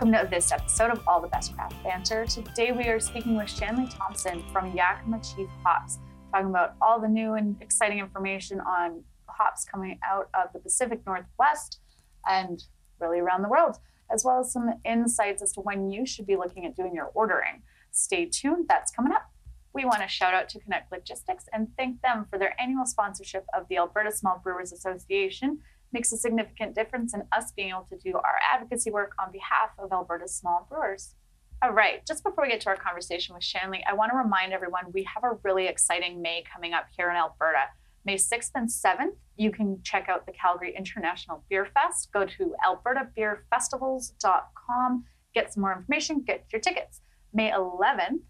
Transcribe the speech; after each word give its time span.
Welcome 0.00 0.12
to 0.12 0.28
this 0.30 0.52
episode 0.52 0.92
of 0.92 1.02
All 1.08 1.20
the 1.20 1.26
Best 1.26 1.56
Craft 1.56 1.82
Banter. 1.82 2.24
Today 2.24 2.70
we 2.70 2.84
are 2.84 3.00
speaking 3.00 3.36
with 3.36 3.50
Shanley 3.50 3.88
Thompson 3.88 4.44
from 4.52 4.72
Yakima 4.72 5.20
Chief 5.20 5.48
Hops, 5.64 5.98
talking 6.30 6.50
about 6.50 6.76
all 6.80 7.00
the 7.00 7.08
new 7.08 7.34
and 7.34 7.60
exciting 7.60 7.98
information 7.98 8.60
on 8.60 9.02
hops 9.26 9.64
coming 9.64 9.98
out 10.08 10.28
of 10.34 10.52
the 10.52 10.60
Pacific 10.60 11.00
Northwest 11.04 11.80
and 12.28 12.62
really 13.00 13.18
around 13.18 13.42
the 13.42 13.48
world, 13.48 13.78
as 14.08 14.24
well 14.24 14.38
as 14.38 14.52
some 14.52 14.72
insights 14.84 15.42
as 15.42 15.50
to 15.54 15.62
when 15.62 15.90
you 15.90 16.06
should 16.06 16.28
be 16.28 16.36
looking 16.36 16.64
at 16.64 16.76
doing 16.76 16.94
your 16.94 17.10
ordering. 17.14 17.62
Stay 17.90 18.24
tuned, 18.24 18.66
that's 18.68 18.92
coming 18.92 19.12
up. 19.12 19.32
We 19.74 19.84
want 19.84 20.02
to 20.02 20.08
shout 20.08 20.32
out 20.32 20.48
to 20.50 20.60
Connect 20.60 20.92
Logistics 20.92 21.46
and 21.52 21.70
thank 21.76 22.02
them 22.02 22.24
for 22.30 22.38
their 22.38 22.54
annual 22.60 22.86
sponsorship 22.86 23.46
of 23.52 23.66
the 23.68 23.78
Alberta 23.78 24.12
Small 24.12 24.40
Brewers 24.44 24.70
Association 24.72 25.58
makes 25.92 26.12
a 26.12 26.16
significant 26.16 26.74
difference 26.74 27.14
in 27.14 27.22
us 27.32 27.52
being 27.52 27.70
able 27.70 27.86
to 27.90 27.98
do 27.98 28.16
our 28.16 28.38
advocacy 28.42 28.90
work 28.90 29.12
on 29.22 29.30
behalf 29.32 29.70
of 29.78 29.92
Alberta's 29.92 30.34
small 30.34 30.66
brewers. 30.68 31.14
All 31.60 31.72
right, 31.72 32.06
just 32.06 32.22
before 32.22 32.44
we 32.44 32.50
get 32.50 32.60
to 32.62 32.68
our 32.68 32.76
conversation 32.76 33.34
with 33.34 33.42
Shanley, 33.42 33.82
I 33.88 33.94
want 33.94 34.12
to 34.12 34.16
remind 34.16 34.52
everyone 34.52 34.92
we 34.92 35.02
have 35.12 35.24
a 35.24 35.36
really 35.42 35.66
exciting 35.66 36.22
May 36.22 36.44
coming 36.52 36.72
up 36.72 36.84
here 36.96 37.10
in 37.10 37.16
Alberta. 37.16 37.64
May 38.04 38.14
6th 38.14 38.52
and 38.54 38.68
7th, 38.68 39.16
you 39.36 39.50
can 39.50 39.82
check 39.82 40.08
out 40.08 40.24
the 40.24 40.30
Calgary 40.32 40.72
International 40.76 41.42
Beer 41.50 41.66
Fest. 41.74 42.12
Go 42.12 42.24
to 42.24 42.54
albertabeerfestivals.com, 42.64 45.04
get 45.34 45.52
some 45.52 45.62
more 45.62 45.76
information, 45.76 46.22
get 46.24 46.44
your 46.52 46.60
tickets. 46.60 47.00
May 47.32 47.50
11th, 47.50 48.20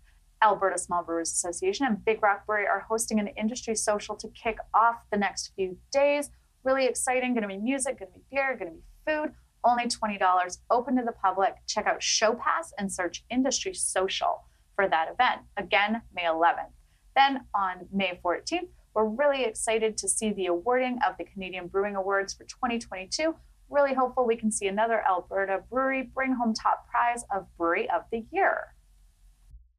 Alberta 0.42 0.78
Small 0.78 1.02
Brewers 1.02 1.30
Association 1.30 1.84
and 1.86 2.02
Big 2.04 2.22
Rock 2.22 2.46
Brewery 2.46 2.66
are 2.66 2.86
hosting 2.88 3.20
an 3.20 3.28
industry 3.28 3.74
social 3.74 4.16
to 4.16 4.28
kick 4.28 4.56
off 4.72 4.96
the 5.10 5.18
next 5.18 5.52
few 5.54 5.76
days 5.92 6.30
really 6.68 6.86
exciting. 6.86 7.32
Going 7.32 7.42
to 7.42 7.48
be 7.48 7.56
music, 7.56 7.98
going 7.98 8.12
to 8.12 8.18
be 8.18 8.24
beer, 8.30 8.56
going 8.56 8.70
to 8.70 8.76
be 8.76 8.82
food. 9.06 9.34
Only 9.64 9.86
$20, 9.86 10.58
open 10.70 10.96
to 10.96 11.02
the 11.02 11.12
public. 11.12 11.54
Check 11.66 11.86
out 11.86 12.02
Show 12.02 12.34
Pass 12.34 12.72
and 12.78 12.92
search 12.92 13.24
Industry 13.30 13.74
Social 13.74 14.44
for 14.76 14.88
that 14.88 15.08
event. 15.10 15.40
Again, 15.56 16.02
May 16.14 16.24
11th. 16.24 16.70
Then 17.16 17.40
on 17.54 17.88
May 17.92 18.20
14th, 18.24 18.68
we're 18.94 19.06
really 19.06 19.44
excited 19.44 19.96
to 19.98 20.08
see 20.08 20.32
the 20.32 20.46
awarding 20.46 20.98
of 21.06 21.16
the 21.18 21.24
Canadian 21.24 21.68
Brewing 21.68 21.96
Awards 21.96 22.34
for 22.34 22.44
2022. 22.44 23.34
Really 23.70 23.94
hopeful 23.94 24.26
we 24.26 24.36
can 24.36 24.52
see 24.52 24.66
another 24.66 25.02
Alberta 25.08 25.62
brewery 25.70 26.10
bring 26.14 26.34
home 26.34 26.54
top 26.54 26.86
prize 26.90 27.24
of 27.34 27.46
Brewery 27.56 27.88
of 27.90 28.02
the 28.12 28.24
Year. 28.30 28.74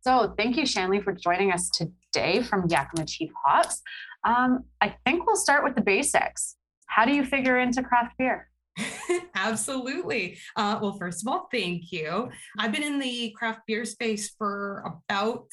So, 0.01 0.33
thank 0.37 0.55
you, 0.55 0.65
Shanley, 0.65 1.01
for 1.01 1.11
joining 1.11 1.51
us 1.51 1.69
today 1.69 2.41
from 2.41 2.67
Yakima 2.69 3.05
Chief 3.05 3.31
Hops. 3.45 3.81
Um, 4.23 4.63
I 4.79 4.95
think 5.05 5.25
we'll 5.25 5.35
start 5.35 5.63
with 5.63 5.75
the 5.75 5.81
basics. 5.81 6.55
How 6.89 7.05
do 7.05 7.13
you 7.13 7.23
figure 7.23 7.59
into 7.59 7.83
craft 7.83 8.15
beer? 8.17 8.49
Absolutely. 9.35 10.37
Uh, 10.55 10.79
well, 10.81 10.97
first 10.97 11.23
of 11.23 11.31
all, 11.31 11.47
thank 11.51 11.91
you. 11.91 12.29
I've 12.57 12.71
been 12.71 12.83
in 12.83 12.99
the 12.99 13.33
craft 13.37 13.61
beer 13.67 13.85
space 13.85 14.33
for 14.37 14.83
about 14.85 15.45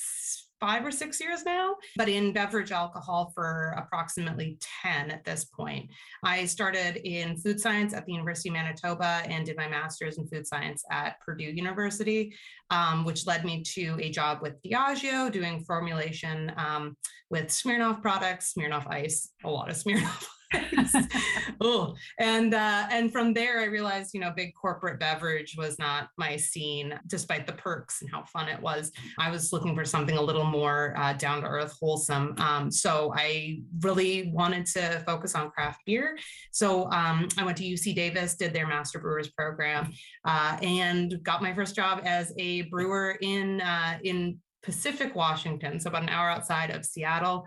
five 0.58 0.86
or 0.86 0.90
six 0.90 1.20
years 1.20 1.44
now, 1.44 1.76
but 1.96 2.08
in 2.08 2.32
beverage 2.32 2.72
alcohol 2.72 3.30
for 3.34 3.74
approximately 3.76 4.58
10 4.82 5.10
at 5.10 5.22
this 5.24 5.44
point. 5.44 5.90
I 6.24 6.46
started 6.46 6.96
in 7.06 7.36
food 7.36 7.60
science 7.60 7.92
at 7.92 8.06
the 8.06 8.12
University 8.12 8.48
of 8.48 8.54
Manitoba 8.54 9.22
and 9.26 9.44
did 9.44 9.56
my 9.56 9.68
master's 9.68 10.16
in 10.16 10.26
food 10.26 10.46
science 10.46 10.82
at 10.90 11.20
Purdue 11.20 11.44
University, 11.44 12.34
um, 12.70 13.04
which 13.04 13.26
led 13.26 13.44
me 13.44 13.62
to 13.74 13.98
a 14.00 14.08
job 14.08 14.40
with 14.40 14.54
Diageo 14.62 15.30
doing 15.30 15.62
formulation 15.64 16.50
um, 16.56 16.96
with 17.28 17.48
Smirnoff 17.48 18.00
products, 18.00 18.54
Smirnoff 18.54 18.86
Ice, 18.86 19.30
a 19.44 19.50
lot 19.50 19.68
of 19.68 19.76
Smirnoff 19.76 20.24
oh, 21.60 21.94
and 22.18 22.54
uh, 22.54 22.86
and 22.90 23.12
from 23.12 23.34
there, 23.34 23.60
I 23.60 23.64
realized, 23.64 24.14
you 24.14 24.20
know, 24.20 24.32
big 24.34 24.52
corporate 24.54 25.00
beverage 25.00 25.54
was 25.58 25.78
not 25.78 26.08
my 26.16 26.36
scene, 26.36 26.98
despite 27.06 27.46
the 27.46 27.52
perks 27.54 28.02
and 28.02 28.10
how 28.10 28.24
fun 28.24 28.48
it 28.48 28.60
was. 28.60 28.92
I 29.18 29.30
was 29.30 29.52
looking 29.52 29.74
for 29.74 29.84
something 29.84 30.16
a 30.16 30.22
little 30.22 30.44
more 30.44 30.94
uh, 30.96 31.14
down 31.14 31.42
to 31.42 31.48
earth, 31.48 31.76
wholesome. 31.80 32.34
Um, 32.38 32.70
so 32.70 33.12
I 33.16 33.60
really 33.80 34.30
wanted 34.32 34.66
to 34.66 35.02
focus 35.06 35.34
on 35.34 35.50
craft 35.50 35.80
beer. 35.84 36.16
So 36.52 36.90
um, 36.92 37.28
I 37.36 37.44
went 37.44 37.56
to 37.58 37.64
UC 37.64 37.94
Davis, 37.94 38.36
did 38.36 38.52
their 38.52 38.66
Master 38.66 38.98
Brewers 38.98 39.30
program, 39.30 39.92
uh, 40.24 40.58
and 40.62 41.22
got 41.22 41.42
my 41.42 41.54
first 41.54 41.74
job 41.74 42.02
as 42.04 42.32
a 42.38 42.62
brewer 42.62 43.18
in 43.20 43.60
uh, 43.60 43.98
in 44.04 44.38
Pacific 44.66 45.14
Washington, 45.14 45.78
so 45.78 45.88
about 45.88 46.02
an 46.02 46.08
hour 46.08 46.28
outside 46.28 46.70
of 46.70 46.84
Seattle 46.84 47.46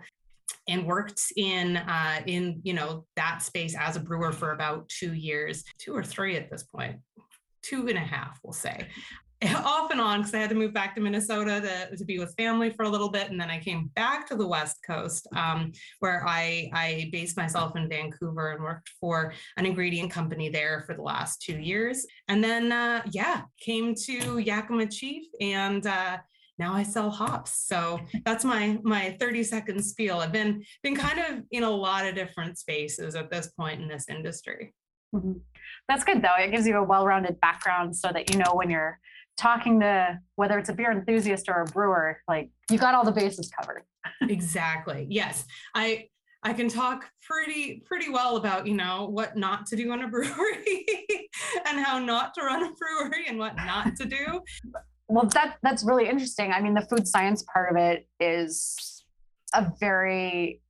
and 0.68 0.86
worked 0.86 1.22
in 1.36 1.76
uh, 1.76 2.20
in 2.26 2.60
you 2.62 2.72
know 2.72 3.04
that 3.16 3.42
space 3.42 3.74
as 3.78 3.96
a 3.96 4.00
brewer 4.00 4.32
for 4.32 4.52
about 4.52 4.88
two 4.88 5.14
years, 5.14 5.64
two 5.78 5.94
or 5.94 6.02
three 6.02 6.36
at 6.36 6.50
this 6.50 6.62
point, 6.62 6.96
two 7.62 7.88
and 7.88 7.98
a 7.98 8.00
half, 8.00 8.38
we'll 8.42 8.52
say. 8.52 8.86
Off 9.56 9.90
and 9.90 10.02
on, 10.02 10.18
because 10.20 10.34
I 10.34 10.38
had 10.38 10.50
to 10.50 10.54
move 10.54 10.74
back 10.74 10.94
to 10.94 11.00
Minnesota 11.00 11.62
to, 11.62 11.96
to 11.96 12.04
be 12.04 12.18
with 12.18 12.34
family 12.36 12.68
for 12.68 12.82
a 12.82 12.88
little 12.90 13.08
bit, 13.08 13.30
and 13.30 13.40
then 13.40 13.48
I 13.48 13.58
came 13.58 13.90
back 13.94 14.28
to 14.28 14.36
the 14.36 14.46
West 14.46 14.76
Coast, 14.86 15.26
um, 15.34 15.72
where 16.00 16.22
I 16.26 16.70
I 16.74 17.08
based 17.10 17.38
myself 17.38 17.74
in 17.74 17.88
Vancouver 17.88 18.52
and 18.52 18.62
worked 18.62 18.90
for 19.00 19.32
an 19.56 19.64
ingredient 19.64 20.10
company 20.10 20.50
there 20.50 20.84
for 20.86 20.94
the 20.94 21.00
last 21.00 21.40
two 21.40 21.58
years, 21.58 22.06
and 22.28 22.44
then 22.44 22.70
uh, 22.70 23.00
yeah, 23.12 23.42
came 23.58 23.94
to 24.06 24.38
Yakima 24.38 24.86
Chief 24.86 25.24
and. 25.40 25.86
Uh, 25.86 26.18
now 26.60 26.74
I 26.74 26.82
sell 26.82 27.10
hops. 27.10 27.66
So 27.66 27.98
that's 28.24 28.44
my 28.44 28.78
my 28.82 29.16
30 29.18 29.42
second 29.42 29.82
spiel. 29.82 30.18
I've 30.18 30.30
been 30.30 30.62
been 30.82 30.94
kind 30.94 31.18
of 31.18 31.42
in 31.50 31.64
a 31.64 31.70
lot 31.70 32.06
of 32.06 32.14
different 32.14 32.58
spaces 32.58 33.16
at 33.16 33.30
this 33.30 33.48
point 33.48 33.80
in 33.80 33.88
this 33.88 34.08
industry. 34.08 34.74
Mm-hmm. 35.14 35.38
That's 35.88 36.04
good 36.04 36.22
though. 36.22 36.36
It 36.38 36.52
gives 36.52 36.66
you 36.66 36.76
a 36.76 36.84
well-rounded 36.84 37.40
background 37.40 37.96
so 37.96 38.10
that 38.12 38.30
you 38.30 38.38
know 38.38 38.52
when 38.52 38.70
you're 38.70 39.00
talking 39.38 39.80
to 39.80 40.18
whether 40.36 40.58
it's 40.58 40.68
a 40.68 40.74
beer 40.74 40.92
enthusiast 40.92 41.48
or 41.48 41.62
a 41.62 41.64
brewer, 41.64 42.18
like 42.28 42.50
you 42.70 42.76
got 42.76 42.94
all 42.94 43.04
the 43.04 43.10
bases 43.10 43.50
covered. 43.58 43.82
exactly. 44.28 45.06
Yes. 45.08 45.46
I 45.74 46.08
I 46.42 46.52
can 46.52 46.68
talk 46.68 47.06
pretty 47.22 47.82
pretty 47.86 48.10
well 48.10 48.36
about 48.36 48.66
you 48.66 48.74
know 48.74 49.08
what 49.10 49.36
not 49.36 49.66
to 49.66 49.76
do 49.76 49.92
in 49.94 50.02
a 50.02 50.08
brewery 50.08 50.86
and 51.66 51.80
how 51.80 51.98
not 51.98 52.34
to 52.34 52.42
run 52.42 52.62
a 52.62 52.72
brewery 52.72 53.26
and 53.28 53.38
what 53.38 53.56
not 53.56 53.96
to 53.96 54.04
do 54.04 54.42
well 55.10 55.26
that 55.34 55.56
that's 55.62 55.84
really 55.84 56.08
interesting. 56.08 56.52
I 56.52 56.60
mean 56.60 56.74
the 56.74 56.82
food 56.82 57.06
science 57.06 57.44
part 57.52 57.70
of 57.70 57.76
it 57.76 58.06
is 58.18 59.04
a 59.54 59.72
very 59.80 60.62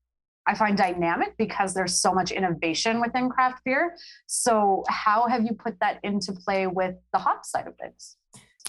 i 0.47 0.55
find 0.55 0.77
dynamic 0.77 1.37
because 1.37 1.75
there's 1.75 2.01
so 2.01 2.13
much 2.13 2.31
innovation 2.31 3.01
within 3.01 3.29
craft 3.29 3.63
beer. 3.65 3.97
So 4.27 4.85
how 4.89 5.29
have 5.29 5.45
you 5.45 5.53
put 5.53 5.79
that 5.81 6.01
into 6.03 6.33
play 6.33 6.67
with 6.67 6.95
the 7.13 7.19
hop 7.19 7.45
side 7.45 7.67
of 7.67 7.77
things? 7.77 8.17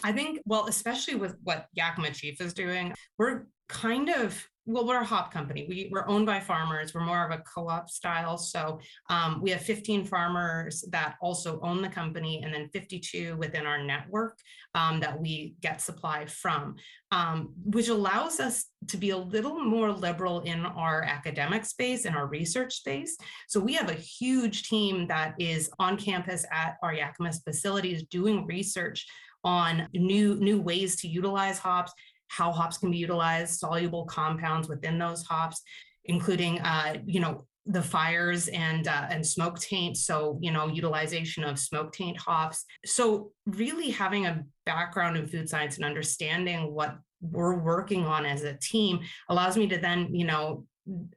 I 0.03 0.11
think 0.11 0.41
well 0.45 0.67
especially 0.67 1.15
with 1.15 1.35
what 1.43 1.67
yakima 1.73 2.11
chief 2.11 2.41
is 2.41 2.53
doing 2.53 2.93
we're 3.17 3.47
kind 3.69 4.09
of 4.09 4.47
well, 4.65 4.85
we're 4.85 5.01
a 5.01 5.05
hop 5.05 5.33
company. 5.33 5.65
We, 5.67 5.89
we're 5.91 6.07
owned 6.07 6.27
by 6.27 6.39
farmers. 6.39 6.93
We're 6.93 7.05
more 7.05 7.25
of 7.25 7.31
a 7.31 7.41
co-op 7.43 7.89
style. 7.89 8.37
So 8.37 8.79
um, 9.09 9.41
we 9.41 9.49
have 9.49 9.61
15 9.61 10.05
farmers 10.05 10.85
that 10.91 11.15
also 11.21 11.59
own 11.61 11.81
the 11.81 11.89
company, 11.89 12.41
and 12.43 12.53
then 12.53 12.69
52 12.71 13.37
within 13.37 13.65
our 13.65 13.83
network 13.83 14.37
um, 14.75 14.99
that 14.99 15.19
we 15.19 15.55
get 15.61 15.81
supply 15.81 16.25
from, 16.27 16.75
um, 17.11 17.53
which 17.65 17.87
allows 17.87 18.39
us 18.39 18.65
to 18.87 18.97
be 18.97 19.09
a 19.09 19.17
little 19.17 19.59
more 19.59 19.91
liberal 19.91 20.41
in 20.41 20.65
our 20.65 21.03
academic 21.03 21.65
space 21.65 22.05
and 22.05 22.15
our 22.15 22.27
research 22.27 22.75
space. 22.75 23.17
So 23.47 23.59
we 23.59 23.73
have 23.73 23.89
a 23.89 23.95
huge 23.95 24.69
team 24.69 25.07
that 25.07 25.33
is 25.39 25.71
on 25.79 25.97
campus 25.97 26.45
at 26.51 26.77
our 26.83 26.93
Yakima 26.93 27.31
facilities 27.43 28.03
doing 28.03 28.45
research 28.45 29.07
on 29.43 29.87
new 29.93 30.35
new 30.35 30.61
ways 30.61 30.95
to 30.97 31.07
utilize 31.07 31.57
hops 31.57 31.91
how 32.31 32.51
hops 32.51 32.77
can 32.77 32.91
be 32.91 32.97
utilized, 32.97 33.59
soluble 33.59 34.05
compounds 34.05 34.69
within 34.69 34.97
those 34.97 35.23
hops, 35.23 35.61
including, 36.05 36.59
uh, 36.61 36.95
you 37.05 37.19
know, 37.19 37.45
the 37.67 37.81
fires 37.81 38.47
and 38.47 38.87
uh, 38.87 39.07
and 39.11 39.25
smoke 39.25 39.59
taint. 39.59 39.95
So 39.95 40.39
you 40.41 40.51
know 40.51 40.67
utilization 40.67 41.43
of 41.43 41.59
smoke 41.59 41.93
taint 41.93 42.17
hops. 42.17 42.65
So 42.85 43.31
really 43.45 43.91
having 43.91 44.25
a 44.25 44.43
background 44.65 45.17
in 45.17 45.27
food 45.27 45.47
science 45.47 45.75
and 45.75 45.85
understanding 45.85 46.73
what 46.73 46.97
we're 47.21 47.59
working 47.59 48.05
on 48.05 48.25
as 48.25 48.43
a 48.43 48.57
team 48.57 48.99
allows 49.29 49.55
me 49.57 49.67
to 49.67 49.77
then 49.77 50.15
you 50.15 50.25
know 50.25 50.65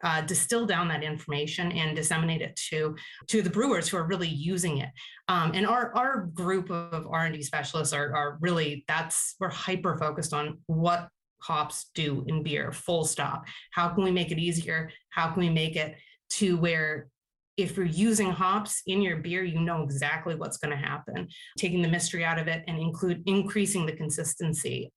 uh, 0.03 0.21
distill 0.23 0.67
down 0.67 0.88
that 0.88 1.03
information 1.03 1.73
and 1.73 1.97
disseminate 1.97 2.43
it 2.43 2.56
to 2.71 2.94
to 3.29 3.43
the 3.43 3.50
brewers 3.50 3.88
who 3.88 3.97
are 3.97 4.06
really 4.06 4.29
using 4.29 4.79
it. 4.79 4.91
Um, 5.29 5.53
and 5.55 5.67
our 5.67 5.94
our 5.94 6.26
group 6.35 6.71
of 6.71 7.06
R 7.11 7.26
and 7.26 7.35
D 7.35 7.43
specialists 7.43 7.93
are 7.93 8.15
are 8.15 8.38
really 8.41 8.85
that's 8.88 9.37
we're 9.41 9.50
hyper 9.50 9.97
focused 9.97 10.32
on 10.35 10.59
what 10.67 11.09
hops 11.41 11.91
do 11.94 12.25
in 12.29 12.43
beer. 12.43 12.73
Full 12.73 13.05
stop. 13.05 13.44
How 13.71 13.88
can 13.88 14.05
we 14.05 14.11
make 14.11 14.31
it 14.31 14.38
easier? 14.38 14.91
How 15.11 15.31
can 15.31 15.41
we 15.41 15.50
make 15.50 15.76
it 15.76 15.97
to 16.31 16.56
where 16.56 17.09
if 17.56 17.76
you're 17.76 17.87
using 17.87 18.31
hops 18.31 18.82
in 18.87 19.00
your 19.00 19.19
beer, 19.19 19.44
you 19.44 19.61
know 19.61 19.82
exactly 19.82 20.35
what's 20.35 20.56
going 20.56 20.73
to 20.73 20.76
happen. 20.76 21.29
Taking 21.56 21.82
the 21.82 21.88
mystery 21.88 22.25
out 22.25 22.38
of 22.38 22.49
it 22.49 22.65
and 22.67 22.79
include 22.79 23.23
increasing 23.26 23.87
the 23.87 23.93
consistency 23.93 24.91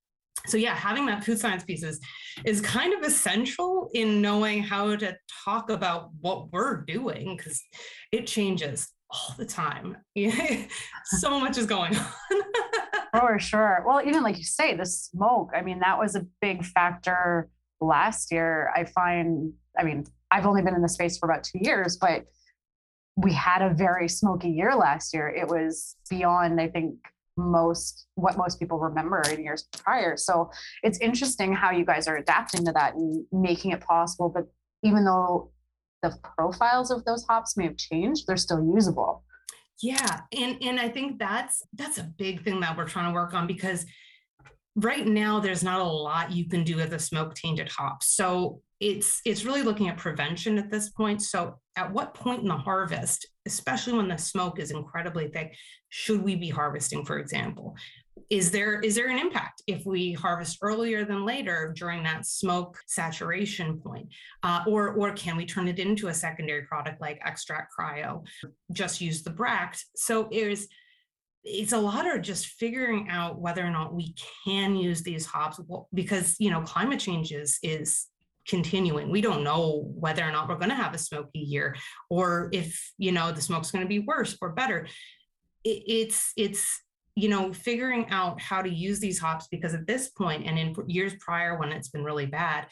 so 0.45 0.57
yeah 0.57 0.75
having 0.75 1.06
that 1.06 1.24
food 1.24 1.39
science 1.39 1.63
piece 1.63 1.84
is, 1.84 2.00
kind 2.62 2.94
of 2.94 3.01
essential 3.01 3.89
in 3.94 4.22
knowing 4.22 4.62
how 4.62 4.95
to 4.95 5.16
talk 5.45 5.69
about 5.69 6.10
what 6.22 6.51
we're 6.51 6.81
doing 6.81 7.36
because 7.36 7.62
it 8.12 8.28
changes 8.28 8.89
all 9.10 9.36
the 9.38 9.45
time. 9.45 9.98
so 11.06 11.39
much 11.39 11.57
is 11.57 11.66
going 11.66 11.95
on. 11.95 12.06
For 13.19 13.39
sure. 13.39 13.84
Well, 13.86 14.01
even 14.06 14.22
like 14.22 14.38
you 14.38 14.44
say, 14.44 14.75
the 14.75 14.86
smoke, 14.86 15.51
I 15.56 15.62
mean, 15.62 15.80
that 15.80 15.98
was 15.98 16.16
a 16.16 16.25
big 16.42 16.63
factor 16.66 17.50
last 17.80 18.31
year. 18.31 18.72
I 18.75 18.83
find, 18.83 19.54
I 19.78 19.83
mean, 19.83 20.06
I've 20.30 20.45
only 20.45 20.62
been 20.62 20.75
in 20.75 20.81
the 20.81 20.90
space 20.90 21.18
for 21.18 21.30
about 21.30 21.44
two 21.44 21.60
years, 21.62 21.98
but 21.98 22.25
we 23.16 23.33
had 23.33 23.62
a 23.62 23.74
very 23.74 24.07
smoky 24.07 24.50
year 24.50 24.75
last 24.75 25.13
year. 25.13 25.30
It 25.30 25.48
was 25.48 25.95
beyond, 26.10 26.60
I 26.62 26.68
think, 26.68 26.95
most 27.38 28.07
what 28.16 28.38
most 28.38 28.60
people 28.60 28.80
remember 28.80 29.22
in 29.31 29.44
years 29.44 29.68
prior. 29.78 30.18
So 30.18 30.50
it's 30.84 31.00
interesting 31.00 31.54
how 31.54 31.72
you 31.72 31.86
guys 31.86 32.07
are 32.07 32.18
adapting 32.18 32.66
to 32.66 32.72
that 32.74 32.95
and 32.95 33.25
making 33.31 33.72
it 33.72 33.81
possible. 33.81 34.30
But 34.30 34.45
even 34.84 35.06
though 35.06 35.51
the 36.01 36.16
profiles 36.36 36.92
of 36.92 37.06
those 37.06 37.25
hops 37.25 37.57
may 37.57 37.66
have 37.66 37.78
changed, 37.78 38.25
they're 38.28 38.38
still 38.38 38.63
usable. 38.74 39.24
Yeah, 39.81 40.22
and 40.36 40.57
and 40.62 40.80
I 40.80 40.89
think 40.89 41.19
that's 41.19 41.63
that's 41.74 42.00
a 42.00 42.04
big 42.04 42.44
thing 42.44 42.60
that 42.62 42.75
we're 42.75 42.88
trying 42.88 43.12
to 43.12 43.13
work 43.13 43.34
on 43.34 43.45
because 43.45 43.86
right 44.78 45.06
now 45.06 45.40
there's 45.40 45.64
not 45.64 45.82
a 45.82 45.84
lot 45.84 46.32
you 46.32 46.48
can 46.48 46.64
do 46.64 46.76
with 46.78 46.94
a 46.94 47.00
smoke 47.00 47.34
tainted 47.36 47.70
hop. 47.70 48.04
So 48.04 48.62
it's 48.80 49.22
it's 49.26 49.44
really 49.44 49.64
looking 49.64 49.90
at 49.90 49.98
prevention 49.98 50.58
at 50.58 50.70
this 50.70 50.90
point. 50.90 51.22
So 51.22 51.56
at 51.76 51.92
what 51.92 52.14
point 52.14 52.44
in 52.44 52.48
the 52.48 52.58
harvest, 52.58 53.28
especially 53.46 53.94
when 53.94 54.08
the 54.08 54.18
smoke 54.18 54.60
is 54.60 54.72
incredibly 54.72 55.30
thick, 55.30 55.56
should 55.90 56.22
we 56.24 56.36
be 56.36 56.50
harvesting, 56.50 57.04
for 57.04 57.18
example? 57.18 57.76
is 58.30 58.52
there 58.52 58.80
is 58.82 58.96
there 58.96 59.10
an 59.10 59.20
impact 59.20 59.62
if 59.68 59.86
we 59.86 60.12
harvest 60.14 60.58
earlier 60.62 61.06
than 61.06 61.26
later 61.26 61.74
during 61.78 62.04
that 62.04 62.26
smoke 62.26 62.78
saturation 62.88 63.80
point 63.80 64.08
uh, 64.44 64.64
or 64.68 64.94
or 64.94 65.14
can 65.14 65.38
we 65.38 65.46
turn 65.46 65.68
it 65.68 65.80
into 65.80 66.08
a 66.08 66.14
secondary 66.14 66.64
product 66.64 67.00
like 67.00 67.20
extract 67.24 67.72
cryo 67.78 68.26
just 68.72 69.00
use 69.00 69.24
the 69.24 69.30
bract 69.30 69.86
so 69.96 70.28
it's 70.32 70.68
it's 71.50 71.74
a 71.74 71.78
lot 71.78 72.14
of 72.14 72.22
just 72.22 72.48
figuring 72.48 73.08
out 73.10 73.40
whether 73.40 73.66
or 73.66 73.70
not 73.70 73.94
we 73.94 74.14
can 74.46 74.76
use 74.76 75.02
these 75.02 75.26
hops 75.26 75.60
because 75.94 76.36
you 76.40 76.50
know 76.50 76.62
climate 76.62 77.00
change 77.00 77.32
is 77.32 77.58
is 77.64 78.08
continuing 78.48 79.10
we 79.10 79.20
don't 79.20 79.44
know 79.44 79.92
whether 79.96 80.24
or 80.24 80.32
not 80.32 80.48
we're 80.48 80.56
going 80.56 80.70
to 80.70 80.76
have 80.76 80.94
a 80.94 80.98
smoky 80.98 81.40
year 81.40 81.76
or 82.10 82.50
if 82.54 82.94
you 82.98 83.12
know 83.12 83.32
the 83.32 83.42
smoke's 83.42 83.72
going 83.72 83.84
to 83.84 83.90
be 83.90 84.00
worse 84.00 84.38
or 84.42 84.50
better 84.54 84.88
it, 85.64 85.84
it's 85.86 86.32
it's 86.38 86.82
you 87.18 87.30
know, 87.30 87.52
figuring 87.52 88.08
out 88.12 88.40
how 88.40 88.62
to 88.62 88.70
use 88.70 89.00
these 89.00 89.18
hops 89.18 89.48
because 89.48 89.74
at 89.74 89.88
this 89.88 90.10
point 90.10 90.46
and 90.46 90.60
in 90.60 90.76
years 90.86 91.16
prior 91.20 91.58
when 91.58 91.72
it's 91.72 91.90
been 91.90 92.04
really 92.04 92.28
bad, 92.28 92.68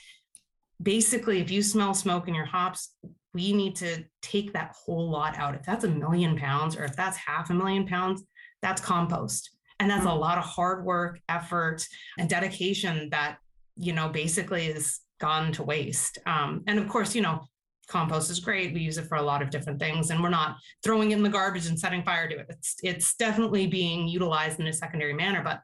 basically, 0.79 1.39
if 1.41 1.49
you 1.49 1.63
smell 1.63 1.95
smoke 1.95 2.27
in 2.27 2.35
your 2.35 2.45
hops, 2.45 2.93
we 3.33 3.53
need 3.53 3.75
to 3.77 4.03
take 4.21 4.53
that 4.53 4.75
whole 4.77 5.09
lot 5.09 5.35
out. 5.35 5.55
If 5.55 5.63
that's 5.63 5.83
a 5.83 5.89
million 5.89 6.37
pounds 6.37 6.77
or 6.77 6.83
if 6.83 6.95
that's 6.95 7.17
half 7.17 7.49
a 7.49 7.55
million 7.55 7.87
pounds, 7.87 8.23
that's 8.61 8.81
compost. 8.81 9.51
And 9.79 9.89
that's 9.89 10.05
a 10.05 10.09
mm. 10.09 10.19
lot 10.19 10.37
of 10.37 10.45
hard 10.45 10.85
work, 10.85 11.19
effort, 11.27 11.85
and 12.17 12.29
dedication 12.29 13.09
that, 13.09 13.37
you 13.75 13.91
know, 13.91 14.07
basically 14.07 14.67
is 14.67 15.01
gone 15.19 15.51
to 15.53 15.63
waste. 15.63 16.17
Um, 16.25 16.63
and 16.67 16.79
of 16.79 16.87
course, 16.87 17.13
you 17.13 17.21
know, 17.21 17.41
compost 17.87 18.31
is 18.31 18.39
great. 18.39 18.73
We 18.73 18.81
use 18.81 18.97
it 18.97 19.07
for 19.07 19.15
a 19.15 19.21
lot 19.21 19.41
of 19.41 19.49
different 19.49 19.79
things, 19.79 20.09
and 20.09 20.21
we're 20.23 20.29
not 20.29 20.57
throwing 20.83 21.11
it 21.11 21.17
in 21.17 21.23
the 21.23 21.29
garbage 21.29 21.67
and 21.67 21.79
setting 21.79 22.03
fire 22.03 22.27
to 22.27 22.39
it. 22.39 22.45
It's 22.49 22.75
it's 22.83 23.15
definitely 23.15 23.67
being 23.67 24.07
utilized 24.07 24.59
in 24.59 24.67
a 24.67 24.73
secondary 24.73 25.13
manner, 25.13 25.41
but 25.43 25.61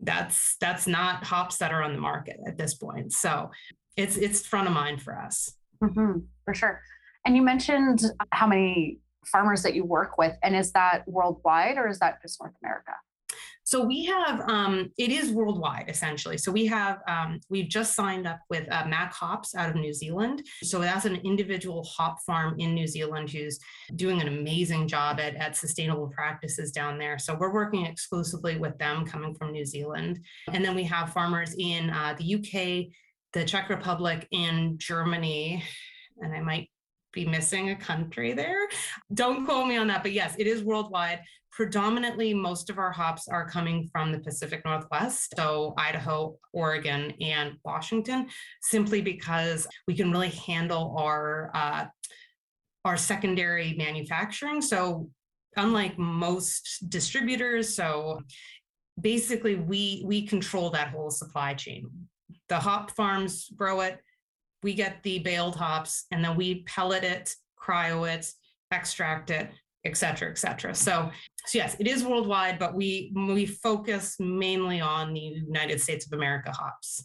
that's 0.00 0.56
that's 0.60 0.86
not 0.86 1.24
hops 1.24 1.56
that 1.58 1.72
are 1.72 1.82
on 1.82 1.92
the 1.92 2.00
market 2.00 2.38
at 2.46 2.56
this 2.56 2.74
point. 2.74 3.12
So 3.12 3.50
it's 3.96 4.16
it's 4.16 4.46
front 4.46 4.68
of 4.68 4.74
mind 4.74 5.02
for 5.02 5.18
us. 5.18 5.52
Mm-hmm, 5.82 6.20
for 6.44 6.54
sure. 6.54 6.80
And 7.26 7.36
you 7.36 7.42
mentioned 7.42 8.04
how 8.30 8.46
many 8.46 9.00
farmers 9.28 9.62
that 9.62 9.74
you 9.74 9.84
work 9.84 10.18
with, 10.18 10.36
and 10.42 10.56
is 10.56 10.72
that 10.72 11.06
worldwide 11.06 11.78
or 11.78 11.88
is 11.88 11.98
that 12.00 12.20
just 12.22 12.40
North 12.40 12.54
America? 12.62 12.92
So 13.68 13.84
we 13.84 14.06
have, 14.06 14.40
um, 14.48 14.90
it 14.96 15.10
is 15.10 15.30
worldwide 15.30 15.90
essentially. 15.90 16.38
So 16.38 16.50
we 16.50 16.64
have, 16.64 17.00
um, 17.06 17.38
we've 17.50 17.68
just 17.68 17.94
signed 17.94 18.26
up 18.26 18.40
with 18.48 18.66
uh, 18.72 18.86
Mac 18.86 19.12
Hops 19.12 19.54
out 19.54 19.68
of 19.68 19.76
New 19.76 19.92
Zealand. 19.92 20.42
So 20.62 20.78
that's 20.78 21.04
an 21.04 21.16
individual 21.16 21.84
hop 21.84 22.16
farm 22.22 22.58
in 22.58 22.72
New 22.72 22.86
Zealand 22.86 23.28
who's 23.28 23.58
doing 23.94 24.22
an 24.22 24.28
amazing 24.28 24.88
job 24.88 25.20
at, 25.20 25.34
at 25.34 25.54
sustainable 25.54 26.08
practices 26.08 26.72
down 26.72 26.96
there. 26.96 27.18
So 27.18 27.36
we're 27.38 27.52
working 27.52 27.84
exclusively 27.84 28.56
with 28.56 28.78
them 28.78 29.04
coming 29.04 29.34
from 29.34 29.52
New 29.52 29.66
Zealand. 29.66 30.20
And 30.50 30.64
then 30.64 30.74
we 30.74 30.84
have 30.84 31.12
farmers 31.12 31.54
in 31.58 31.90
uh, 31.90 32.16
the 32.18 32.36
UK, 32.36 32.90
the 33.34 33.44
Czech 33.44 33.68
Republic, 33.68 34.26
and 34.32 34.78
Germany. 34.78 35.62
And 36.22 36.32
I 36.34 36.40
might 36.40 36.70
be 37.24 37.26
missing 37.26 37.70
a 37.70 37.76
country 37.76 38.32
there. 38.32 38.68
Don't 39.14 39.44
quote 39.44 39.66
me 39.66 39.76
on 39.76 39.88
that, 39.88 40.02
but 40.02 40.12
yes, 40.12 40.34
it 40.38 40.46
is 40.46 40.62
worldwide 40.62 41.20
predominantly 41.58 42.32
most 42.32 42.70
of 42.70 42.78
our 42.78 42.92
hops 42.92 43.26
are 43.26 43.48
coming 43.48 43.88
from 43.90 44.12
the 44.12 44.20
Pacific 44.20 44.62
Northwest, 44.64 45.34
so 45.36 45.74
Idaho, 45.76 46.38
Oregon, 46.52 47.12
and 47.20 47.54
Washington, 47.64 48.28
simply 48.62 49.00
because 49.00 49.66
we 49.88 49.96
can 49.96 50.12
really 50.12 50.28
handle 50.28 50.94
our 50.96 51.50
uh, 51.54 51.86
our 52.84 52.96
secondary 52.96 53.74
manufacturing. 53.76 54.62
So 54.62 55.10
unlike 55.56 55.98
most 55.98 56.88
distributors, 56.88 57.74
so 57.74 58.20
basically 59.00 59.56
we 59.56 60.04
we 60.06 60.28
control 60.28 60.70
that 60.70 60.90
whole 60.90 61.10
supply 61.10 61.54
chain. 61.54 61.90
The 62.48 62.60
hop 62.60 62.92
farms 62.92 63.50
grow 63.56 63.80
it, 63.80 63.98
we 64.62 64.74
get 64.74 65.02
the 65.02 65.20
baled 65.20 65.56
hops, 65.56 66.06
and 66.10 66.24
then 66.24 66.36
we 66.36 66.62
pellet 66.64 67.04
it, 67.04 67.34
cryo 67.62 68.12
it, 68.12 68.32
extract 68.70 69.30
it, 69.30 69.50
et 69.84 69.96
cetera, 69.96 70.30
et 70.30 70.38
cetera. 70.38 70.74
So, 70.74 71.10
so 71.46 71.58
yes, 71.58 71.76
it 71.78 71.86
is 71.86 72.04
worldwide, 72.04 72.58
but 72.58 72.74
we 72.74 73.12
we 73.14 73.46
focus 73.46 74.16
mainly 74.18 74.80
on 74.80 75.14
the 75.14 75.20
United 75.20 75.80
States 75.80 76.06
of 76.06 76.12
America 76.12 76.52
hops. 76.52 77.04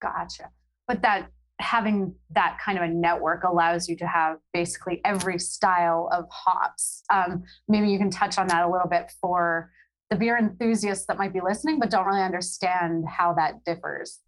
Gotcha. 0.00 0.50
But 0.86 1.02
that 1.02 1.28
having 1.60 2.14
that 2.30 2.58
kind 2.64 2.76
of 2.76 2.84
a 2.84 2.88
network 2.88 3.44
allows 3.44 3.88
you 3.88 3.96
to 3.96 4.06
have 4.06 4.38
basically 4.52 5.00
every 5.04 5.38
style 5.38 6.08
of 6.12 6.24
hops. 6.30 7.04
Um, 7.10 7.44
maybe 7.68 7.88
you 7.88 7.98
can 7.98 8.10
touch 8.10 8.36
on 8.36 8.48
that 8.48 8.64
a 8.64 8.70
little 8.70 8.88
bit 8.88 9.12
for 9.20 9.70
the 10.10 10.16
beer 10.16 10.36
enthusiasts 10.36 11.06
that 11.06 11.18
might 11.18 11.32
be 11.32 11.40
listening, 11.40 11.78
but 11.78 11.88
don't 11.88 12.04
really 12.04 12.22
understand 12.22 13.04
how 13.08 13.32
that 13.34 13.64
differs. 13.64 14.18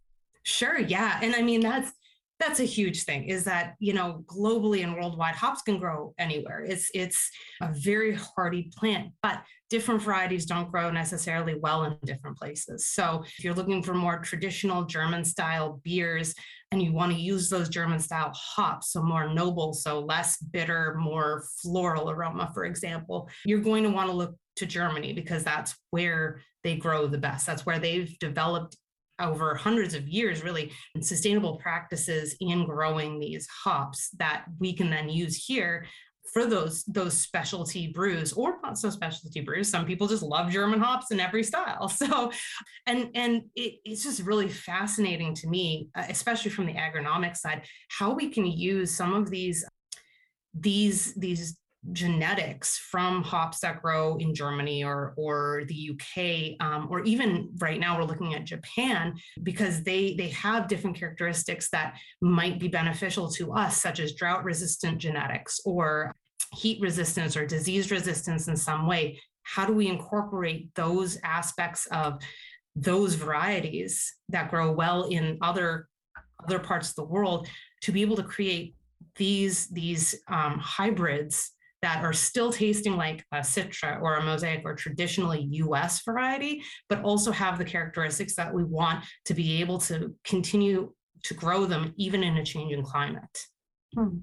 Sure. 0.45 0.79
Yeah. 0.79 1.19
And 1.23 1.35
I 1.35 1.43
mean, 1.43 1.61
that's 1.61 1.93
that's 2.41 2.61
a 2.61 2.65
huge 2.65 3.05
thing 3.05 3.25
is 3.25 3.45
that 3.45 3.75
you 3.79 3.93
know 3.93 4.25
globally 4.27 4.83
and 4.83 4.95
worldwide 4.95 5.35
hops 5.35 5.63
can 5.63 5.79
grow 5.79 6.15
anywhere. 6.19 6.65
It's 6.65 6.91
it's 6.95 7.31
a 7.61 7.73
very 7.73 8.15
hardy 8.15 8.71
plant 8.77 9.13
but 9.23 9.43
different 9.71 10.03
varieties 10.03 10.47
don't 10.47 10.71
grow 10.71 10.91
necessarily 10.91 11.57
well 11.61 11.85
in 11.85 11.97
different 12.05 12.37
places. 12.37 12.87
So 12.89 13.25
if 13.39 13.45
you're 13.45 13.55
looking 13.55 13.83
for 13.83 13.95
more 13.95 14.19
traditional 14.19 14.85
german 14.85 15.25
style 15.25 15.81
beers 15.85 16.35
and 16.71 16.83
you 16.83 16.93
want 16.93 17.13
to 17.13 17.19
use 17.19 17.49
those 17.49 17.69
german 17.69 18.01
style 18.01 18.33
hops 18.35 18.93
so 18.93 19.03
more 19.03 19.33
noble 19.33 19.73
so 19.73 20.01
less 20.01 20.39
bitter 20.39 20.97
more 20.99 21.45
floral 21.63 22.11
aroma 22.11 22.51
for 22.53 22.65
example 22.65 23.29
you're 23.45 23.61
going 23.61 23.85
to 23.85 23.91
want 23.91 24.11
to 24.11 24.17
look 24.17 24.35
to 24.57 24.67
germany 24.67 25.13
because 25.13 25.45
that's 25.45 25.77
where 25.91 26.41
they 26.65 26.77
grow 26.77 27.07
the 27.07 27.19
best. 27.19 27.47
That's 27.47 27.65
where 27.65 27.79
they've 27.79 28.19
developed 28.19 28.77
over 29.21 29.55
hundreds 29.55 29.95
of 29.95 30.09
years, 30.09 30.43
really, 30.43 30.73
and 30.95 31.05
sustainable 31.05 31.57
practices 31.57 32.37
in 32.41 32.67
growing 32.67 33.19
these 33.19 33.47
hops 33.49 34.11
that 34.19 34.45
we 34.59 34.73
can 34.73 34.91
then 34.91 35.09
use 35.09 35.37
here 35.37 35.87
for 36.33 36.47
those 36.47 36.83
those 36.85 37.15
specialty 37.21 37.89
brews 37.89 38.33
or 38.33 38.57
not 38.63 38.77
so 38.77 38.91
specialty 38.91 39.41
brews. 39.41 39.69
Some 39.69 39.87
people 39.87 40.09
just 40.09 40.23
love 40.23 40.51
german 40.51 40.81
hops 40.81 41.11
in 41.11 41.21
every 41.21 41.45
style. 41.45 41.89
So 41.95 42.33
and 42.87 43.11
and 43.15 43.43
it, 43.55 43.75
it's 43.85 44.03
just 44.03 44.23
really 44.23 44.49
fascinating 44.49 45.35
to 45.37 45.47
me 45.47 45.89
uh, 45.95 46.05
especially 46.09 46.51
from 46.51 46.67
the 46.67 46.75
agronomic 46.75 47.37
side 47.37 47.63
how 47.89 48.13
we 48.13 48.31
can 48.31 48.47
use 48.47 48.95
some 48.95 49.15
of 49.15 49.31
these 49.31 49.65
these 50.55 51.15
these 51.15 51.57
genetics 51.93 52.79
from 52.79 53.23
hops 53.23 53.61
that 53.61 53.83
grow 53.83 54.17
in 54.17 54.35
Germany 54.35 54.85
or 54.85 55.13
or 55.17 55.65
the 55.69 55.91
UK 55.93 56.67
um, 56.67 56.89
or 56.91 57.03
even 57.03 57.51
right 57.59 57.79
now 57.79 57.99
we're 57.99 58.05
looking 58.05 58.35
at 58.35 58.45
Japan 58.45 59.15
because 59.43 59.83
they 59.83 60.15
they 60.15 60.29
have 60.29 60.69
different 60.69 60.97
characteristics 60.97 61.69
that 61.71 61.95
might 62.21 62.59
be 62.59 62.69
beneficial 62.69 63.31
to 63.33 63.53
us 63.53 63.81
such 63.81 64.01
as 64.01 64.15
drought 64.15 64.45
resistant 64.45 64.99
genetics 64.99 65.61
or 65.65 66.15
heat 66.53 66.81
resistance 66.81 67.37
or 67.37 67.47
disease 67.47 67.91
resistance 67.91 68.49
in 68.49 68.57
some 68.57 68.87
way. 68.87 69.21
How 69.43 69.67
do 69.67 69.75
we 69.75 69.89
incorporate 69.89 70.75
those 70.75 71.19
aspects 71.23 71.87
of 71.87 72.19
those 72.77 73.15
varieties 73.15 74.15
that 74.31 74.51
grow 74.51 74.73
well 74.73 75.05
in 75.05 75.39
other 75.43 75.89
other 76.43 76.59
parts 76.59 76.91
of 76.91 76.97
the 76.97 77.05
world 77.05 77.47
to 77.83 77.93
be 77.93 78.03
able 78.03 78.17
to 78.17 78.23
create 78.23 78.75
these 79.17 79.69
these 79.69 80.15
um, 80.29 80.59
hybrids 80.59 81.53
that 81.85 82.03
are 82.03 82.15
still 82.15 82.51
tasting 82.51 82.97
like 82.97 83.23
a 83.31 83.41
Citra 83.41 84.01
or 84.01 84.17
a 84.17 84.25
Mosaic 84.25 84.63
or 84.65 84.75
traditionally 84.75 85.43
US 85.51 86.03
variety, 86.03 86.63
but 86.89 87.03
also 87.03 87.31
have 87.31 87.59
the 87.59 87.65
characteristics 87.65 88.35
that 88.37 88.53
we 88.53 88.65
want 88.65 89.05
to 89.27 89.35
be 89.35 89.61
able 89.61 89.79
to 89.81 90.15
continue 90.25 90.95
to 91.25 91.35
grow 91.35 91.67
them 91.67 91.93
even 91.97 92.23
in 92.23 92.39
a 92.39 92.45
changing 92.45 92.83
climate. 92.83 93.39
Hmm. 93.95 94.21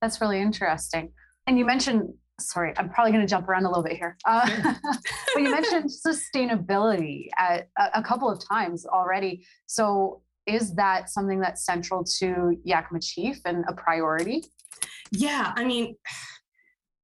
That's 0.00 0.22
really 0.22 0.40
interesting. 0.40 1.12
And 1.46 1.58
you 1.58 1.66
mentioned 1.66 2.14
sorry, 2.40 2.72
I'm 2.76 2.88
probably 2.88 3.12
going 3.12 3.24
to 3.24 3.30
jump 3.30 3.46
around 3.46 3.66
a 3.66 3.68
little 3.68 3.84
bit 3.84 3.98
here. 3.98 4.16
Uh, 4.24 4.46
sure. 4.48 4.76
but 5.34 5.42
you 5.42 5.50
mentioned 5.50 5.90
sustainability 5.90 7.28
at 7.38 7.68
a, 7.78 8.00
a, 8.00 8.02
couple 8.02 8.28
of 8.28 8.42
times 8.44 8.84
already. 8.84 9.46
So 9.66 10.22
is 10.46 10.74
that 10.74 11.08
something 11.08 11.40
that's 11.40 11.64
central 11.64 12.02
to 12.18 12.56
Yakima 12.64 13.00
Chief 13.00 13.38
and 13.44 13.64
a 13.68 13.74
priority? 13.74 14.44
Yeah, 15.12 15.52
I 15.54 15.64
mean, 15.64 15.94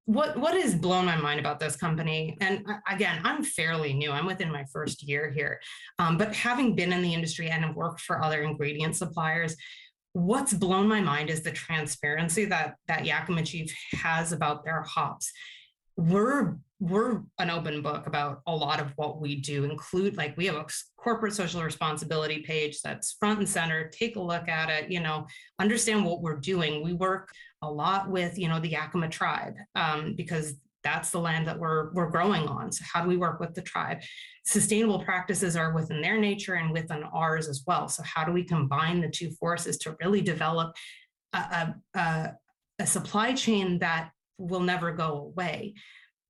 what 0.08 0.38
what 0.38 0.54
has 0.54 0.74
blown 0.74 1.04
my 1.04 1.16
mind 1.16 1.38
about 1.38 1.60
this 1.60 1.76
company 1.76 2.34
and 2.40 2.64
again 2.90 3.20
i'm 3.24 3.44
fairly 3.44 3.92
new 3.92 4.10
i'm 4.10 4.24
within 4.24 4.50
my 4.50 4.64
first 4.72 5.02
year 5.02 5.30
here 5.30 5.60
um, 5.98 6.16
but 6.16 6.34
having 6.34 6.74
been 6.74 6.94
in 6.94 7.02
the 7.02 7.12
industry 7.12 7.50
and 7.50 7.76
worked 7.76 8.00
for 8.00 8.24
other 8.24 8.42
ingredient 8.42 8.96
suppliers 8.96 9.54
what's 10.12 10.52
blown 10.52 10.88
my 10.88 11.00
mind 11.00 11.30
is 11.30 11.42
the 11.42 11.50
transparency 11.50 12.44
that 12.44 12.74
that 12.86 13.04
yakima 13.04 13.42
chief 13.42 13.74
has 13.92 14.32
about 14.32 14.64
their 14.64 14.82
hops. 14.82 15.30
We're 15.96 16.58
we're 16.80 17.22
an 17.38 17.50
open 17.50 17.82
book 17.82 18.06
about 18.06 18.40
a 18.46 18.54
lot 18.54 18.80
of 18.80 18.92
what 18.94 19.20
we 19.20 19.34
do 19.34 19.64
include 19.64 20.16
like 20.16 20.36
we 20.36 20.46
have 20.46 20.54
a 20.54 20.66
corporate 20.96 21.34
social 21.34 21.60
responsibility 21.60 22.38
page 22.42 22.80
that's 22.82 23.16
front 23.18 23.40
and 23.40 23.48
center 23.48 23.88
take 23.88 24.14
a 24.14 24.20
look 24.20 24.48
at 24.48 24.70
it 24.70 24.88
you 24.88 25.00
know 25.00 25.26
understand 25.58 26.04
what 26.04 26.22
we're 26.22 26.38
doing. 26.38 26.82
We 26.84 26.92
work 26.92 27.30
a 27.62 27.70
lot 27.70 28.10
with 28.10 28.38
you 28.38 28.48
know 28.48 28.60
the 28.60 28.68
yakima 28.68 29.08
tribe 29.08 29.54
um, 29.74 30.14
because 30.16 30.54
that's 30.84 31.10
the 31.10 31.18
land 31.18 31.46
that 31.46 31.58
we're 31.58 31.92
we're 31.92 32.10
growing 32.10 32.46
on. 32.46 32.70
So 32.72 32.84
how 32.92 33.02
do 33.02 33.08
we 33.08 33.16
work 33.16 33.40
with 33.40 33.54
the 33.54 33.62
tribe? 33.62 33.98
Sustainable 34.44 35.00
practices 35.00 35.56
are 35.56 35.74
within 35.74 36.00
their 36.00 36.18
nature 36.18 36.54
and 36.54 36.72
within 36.72 37.02
ours 37.02 37.48
as 37.48 37.64
well. 37.66 37.88
So 37.88 38.02
how 38.04 38.24
do 38.24 38.32
we 38.32 38.44
combine 38.44 39.00
the 39.00 39.08
two 39.08 39.30
forces 39.32 39.76
to 39.78 39.96
really 40.00 40.20
develop 40.20 40.74
a, 41.32 41.74
a, 41.94 42.32
a 42.78 42.86
supply 42.86 43.34
chain 43.34 43.78
that 43.80 44.10
will 44.38 44.60
never 44.60 44.92
go 44.92 45.32
away? 45.32 45.74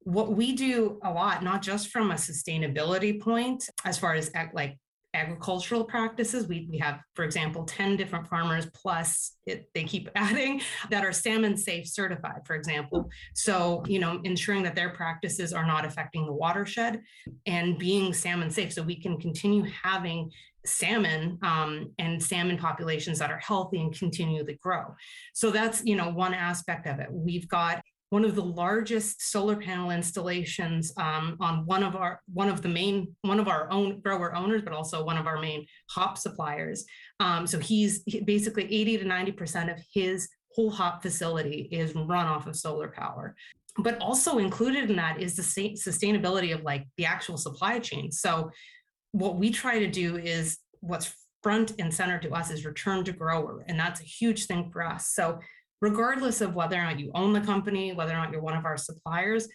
What 0.00 0.32
we 0.32 0.54
do 0.54 0.98
a 1.04 1.12
lot, 1.12 1.44
not 1.44 1.60
just 1.60 1.88
from 1.88 2.10
a 2.10 2.14
sustainability 2.14 3.20
point, 3.20 3.68
as 3.84 3.98
far 3.98 4.14
as 4.14 4.32
like 4.54 4.78
agricultural 5.14 5.84
practices. 5.84 6.46
We, 6.48 6.68
we 6.70 6.78
have, 6.78 7.00
for 7.14 7.24
example, 7.24 7.64
10 7.64 7.96
different 7.96 8.28
farmers 8.28 8.66
plus 8.74 9.36
it, 9.46 9.68
they 9.74 9.84
keep 9.84 10.08
adding 10.14 10.60
that 10.90 11.04
are 11.04 11.12
salmon 11.12 11.56
safe 11.56 11.86
certified, 11.86 12.42
for 12.44 12.54
example. 12.54 13.08
So, 13.34 13.82
you 13.86 13.98
know, 13.98 14.20
ensuring 14.24 14.62
that 14.64 14.74
their 14.74 14.90
practices 14.90 15.52
are 15.52 15.66
not 15.66 15.84
affecting 15.84 16.26
the 16.26 16.32
watershed 16.32 17.00
and 17.46 17.78
being 17.78 18.12
salmon 18.12 18.50
safe 18.50 18.72
so 18.72 18.82
we 18.82 19.00
can 19.00 19.18
continue 19.18 19.64
having 19.82 20.30
salmon 20.66 21.38
um, 21.42 21.92
and 21.98 22.22
salmon 22.22 22.58
populations 22.58 23.18
that 23.18 23.30
are 23.30 23.38
healthy 23.38 23.80
and 23.80 23.96
continually 23.98 24.58
grow. 24.62 24.94
So 25.32 25.50
that's, 25.50 25.82
you 25.84 25.96
know, 25.96 26.10
one 26.10 26.34
aspect 26.34 26.86
of 26.86 26.98
it. 26.98 27.08
We've 27.10 27.48
got 27.48 27.82
one 28.10 28.24
of 28.24 28.34
the 28.34 28.44
largest 28.44 29.30
solar 29.30 29.56
panel 29.56 29.90
installations 29.90 30.92
um, 30.96 31.36
on 31.40 31.66
one 31.66 31.82
of 31.82 31.94
our 31.94 32.20
one 32.32 32.48
of 32.48 32.62
the 32.62 32.68
main 32.68 33.14
one 33.22 33.38
of 33.38 33.48
our 33.48 33.70
own 33.70 34.00
grower 34.00 34.34
owners, 34.34 34.62
but 34.62 34.72
also 34.72 35.04
one 35.04 35.18
of 35.18 35.26
our 35.26 35.38
main 35.38 35.66
hop 35.90 36.16
suppliers. 36.16 36.84
Um, 37.20 37.46
so 37.46 37.58
he's 37.58 38.02
basically 38.24 38.64
80 38.64 38.98
to 38.98 39.04
90 39.04 39.32
percent 39.32 39.70
of 39.70 39.78
his 39.92 40.28
whole 40.54 40.70
hop 40.70 41.02
facility 41.02 41.68
is 41.70 41.94
run 41.94 42.26
off 42.26 42.46
of 42.46 42.56
solar 42.56 42.88
power. 42.88 43.34
But 43.76 44.00
also 44.00 44.38
included 44.38 44.90
in 44.90 44.96
that 44.96 45.20
is 45.20 45.36
the 45.36 45.42
sustainability 45.42 46.52
of 46.52 46.62
like 46.62 46.86
the 46.96 47.04
actual 47.04 47.36
supply 47.36 47.78
chain. 47.78 48.10
So 48.10 48.50
what 49.12 49.36
we 49.36 49.50
try 49.50 49.78
to 49.78 49.86
do 49.86 50.16
is 50.16 50.58
what's 50.80 51.14
front 51.42 51.72
and 51.78 51.94
center 51.94 52.18
to 52.18 52.30
us 52.30 52.50
is 52.50 52.64
return 52.64 53.04
to 53.04 53.12
grower, 53.12 53.64
and 53.68 53.78
that's 53.78 54.00
a 54.00 54.04
huge 54.04 54.46
thing 54.46 54.70
for 54.72 54.82
us. 54.82 55.10
So 55.10 55.38
regardless 55.80 56.40
of 56.40 56.54
whether 56.54 56.76
or 56.76 56.84
not 56.84 56.98
you 56.98 57.10
own 57.14 57.32
the 57.32 57.40
company, 57.40 57.92
whether 57.92 58.12
or 58.12 58.16
not 58.16 58.32
you're 58.32 58.40
one 58.40 58.56
of 58.56 58.64
our 58.64 58.76
suppliers, 58.76 59.48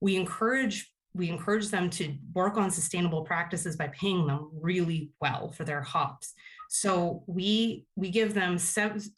we 0.00 0.16
encourage 0.16 0.90
we 1.12 1.28
encourage 1.28 1.70
them 1.70 1.90
to 1.90 2.14
work 2.34 2.56
on 2.56 2.70
sustainable 2.70 3.22
practices 3.22 3.76
by 3.76 3.88
paying 3.88 4.28
them 4.28 4.48
really 4.54 5.10
well 5.20 5.50
for 5.50 5.64
their 5.64 5.82
hops. 5.82 6.34
So 6.68 7.24
we 7.26 7.84
we 7.96 8.10
give 8.10 8.32
them 8.32 8.58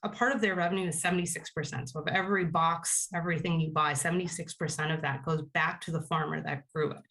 a 0.02 0.08
part 0.08 0.34
of 0.34 0.40
their 0.40 0.54
revenue 0.54 0.88
is 0.88 1.02
76%. 1.02 1.88
So 1.90 2.00
of 2.00 2.08
every 2.08 2.46
box, 2.46 3.08
everything 3.14 3.60
you 3.60 3.70
buy, 3.70 3.92
76% 3.92 4.94
of 4.94 5.02
that 5.02 5.22
goes 5.22 5.42
back 5.52 5.82
to 5.82 5.90
the 5.90 6.00
farmer 6.02 6.42
that 6.42 6.64
grew 6.74 6.92
it. 6.92 7.02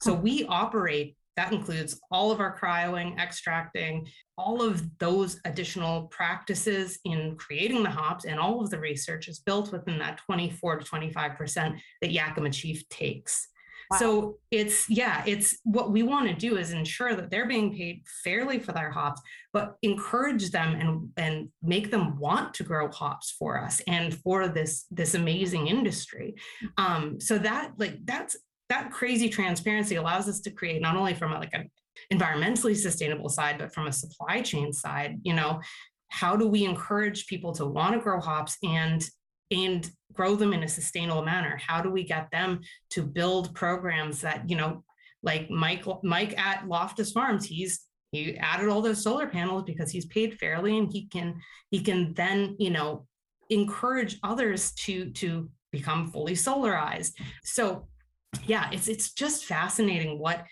So 0.00 0.14
we 0.14 0.46
operate 0.46 1.16
that 1.36 1.52
includes 1.52 2.00
all 2.10 2.30
of 2.30 2.40
our 2.40 2.58
cryoing, 2.58 3.18
extracting, 3.18 4.06
all 4.36 4.62
of 4.62 4.82
those 4.98 5.40
additional 5.44 6.04
practices 6.08 6.98
in 7.04 7.36
creating 7.36 7.82
the 7.82 7.90
hops, 7.90 8.24
and 8.24 8.38
all 8.38 8.60
of 8.60 8.70
the 8.70 8.78
research 8.78 9.28
is 9.28 9.38
built 9.38 9.72
within 9.72 9.98
that 9.98 10.18
24 10.26 10.78
to 10.78 10.84
25% 10.84 11.78
that 12.02 12.10
Yakima 12.10 12.50
Chief 12.50 12.88
takes. 12.88 13.48
Wow. 13.90 13.98
So 13.98 14.38
it's 14.52 14.88
yeah, 14.88 15.24
it's 15.26 15.58
what 15.64 15.90
we 15.90 16.04
want 16.04 16.28
to 16.28 16.34
do 16.34 16.56
is 16.56 16.70
ensure 16.70 17.14
that 17.16 17.28
they're 17.28 17.48
being 17.48 17.74
paid 17.74 18.04
fairly 18.22 18.60
for 18.60 18.70
their 18.70 18.90
hops, 18.90 19.20
but 19.52 19.74
encourage 19.82 20.50
them 20.50 20.74
and 20.76 21.08
and 21.16 21.48
make 21.60 21.90
them 21.90 22.16
want 22.16 22.54
to 22.54 22.62
grow 22.62 22.88
hops 22.88 23.34
for 23.36 23.60
us 23.60 23.80
and 23.88 24.14
for 24.14 24.46
this 24.46 24.86
this 24.92 25.14
amazing 25.14 25.66
industry. 25.66 26.36
Mm. 26.62 26.84
Um, 26.84 27.20
so 27.20 27.38
that 27.38 27.72
like 27.78 27.98
that's 28.04 28.36
that 28.70 28.90
crazy 28.90 29.28
transparency 29.28 29.96
allows 29.96 30.28
us 30.28 30.40
to 30.40 30.50
create 30.50 30.80
not 30.80 30.96
only 30.96 31.12
from 31.12 31.32
a, 31.32 31.38
like 31.38 31.52
an 31.52 31.70
environmentally 32.12 32.76
sustainable 32.76 33.28
side, 33.28 33.58
but 33.58 33.74
from 33.74 33.88
a 33.88 33.92
supply 33.92 34.40
chain 34.40 34.72
side, 34.72 35.18
you 35.22 35.34
know, 35.34 35.60
how 36.08 36.36
do 36.36 36.46
we 36.46 36.64
encourage 36.64 37.26
people 37.26 37.52
to 37.52 37.66
want 37.66 37.94
to 37.94 38.00
grow 38.00 38.20
hops 38.20 38.56
and 38.64 39.06
and 39.52 39.90
grow 40.12 40.36
them 40.36 40.52
in 40.52 40.62
a 40.62 40.68
sustainable 40.68 41.24
manner? 41.24 41.58
How 41.64 41.82
do 41.82 41.90
we 41.90 42.04
get 42.04 42.30
them 42.30 42.60
to 42.90 43.02
build 43.02 43.54
programs 43.54 44.20
that, 44.20 44.48
you 44.48 44.56
know, 44.56 44.84
like 45.22 45.50
Mike 45.50 45.84
Mike 46.02 46.38
at 46.38 46.66
Loftus 46.66 47.12
Farms, 47.12 47.44
he's 47.44 47.80
he 48.12 48.36
added 48.38 48.68
all 48.68 48.82
those 48.82 49.02
solar 49.02 49.28
panels 49.28 49.64
because 49.64 49.90
he's 49.90 50.06
paid 50.06 50.38
fairly 50.38 50.78
and 50.78 50.90
he 50.92 51.06
can 51.06 51.40
he 51.70 51.80
can 51.80 52.14
then, 52.14 52.56
you 52.58 52.70
know, 52.70 53.06
encourage 53.50 54.18
others 54.22 54.72
to 54.72 55.10
to 55.10 55.50
become 55.72 56.10
fully 56.10 56.34
solarized. 56.34 57.12
So 57.44 57.88
yeah, 58.46 58.70
it's 58.72 58.88
it's 58.88 59.12
just 59.12 59.44
fascinating 59.44 60.18
what 60.18 60.44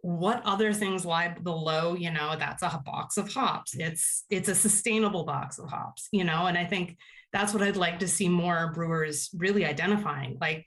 what 0.00 0.42
other 0.44 0.74
things 0.74 1.06
lie 1.06 1.28
below 1.28 1.94
you 1.94 2.10
know 2.10 2.36
that's 2.38 2.62
a 2.62 2.82
box 2.84 3.16
of 3.16 3.32
hops. 3.32 3.74
It's 3.74 4.24
it's 4.28 4.48
a 4.48 4.54
sustainable 4.54 5.24
box 5.24 5.58
of 5.58 5.70
hops 5.70 6.08
you 6.12 6.24
know 6.24 6.46
and 6.46 6.58
i 6.58 6.64
think 6.64 6.98
that's 7.32 7.54
what 7.54 7.62
i'd 7.62 7.76
like 7.76 7.98
to 8.00 8.06
see 8.06 8.28
more 8.28 8.70
brewers 8.74 9.30
really 9.34 9.64
identifying. 9.64 10.36
Like 10.40 10.66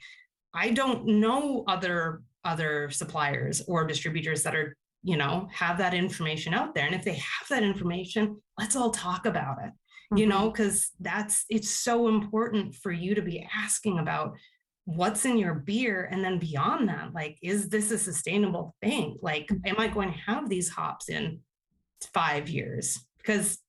i 0.54 0.72
don't 0.72 1.06
know 1.06 1.64
other 1.68 2.24
other 2.44 2.90
suppliers 2.90 3.62
or 3.68 3.86
distributors 3.86 4.42
that 4.44 4.56
are 4.56 4.76
you 5.04 5.18
know 5.18 5.48
have 5.54 5.78
that 5.78 5.94
information 5.94 6.54
out 6.56 6.74
there. 6.74 6.86
And 6.86 6.96
if 6.96 7.04
they 7.04 7.14
have 7.16 7.48
that 7.50 7.64
information 7.64 8.42
let's 8.58 8.76
all 8.76 8.90
talk 8.90 9.28
about 9.28 9.60
it 9.60 9.70
mm-hmm. 9.70 10.18
you 10.18 10.26
know 10.26 10.50
because 10.50 10.90
that's 11.00 11.46
it's 11.50 11.70
so 11.70 12.08
important 12.08 12.74
for 12.74 12.92
you 12.92 13.14
to 13.14 13.22
be 13.22 13.48
asking 13.56 14.00
about 14.00 14.36
what's 14.88 15.26
in 15.26 15.38
your 15.38 15.54
beer? 15.54 16.08
And 16.10 16.24
then 16.24 16.40
beyond 16.40 16.88
that 16.88 17.14
like 17.14 17.38
is 17.42 17.68
this 17.70 17.92
a 17.92 17.98
sustainable 17.98 18.74
thing? 18.82 19.18
Like 19.22 19.48
mm-hmm. 19.48 19.68
am 19.68 19.80
i 19.80 19.88
going 19.88 20.14
to 20.14 20.20
have 20.20 20.50
these 20.50 20.70
hops 20.70 21.10
in 21.10 21.40
five 22.14 22.48
years? 22.48 23.00
Because 23.18 23.60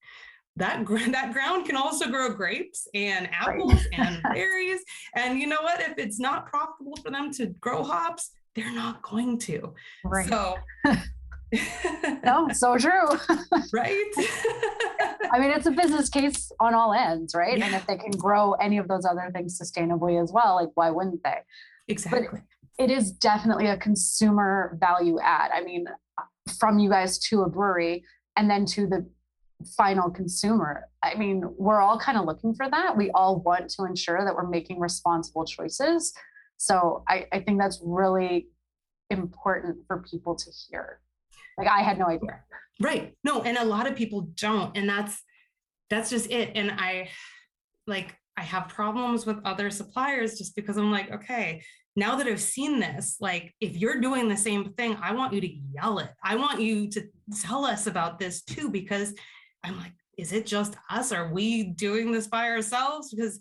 that 0.56 0.86
that 1.12 1.32
ground 1.32 1.66
can 1.66 1.76
also 1.76 2.08
grow 2.08 2.30
grapes 2.30 2.86
and 2.94 3.28
apples 3.32 3.74
right. 3.74 3.88
and 3.92 4.22
berries. 4.32 4.80
And 5.16 5.40
you 5.40 5.48
know 5.48 5.60
what? 5.62 5.80
If 5.80 5.98
it's 5.98 6.20
not 6.20 6.46
profitable 6.46 6.96
for 7.02 7.10
them 7.10 7.32
to 7.32 7.46
grow 7.60 7.82
hops 7.82 8.30
they're 8.54 8.74
not 8.74 9.02
going 9.02 9.38
to. 9.38 9.74
Right. 10.04 10.28
so 10.28 10.56
no 12.24 12.48
so 12.52 12.76
true 12.76 13.08
right 13.72 14.12
I 15.30 15.38
mean, 15.38 15.50
it's 15.50 15.66
a 15.66 15.70
business 15.70 16.08
case 16.08 16.50
on 16.60 16.74
all 16.74 16.92
ends, 16.92 17.34
right? 17.34 17.58
Yeah. 17.58 17.66
And 17.66 17.74
if 17.74 17.86
they 17.86 17.96
can 17.96 18.12
grow 18.12 18.52
any 18.54 18.78
of 18.78 18.88
those 18.88 19.04
other 19.04 19.30
things 19.32 19.60
sustainably 19.60 20.22
as 20.22 20.32
well, 20.32 20.54
like 20.56 20.70
why 20.74 20.90
wouldn't 20.90 21.22
they? 21.22 21.38
Exactly. 21.88 22.28
But 22.30 22.40
it 22.78 22.90
is 22.90 23.12
definitely 23.12 23.66
a 23.66 23.76
consumer 23.76 24.76
value 24.80 25.18
add. 25.20 25.50
I 25.52 25.62
mean, 25.62 25.86
from 26.58 26.78
you 26.78 26.88
guys 26.88 27.18
to 27.18 27.42
a 27.42 27.48
brewery 27.48 28.04
and 28.36 28.48
then 28.48 28.64
to 28.66 28.86
the 28.86 29.08
final 29.76 30.08
consumer. 30.08 30.84
I 31.02 31.16
mean, 31.16 31.42
we're 31.58 31.80
all 31.80 31.98
kind 31.98 32.16
of 32.16 32.24
looking 32.24 32.54
for 32.54 32.70
that. 32.70 32.96
We 32.96 33.10
all 33.10 33.40
want 33.40 33.70
to 33.70 33.84
ensure 33.84 34.24
that 34.24 34.34
we're 34.34 34.48
making 34.48 34.78
responsible 34.78 35.44
choices. 35.44 36.12
So 36.58 37.02
I, 37.08 37.26
I 37.32 37.40
think 37.40 37.58
that's 37.58 37.80
really 37.84 38.48
important 39.10 39.78
for 39.88 40.04
people 40.08 40.36
to 40.36 40.50
hear. 40.68 41.00
Like 41.58 41.68
I 41.68 41.82
had 41.82 41.98
no 41.98 42.06
idea. 42.06 42.40
Right. 42.80 43.14
No, 43.24 43.42
and 43.42 43.58
a 43.58 43.64
lot 43.64 43.88
of 43.88 43.96
people 43.96 44.30
don't. 44.36 44.76
And 44.76 44.88
that's 44.88 45.20
that's 45.90 46.10
just 46.10 46.30
it. 46.30 46.52
And 46.54 46.70
I 46.70 47.10
like 47.86 48.14
I 48.36 48.42
have 48.42 48.68
problems 48.68 49.26
with 49.26 49.38
other 49.44 49.68
suppliers 49.70 50.38
just 50.38 50.54
because 50.54 50.76
I'm 50.76 50.92
like, 50.92 51.10
okay, 51.10 51.62
now 51.96 52.14
that 52.16 52.28
I've 52.28 52.40
seen 52.40 52.78
this, 52.78 53.16
like 53.20 53.52
if 53.60 53.76
you're 53.76 54.00
doing 54.00 54.28
the 54.28 54.36
same 54.36 54.72
thing, 54.74 54.96
I 55.02 55.12
want 55.12 55.32
you 55.32 55.40
to 55.40 55.52
yell 55.74 55.98
it. 55.98 56.10
I 56.22 56.36
want 56.36 56.60
you 56.60 56.88
to 56.90 57.02
tell 57.42 57.64
us 57.64 57.88
about 57.88 58.20
this 58.20 58.42
too, 58.42 58.70
because 58.70 59.14
I'm 59.64 59.76
like, 59.76 59.92
is 60.16 60.32
it 60.32 60.46
just 60.46 60.76
us? 60.90 61.10
Are 61.10 61.32
we 61.32 61.64
doing 61.64 62.12
this 62.12 62.28
by 62.28 62.48
ourselves? 62.48 63.12
Because 63.12 63.40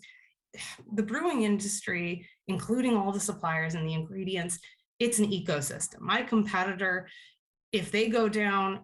the 0.94 1.02
brewing 1.04 1.42
industry, 1.42 2.26
including 2.48 2.96
all 2.96 3.12
the 3.12 3.20
suppliers 3.20 3.74
and 3.74 3.88
the 3.88 3.94
ingredients, 3.94 4.58
it's 4.98 5.20
an 5.20 5.26
ecosystem. 5.26 6.00
My 6.00 6.22
competitor, 6.22 7.08
if 7.72 7.90
they 7.90 8.08
go 8.08 8.28
down, 8.28 8.80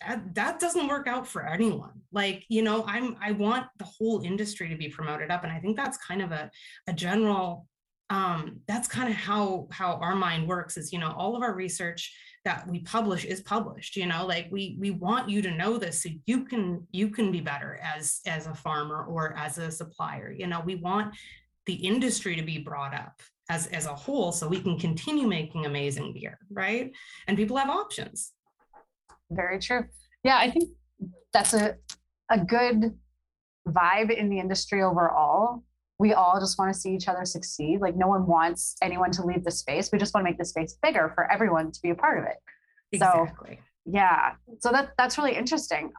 that, 0.00 0.34
that 0.34 0.60
doesn't 0.60 0.88
work 0.88 1.06
out 1.06 1.26
for 1.26 1.46
anyone. 1.46 2.00
Like, 2.12 2.44
you 2.48 2.62
know, 2.62 2.84
I'm 2.86 3.16
I 3.20 3.32
want 3.32 3.66
the 3.78 3.84
whole 3.84 4.22
industry 4.22 4.68
to 4.68 4.76
be 4.76 4.88
promoted 4.88 5.30
up. 5.30 5.44
And 5.44 5.52
I 5.52 5.58
think 5.58 5.76
that's 5.76 5.98
kind 5.98 6.22
of 6.22 6.32
a, 6.32 6.50
a 6.86 6.92
general 6.92 7.66
um, 8.08 8.60
that's 8.68 8.86
kind 8.86 9.08
of 9.08 9.16
how 9.16 9.66
how 9.70 9.94
our 9.94 10.14
mind 10.14 10.46
works 10.46 10.76
is 10.76 10.92
you 10.92 10.98
know 10.98 11.12
all 11.16 11.34
of 11.34 11.42
our 11.42 11.54
research 11.54 12.16
that 12.44 12.66
we 12.68 12.78
publish 12.80 13.24
is 13.24 13.40
published 13.40 13.96
you 13.96 14.06
know 14.06 14.24
like 14.24 14.46
we 14.50 14.76
we 14.78 14.92
want 14.92 15.28
you 15.28 15.42
to 15.42 15.50
know 15.50 15.76
this 15.76 16.02
so 16.02 16.08
you 16.26 16.44
can 16.44 16.86
you 16.92 17.08
can 17.08 17.32
be 17.32 17.40
better 17.40 17.80
as 17.82 18.20
as 18.26 18.46
a 18.46 18.54
farmer 18.54 19.04
or 19.04 19.36
as 19.36 19.58
a 19.58 19.70
supplier 19.70 20.30
you 20.30 20.46
know 20.46 20.60
we 20.64 20.76
want 20.76 21.14
the 21.66 21.74
industry 21.74 22.36
to 22.36 22.42
be 22.42 22.58
brought 22.58 22.94
up 22.94 23.20
as 23.48 23.66
as 23.68 23.86
a 23.86 23.94
whole 23.94 24.32
so 24.32 24.48
we 24.48 24.60
can 24.60 24.78
continue 24.78 25.26
making 25.26 25.66
amazing 25.66 26.12
beer 26.12 26.38
right 26.50 26.92
and 27.28 27.36
people 27.36 27.56
have 27.56 27.70
options 27.70 28.32
very 29.30 29.58
true 29.58 29.84
yeah 30.24 30.38
i 30.38 30.50
think 30.50 30.70
that's 31.32 31.54
a 31.54 31.76
a 32.30 32.38
good 32.38 32.96
vibe 33.68 34.10
in 34.10 34.28
the 34.28 34.38
industry 34.38 34.82
overall 34.82 35.62
we 35.98 36.12
all 36.12 36.38
just 36.38 36.58
want 36.58 36.72
to 36.72 36.78
see 36.78 36.94
each 36.94 37.08
other 37.08 37.24
succeed. 37.24 37.80
Like 37.80 37.96
no 37.96 38.06
one 38.06 38.26
wants 38.26 38.76
anyone 38.82 39.10
to 39.12 39.24
leave 39.24 39.44
the 39.44 39.50
space. 39.50 39.90
We 39.92 39.98
just 39.98 40.12
want 40.12 40.26
to 40.26 40.30
make 40.30 40.38
the 40.38 40.44
space 40.44 40.76
bigger 40.82 41.10
for 41.14 41.30
everyone 41.30 41.72
to 41.72 41.80
be 41.82 41.90
a 41.90 41.94
part 41.94 42.18
of 42.18 42.24
it. 42.24 42.36
Exactly. 42.92 43.56
So, 43.56 43.92
yeah. 43.92 44.32
So 44.60 44.70
that 44.72 44.92
that's 44.98 45.16
really 45.16 45.34
interesting. 45.36 45.92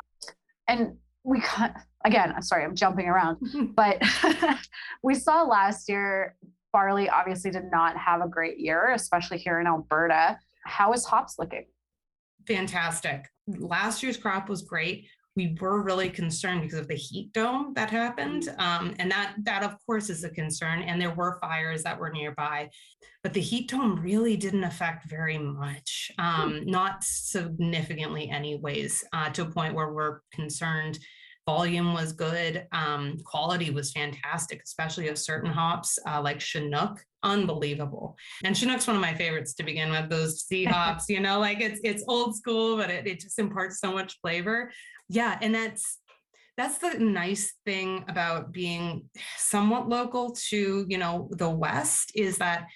And 0.68 0.98
we 1.24 1.42
again, 2.06 2.42
sorry, 2.42 2.64
I'm 2.64 2.76
jumping 2.76 3.08
around, 3.08 3.38
but 3.76 4.02
we 5.04 5.16
saw 5.16 5.44
last 5.44 5.90
year 5.90 6.36
barley 6.74 7.10
obviously 7.10 7.52
did 7.52 7.72
not 7.72 7.98
have 7.98 8.22
a 8.22 8.28
great 8.28 8.60
year, 8.60 8.92
especially 8.94 9.38
here 9.38 9.60
in 9.60 9.68
Alberta. 9.68 10.38
How 10.66 10.94
is 10.94 11.06
hops 11.06 11.36
looking? 11.40 11.66
Fantastic. 12.48 13.28
Last 13.48 14.04
year's 14.04 14.18
crop 14.18 14.50
was 14.50 14.62
great 14.62 15.08
we 15.38 15.56
were 15.62 15.84
really 15.84 16.10
concerned 16.10 16.64
because 16.64 16.80
of 16.80 16.88
the 16.88 16.96
heat 16.96 17.32
dome 17.32 17.72
that 17.76 17.92
happened 17.92 18.44
mm. 18.44 18.60
um, 18.60 18.94
and 19.00 19.10
that 19.10 19.36
that 19.44 19.64
of 19.64 19.76
course 19.86 20.10
is 20.10 20.24
a 20.24 20.30
concern 20.30 20.82
and 20.82 21.00
there 21.00 21.14
were 21.14 21.38
fires 21.40 21.84
that 21.84 21.98
were 21.98 22.10
nearby 22.10 22.68
but 23.24 23.34
the 23.34 23.40
heat 23.40 23.70
dome 23.70 24.02
really 24.02 24.36
didn't 24.36 24.64
affect 24.64 25.08
very 25.08 25.38
much 25.38 26.12
um, 26.18 26.66
not 26.66 27.04
significantly 27.04 28.30
anyways 28.30 29.04
uh, 29.14 29.30
to 29.30 29.44
a 29.44 29.50
point 29.50 29.76
where 29.76 29.94
we're 29.94 30.20
concerned 30.34 31.00
volume 31.48 31.94
was 31.94 32.12
good 32.12 32.68
um, 32.74 33.18
quality 33.24 33.72
was 33.72 33.92
fantastic 33.94 34.62
especially 34.64 35.08
of 35.08 35.18
certain 35.18 35.50
hops 35.50 35.98
uh, 36.08 36.22
like 36.22 36.40
chinook 36.40 37.04
unbelievable. 37.24 38.16
And 38.44 38.56
chinook's 38.56 38.88
one 38.88 38.96
of 38.96 39.02
my 39.02 39.14
favorites 39.14 39.54
to 39.56 39.64
begin 39.64 39.90
with 39.92 40.10
those 40.10 40.44
C 40.46 40.64
hops 40.76 41.06
you 41.10 41.20
know 41.20 41.40
like 41.40 41.62
it's 41.62 41.80
it's 41.84 42.04
old 42.08 42.36
school 42.36 42.78
but 42.78 42.90
it, 42.90 43.08
it 43.08 43.20
just 43.20 43.40
imparts 43.40 43.80
so 43.80 43.92
much 43.92 44.20
flavor. 44.22 44.72
Yeah 45.10 45.38
and 45.42 45.56
that's 45.56 46.00
that's 46.58 46.80
the 46.80 46.98
nice 46.98 47.54
thing 47.66 48.04
about 48.08 48.52
being 48.52 49.10
somewhat 49.38 49.88
local 49.88 50.36
to 50.50 50.86
you 50.88 50.98
know 50.98 51.30
the 51.32 51.50
west 51.50 52.12
is 52.16 52.38
that 52.38 52.68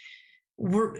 we're 0.57 0.95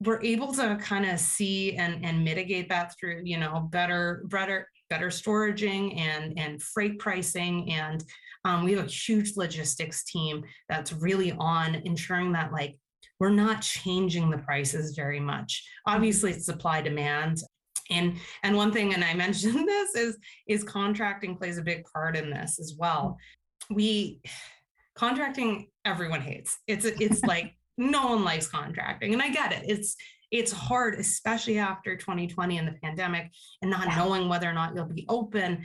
we're 0.00 0.22
able 0.22 0.52
to 0.52 0.76
kind 0.80 1.04
of 1.06 1.18
see 1.18 1.74
and 1.74 2.04
and 2.04 2.24
mitigate 2.24 2.68
that 2.68 2.94
through 2.98 3.22
you 3.24 3.36
know 3.36 3.68
better 3.72 4.22
better 4.26 4.68
better 4.90 5.08
storaging 5.08 5.98
and 5.98 6.38
and 6.38 6.62
freight 6.62 6.98
pricing. 6.98 7.72
And 7.72 8.04
um, 8.44 8.64
we 8.64 8.72
have 8.72 8.86
a 8.86 8.90
huge 8.90 9.36
logistics 9.36 10.04
team 10.04 10.44
that's 10.68 10.92
really 10.92 11.32
on 11.32 11.74
ensuring 11.74 12.32
that 12.32 12.52
like 12.52 12.76
we're 13.20 13.30
not 13.30 13.62
changing 13.62 14.30
the 14.30 14.38
prices 14.38 14.94
very 14.94 15.20
much. 15.20 15.64
Obviously 15.86 16.32
it's 16.32 16.46
supply 16.46 16.80
demand. 16.80 17.38
And 17.90 18.16
and 18.42 18.56
one 18.56 18.70
thing 18.72 18.92
and 18.94 19.02
i 19.02 19.14
mentioned 19.26 19.66
this 19.66 19.94
is 19.94 20.18
is 20.46 20.62
contracting 20.62 21.36
plays 21.36 21.58
a 21.58 21.62
big 21.62 21.84
part 21.92 22.16
in 22.16 22.30
this 22.30 22.58
as 22.58 22.74
well. 22.78 23.16
We 23.70 24.20
contracting 24.94 25.68
everyone 25.84 26.20
hates. 26.20 26.58
It's 26.66 26.84
it's 26.84 27.22
like 27.22 27.54
no 27.76 28.08
one 28.08 28.24
likes 28.24 28.48
contracting. 28.48 29.12
And 29.12 29.22
i 29.22 29.30
get 29.30 29.52
it. 29.52 29.64
It's 29.68 29.96
it's 30.30 30.52
hard 30.52 30.94
especially 30.94 31.58
after 31.58 31.96
2020 31.96 32.58
and 32.58 32.68
the 32.68 32.72
pandemic 32.82 33.30
and 33.62 33.70
not 33.70 33.86
yeah. 33.86 33.96
knowing 33.96 34.28
whether 34.28 34.48
or 34.48 34.52
not 34.52 34.74
you'll 34.74 34.84
be 34.84 35.06
open 35.08 35.64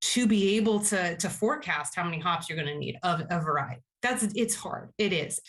to 0.00 0.26
be 0.26 0.56
able 0.56 0.80
to 0.80 1.16
to 1.16 1.28
forecast 1.28 1.94
how 1.94 2.04
many 2.04 2.18
hops 2.18 2.48
you're 2.48 2.56
going 2.56 2.72
to 2.72 2.78
need 2.78 2.96
of 3.02 3.22
a 3.30 3.40
variety 3.40 3.82
that's 4.00 4.24
it's 4.34 4.54
hard 4.54 4.90
it 4.98 5.12
is 5.12 5.40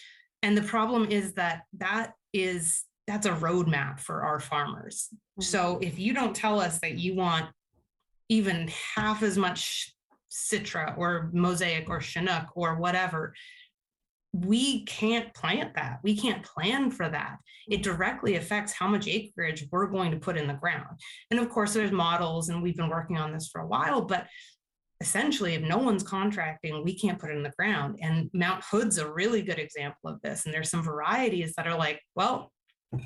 and 0.43 0.57
the 0.57 0.61
problem 0.61 1.09
is 1.09 1.33
that 1.33 1.63
that 1.77 2.13
is 2.33 2.83
that's 3.07 3.25
a 3.25 3.31
roadmap 3.31 3.99
for 3.99 4.23
our 4.23 4.39
farmers. 4.39 5.09
Mm-hmm. 5.11 5.41
So 5.41 5.79
if 5.81 5.99
you 5.99 6.13
don't 6.13 6.35
tell 6.35 6.59
us 6.59 6.79
that 6.79 6.97
you 6.97 7.15
want 7.15 7.49
even 8.29 8.69
half 8.95 9.23
as 9.23 9.37
much 9.37 9.93
Citra 10.31 10.97
or 10.97 11.29
Mosaic 11.33 11.89
or 11.89 12.01
Chinook 12.01 12.47
or 12.55 12.75
whatever, 12.75 13.33
we 14.33 14.83
can't 14.85 15.31
plant 15.35 15.75
that. 15.75 15.99
We 16.03 16.17
can't 16.17 16.43
plan 16.43 16.89
for 16.89 17.07
that. 17.07 17.37
It 17.69 17.77
mm-hmm. 17.77 17.83
directly 17.83 18.35
affects 18.35 18.73
how 18.73 18.87
much 18.87 19.07
acreage 19.07 19.67
we're 19.71 19.87
going 19.87 20.11
to 20.11 20.17
put 20.17 20.37
in 20.37 20.47
the 20.47 20.55
ground. 20.55 20.99
And 21.29 21.39
of 21.39 21.49
course, 21.49 21.73
there's 21.73 21.91
models, 21.91 22.49
and 22.49 22.61
we've 22.61 22.75
been 22.75 22.89
working 22.89 23.17
on 23.17 23.31
this 23.31 23.49
for 23.49 23.61
a 23.61 23.67
while, 23.67 24.01
but 24.01 24.27
essentially, 25.01 25.53
if 25.53 25.61
no 25.61 25.77
one's 25.77 26.01
contracting, 26.01 26.83
we 26.83 26.97
can't 26.97 27.19
put 27.19 27.29
it 27.29 27.37
in 27.37 27.43
the 27.43 27.53
ground. 27.57 27.99
And 28.01 28.29
Mount 28.33 28.63
Hood's 28.63 28.97
a 28.97 29.11
really 29.11 29.43
good 29.43 29.59
example 29.59 30.09
of 30.09 30.21
this. 30.21 30.45
And 30.45 30.53
there's 30.53 30.69
some 30.69 30.81
varieties 30.81 31.53
that 31.55 31.67
are 31.67 31.77
like, 31.77 32.01
well, 32.15 32.51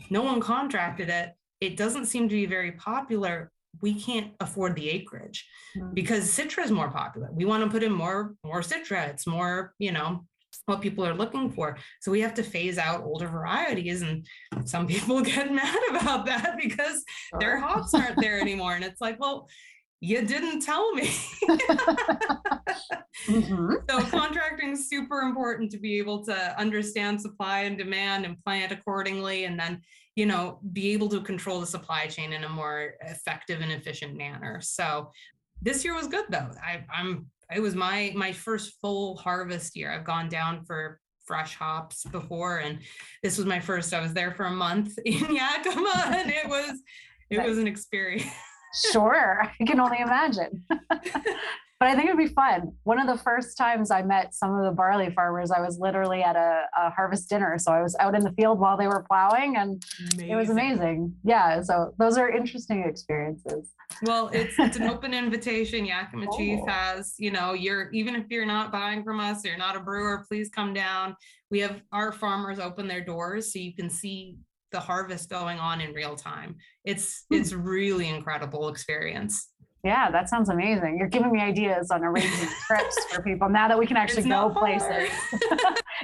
no 0.10 0.22
one 0.22 0.40
contracted 0.40 1.10
it. 1.10 1.34
It 1.60 1.76
doesn't 1.76 2.06
seem 2.06 2.30
to 2.30 2.36
be 2.36 2.46
very 2.46 2.74
popular. 2.74 3.52
We 3.82 4.00
can't 4.00 4.32
afford 4.40 4.76
the 4.76 4.90
acreage 4.90 5.46
mm-hmm. 5.76 5.94
because 5.94 6.26
Citra 6.26 6.64
is 6.64 6.72
more 6.72 6.90
popular. 6.90 7.30
We 7.32 7.46
want 7.46 7.64
to 7.64 7.70
put 7.70 7.84
in 7.84 7.92
more 7.92 8.36
more 8.44 8.62
Citra. 8.62 9.10
It's 9.10 9.28
more, 9.28 9.74
you 9.80 9.92
know, 9.92 10.26
what 10.66 10.82
people 10.82 11.06
are 11.06 11.14
looking 11.14 11.50
for. 11.50 11.78
So 12.02 12.12
we 12.12 12.22
have 12.22 12.34
to 12.36 12.44
phase 12.44 12.78
out 12.78 13.04
older 13.04 13.28
varieties. 13.28 14.02
And 14.02 14.26
some 14.66 14.86
people 14.88 15.22
get 15.34 15.52
mad 15.52 15.80
about 15.90 16.26
that 16.26 16.58
because 16.62 17.04
their 17.40 17.60
hops 17.60 17.94
aren't 17.94 18.20
there 18.20 18.40
anymore. 18.40 18.76
And 18.76 18.84
it's 18.84 19.02
like, 19.02 19.20
well, 19.20 19.48
you 20.00 20.22
didn't 20.22 20.62
tell 20.62 20.94
me. 20.94 21.08
mm-hmm. 23.26 23.74
So 23.90 24.02
contracting 24.02 24.72
is 24.72 24.90
super 24.90 25.22
important 25.22 25.72
to 25.72 25.80
be 25.80 25.98
able 25.98 26.24
to 26.26 26.60
understand 26.60 27.20
supply 27.20 27.62
and 27.62 27.78
demand 27.78 28.26
and 28.26 28.38
plan 28.44 28.72
accordingly, 28.72 29.46
and 29.46 29.60
then 29.60 29.82
you 30.16 30.28
know 30.28 30.60
be 30.72 30.94
able 30.94 31.10
to 31.10 31.22
control 31.22 31.60
the 31.60 31.66
supply 31.66 32.06
chain 32.06 32.34
in 32.34 32.44
a 32.44 32.50
more 32.50 32.94
effective 33.02 33.62
and 33.62 33.72
efficient 33.72 34.16
manner. 34.16 34.62
So 34.62 35.12
this 35.62 35.84
year 35.84 35.96
was 35.96 36.08
good 36.08 36.26
though. 36.30 36.52
I, 36.64 36.84
I'm 36.94 37.28
it 37.54 37.62
was 37.62 37.76
my 37.76 38.12
my 38.16 38.32
first 38.32 38.76
full 38.82 39.18
harvest 39.18 39.76
year. 39.76 39.92
I've 39.92 40.06
gone 40.06 40.30
down 40.30 40.66
for 40.66 41.00
fresh 41.26 41.56
hops 41.56 42.04
before, 42.06 42.60
and 42.60 42.80
this 43.24 43.38
was 43.38 43.46
my 43.46 43.60
first. 43.60 43.94
I 43.94 44.02
was 44.02 44.14
there 44.14 44.32
for 44.32 44.46
a 44.46 44.52
month 44.52 44.98
in 45.06 45.36
Yakima, 45.36 46.04
and 46.08 46.32
it 46.32 46.48
was 46.48 46.80
it 47.30 47.46
was 47.46 47.58
an 47.58 47.68
experience 47.68 48.32
sure, 48.92 49.42
I 49.60 49.66
can 49.66 49.80
only 49.80 50.00
imagine. 50.00 50.64
but 51.80 51.90
I 51.90 51.96
think 51.96 52.06
it'd 52.06 52.18
be 52.18 52.28
fun. 52.28 52.74
One 52.84 53.00
of 53.00 53.06
the 53.08 53.22
first 53.22 53.56
times 53.56 53.92
I 53.92 54.02
met 54.02 54.34
some 54.34 54.56
of 54.56 54.66
the 54.66 54.72
barley 54.72 55.12
farmers, 55.12 55.52
I 55.52 55.62
was 55.62 55.78
literally 55.78 56.24
at 56.24 56.36
a, 56.36 56.64
a 56.76 56.90
harvest 56.90 57.30
dinner. 57.30 57.58
So 57.60 57.72
I 57.72 57.84
was 57.84 57.96
out 58.00 58.16
in 58.16 58.24
the 58.24 58.32
field 58.32 58.60
while 58.60 58.78
they 58.78 58.88
were 58.88 59.06
plowing 59.08 59.58
and 59.58 59.84
amazing. 60.14 60.30
it 60.30 60.36
was 60.36 60.50
amazing. 60.50 61.14
Yeah. 61.24 61.62
So 61.62 61.94
those 62.00 62.18
are 62.18 62.30
interesting 62.30 62.84
experiences. 62.84 63.74
Well, 64.02 64.30
it's 64.34 64.56
it's 64.58 64.78
an 64.78 64.90
open 64.90 65.14
invitation. 65.14 65.86
Yakima 65.86 66.26
oh. 66.32 66.38
Chief 66.38 66.60
has, 66.68 67.14
you 67.20 67.30
know, 67.30 67.54
you're 67.54 67.92
even 67.92 68.16
if 68.16 68.26
you're 68.30 68.46
not 68.46 68.72
buying 68.72 69.04
from 69.04 69.20
us, 69.20 69.46
you're 69.46 69.58
not 69.58 69.76
a 69.76 69.80
brewer, 69.80 70.26
please 70.28 70.50
come 70.50 70.74
down. 70.74 71.16
We 71.52 71.60
have 71.60 71.82
our 71.92 72.12
farmers 72.12 72.58
open 72.58 72.88
their 72.88 73.06
doors 73.06 73.54
so 73.54 73.60
you 73.60 73.76
can 73.76 73.90
see 73.90 74.38
the 74.72 74.80
harvest 74.80 75.30
going 75.30 75.60
on 75.60 75.80
in 75.82 75.94
real 75.94 76.16
time. 76.16 76.56
It's 76.84 77.26
hmm. 77.30 77.36
it's 77.36 77.54
really 77.54 78.10
incredible 78.10 78.70
experience. 78.70 79.50
Yeah, 79.88 80.12
that 80.12 80.28
sounds 80.28 80.50
amazing. 80.50 80.98
You're 80.98 81.08
giving 81.08 81.32
me 81.32 81.40
ideas 81.40 81.92
on 81.92 82.04
arranging 82.04 82.50
trips 82.68 83.06
for 83.06 83.22
people 83.22 83.48
now 83.48 83.70
that 83.70 83.80
we 83.80 83.88
can 83.88 83.96
actually 83.96 84.28
go 84.28 84.50
places. 84.50 85.10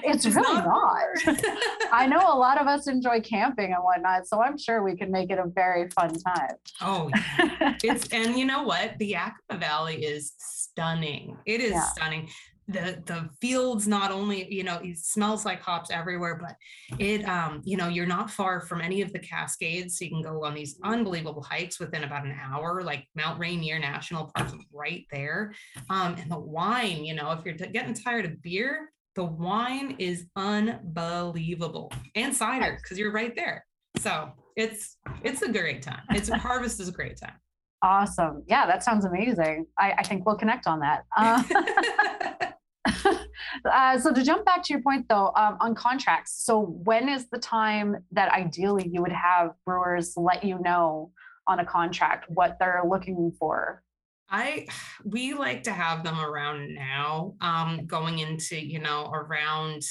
it's, 0.01 0.25
it's, 0.25 0.27
really 0.27 0.53
not. 0.53 1.01
not. 1.25 1.45
I 1.91 2.07
know 2.07 2.21
a 2.21 2.37
lot 2.37 2.61
of 2.61 2.67
us 2.67 2.87
enjoy 2.87 3.19
camping 3.19 3.73
and 3.73 3.83
whatnot, 3.83 4.25
so 4.25 4.41
I'm 4.41 4.57
sure 4.57 4.83
we 4.83 4.95
can 4.95 5.11
make 5.11 5.31
it 5.31 5.37
a 5.37 5.47
very 5.47 5.89
fun 5.89 6.13
time. 6.13 6.55
Oh, 6.79 7.09
yeah. 7.13 7.75
it's 7.83 8.07
and 8.13 8.37
you 8.37 8.45
know 8.45 8.63
what? 8.63 8.97
The 8.99 9.07
Yakima 9.07 9.59
Valley 9.59 10.05
is 10.05 10.31
stunning. 10.37 11.35
It 11.45 11.59
is 11.59 11.73
yeah. 11.73 11.81
stunning 11.89 12.29
the 12.67 13.01
the 13.05 13.29
fields 13.41 13.87
not 13.87 14.11
only 14.11 14.51
you 14.53 14.63
know 14.63 14.79
it 14.83 14.97
smells 14.97 15.45
like 15.45 15.61
hops 15.61 15.91
everywhere 15.91 16.35
but 16.35 16.55
it 16.99 17.27
um 17.27 17.61
you 17.65 17.75
know 17.75 17.87
you're 17.87 18.05
not 18.05 18.31
far 18.31 18.61
from 18.61 18.79
any 18.79 19.01
of 19.01 19.11
the 19.11 19.19
cascades 19.19 19.97
so 19.97 20.05
you 20.05 20.11
can 20.11 20.21
go 20.21 20.43
on 20.45 20.53
these 20.53 20.79
unbelievable 20.83 21.43
hikes 21.43 21.79
within 21.79 22.03
about 22.03 22.25
an 22.25 22.35
hour 22.41 22.81
like 22.83 23.05
mount 23.15 23.39
rainier 23.39 23.79
national 23.79 24.31
park 24.35 24.49
right 24.71 25.05
there 25.11 25.53
um 25.89 26.15
and 26.15 26.31
the 26.31 26.39
wine 26.39 27.03
you 27.03 27.13
know 27.13 27.31
if 27.31 27.43
you're 27.43 27.55
t- 27.55 27.67
getting 27.67 27.93
tired 27.93 28.25
of 28.25 28.41
beer 28.41 28.89
the 29.15 29.23
wine 29.23 29.95
is 29.99 30.25
unbelievable 30.35 31.91
and 32.15 32.35
cider 32.35 32.79
because 32.81 32.97
you're 32.97 33.11
right 33.11 33.35
there. 33.35 33.65
So 33.99 34.31
it's 34.55 34.97
it's 35.23 35.41
a 35.41 35.51
great 35.51 35.81
time. 35.81 36.01
It's 36.09 36.29
harvest 36.33 36.79
is 36.79 36.87
a 36.87 36.91
great 36.91 37.17
time. 37.17 37.35
Awesome. 37.83 38.43
Yeah, 38.47 38.65
that 38.65 38.81
sounds 38.81 39.03
amazing. 39.03 39.65
I, 39.77 39.93
I 39.97 40.03
think 40.03 40.25
we'll 40.25 40.37
connect 40.37 40.67
on 40.67 40.79
that. 40.79 41.03
Uh, 41.17 41.43
uh, 42.85 43.97
so 43.97 44.13
to 44.13 44.23
jump 44.23 44.45
back 44.45 44.63
to 44.63 44.73
your 44.73 44.81
point 44.81 45.05
though, 45.09 45.31
um, 45.35 45.57
on 45.61 45.75
contracts. 45.75 46.43
So 46.45 46.61
when 46.61 47.07
is 47.09 47.29
the 47.29 47.39
time 47.39 47.97
that 48.11 48.31
ideally 48.31 48.89
you 48.91 49.01
would 49.01 49.11
have 49.11 49.51
brewers 49.65 50.13
let 50.17 50.43
you 50.43 50.59
know 50.59 51.11
on 51.47 51.59
a 51.59 51.65
contract 51.65 52.25
what 52.29 52.57
they're 52.59 52.83
looking 52.87 53.31
for? 53.39 53.83
I 54.29 54.67
we 55.03 55.33
like 55.33 55.63
to 55.63 55.71
have 55.71 56.03
them 56.03 56.19
around 56.19 56.73
now, 56.73 57.35
um, 57.41 57.85
going 57.85 58.19
into 58.19 58.59
you 58.59 58.79
know 58.79 59.11
around 59.11 59.83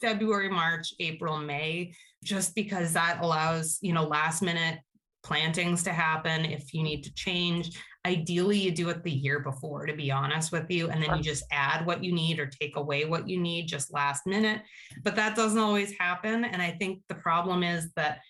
February, 0.00 0.48
March, 0.48 0.94
April, 1.00 1.36
May, 1.38 1.92
just 2.24 2.54
because 2.54 2.92
that 2.94 3.18
allows 3.22 3.78
you 3.82 3.92
know 3.92 4.04
last 4.04 4.42
minute 4.42 4.78
plantings 5.22 5.82
to 5.82 5.92
happen 5.92 6.44
if 6.44 6.72
you 6.72 6.82
need 6.82 7.02
to 7.02 7.12
change. 7.14 7.78
Ideally, 8.06 8.58
you 8.58 8.70
do 8.70 8.88
it 8.88 9.02
the 9.02 9.10
year 9.10 9.40
before, 9.40 9.84
to 9.84 9.94
be 9.94 10.10
honest 10.10 10.52
with 10.52 10.70
you, 10.70 10.88
and 10.88 11.02
then 11.02 11.16
you 11.16 11.22
just 11.22 11.44
add 11.52 11.84
what 11.84 12.02
you 12.02 12.12
need 12.12 12.38
or 12.38 12.46
take 12.46 12.76
away 12.76 13.04
what 13.04 13.28
you 13.28 13.38
need 13.38 13.66
just 13.66 13.92
last 13.92 14.26
minute. 14.26 14.62
But 15.02 15.16
that 15.16 15.36
doesn't 15.36 15.58
always 15.58 15.92
happen. 15.98 16.44
And 16.44 16.62
I 16.62 16.70
think 16.70 17.02
the 17.08 17.14
problem 17.14 17.62
is 17.62 17.92
that 17.96 18.20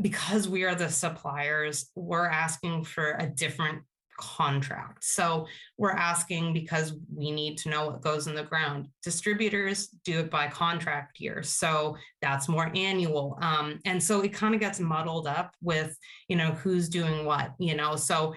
because 0.00 0.48
we 0.48 0.64
are 0.64 0.74
the 0.74 0.88
suppliers, 0.88 1.90
we're 1.94 2.28
asking 2.28 2.84
for 2.84 3.16
a 3.18 3.26
different 3.26 3.82
contract. 4.20 5.02
So 5.02 5.46
we're 5.78 5.92
asking 5.92 6.52
because 6.52 6.94
we 7.14 7.30
need 7.30 7.56
to 7.58 7.70
know 7.70 7.86
what 7.86 8.02
goes 8.02 8.26
in 8.26 8.34
the 8.34 8.42
ground. 8.42 8.88
Distributors 9.02 9.88
do 10.04 10.20
it 10.20 10.30
by 10.30 10.46
contract 10.46 11.20
year. 11.20 11.42
So 11.42 11.96
that's 12.20 12.48
more 12.48 12.70
annual. 12.74 13.38
Um, 13.40 13.80
and 13.86 14.00
so 14.00 14.20
it 14.20 14.32
kind 14.32 14.54
of 14.54 14.60
gets 14.60 14.78
muddled 14.78 15.26
up 15.26 15.54
with, 15.62 15.96
you 16.28 16.36
know, 16.36 16.50
who's 16.52 16.88
doing 16.88 17.24
what, 17.24 17.52
you 17.58 17.74
know. 17.74 17.96
So 17.96 18.34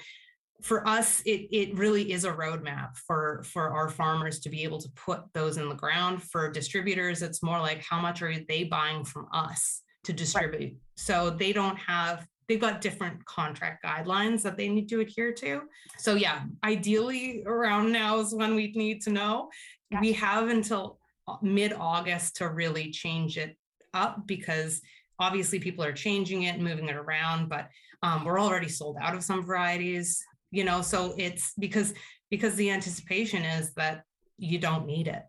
for 0.63 0.87
us, 0.87 1.21
it, 1.25 1.49
it 1.51 1.77
really 1.77 2.13
is 2.13 2.23
a 2.23 2.31
roadmap 2.31 2.95
for, 2.95 3.43
for 3.45 3.69
our 3.69 3.89
farmers 3.89 4.39
to 4.39 4.49
be 4.49 4.63
able 4.63 4.79
to 4.79 4.89
put 4.91 5.21
those 5.33 5.57
in 5.57 5.67
the 5.67 5.75
ground. 5.75 6.23
For 6.23 6.49
distributors, 6.49 7.21
it's 7.21 7.43
more 7.43 7.59
like 7.59 7.83
how 7.83 7.99
much 7.99 8.21
are 8.21 8.33
they 8.47 8.63
buying 8.63 9.03
from 9.03 9.27
us 9.33 9.81
to 10.05 10.13
distribute? 10.13 10.59
Right. 10.61 10.75
So 10.95 11.29
they 11.29 11.51
don't 11.51 11.77
have 11.77 12.25
they've 12.47 12.59
got 12.59 12.81
different 12.81 13.23
contract 13.25 13.83
guidelines 13.85 14.41
that 14.41 14.57
they 14.57 14.69
need 14.69 14.89
to 14.89 14.99
adhere 14.99 15.33
to. 15.33 15.61
So 15.97 16.15
yeah, 16.15 16.43
ideally 16.63 17.43
around 17.45 17.91
now 17.91 18.19
is 18.19 18.33
when 18.33 18.55
we 18.55 18.71
need 18.73 19.01
to 19.03 19.11
know. 19.11 19.49
Yeah. 19.89 20.01
We 20.01 20.11
have 20.13 20.49
until 20.49 20.99
uh, 21.27 21.37
mid-August 21.41 22.37
to 22.37 22.49
really 22.49 22.91
change 22.91 23.37
it 23.37 23.57
up 23.93 24.27
because 24.27 24.81
obviously 25.19 25.59
people 25.59 25.83
are 25.83 25.93
changing 25.93 26.43
it 26.43 26.55
and 26.55 26.63
moving 26.63 26.89
it 26.89 26.95
around, 26.95 27.47
but 27.47 27.69
um, 28.01 28.25
we're 28.25 28.39
already 28.39 28.67
sold 28.67 28.97
out 29.01 29.15
of 29.15 29.23
some 29.23 29.45
varieties, 29.45 30.23
you 30.53 30.63
know, 30.63 30.81
so 30.83 31.15
it's 31.17 31.53
because 31.57 31.93
because 32.29 32.55
the 32.55 32.69
anticipation 32.69 33.43
is 33.43 33.73
that 33.73 34.03
you 34.37 34.59
don't 34.59 34.85
need 34.85 35.07
it. 35.07 35.23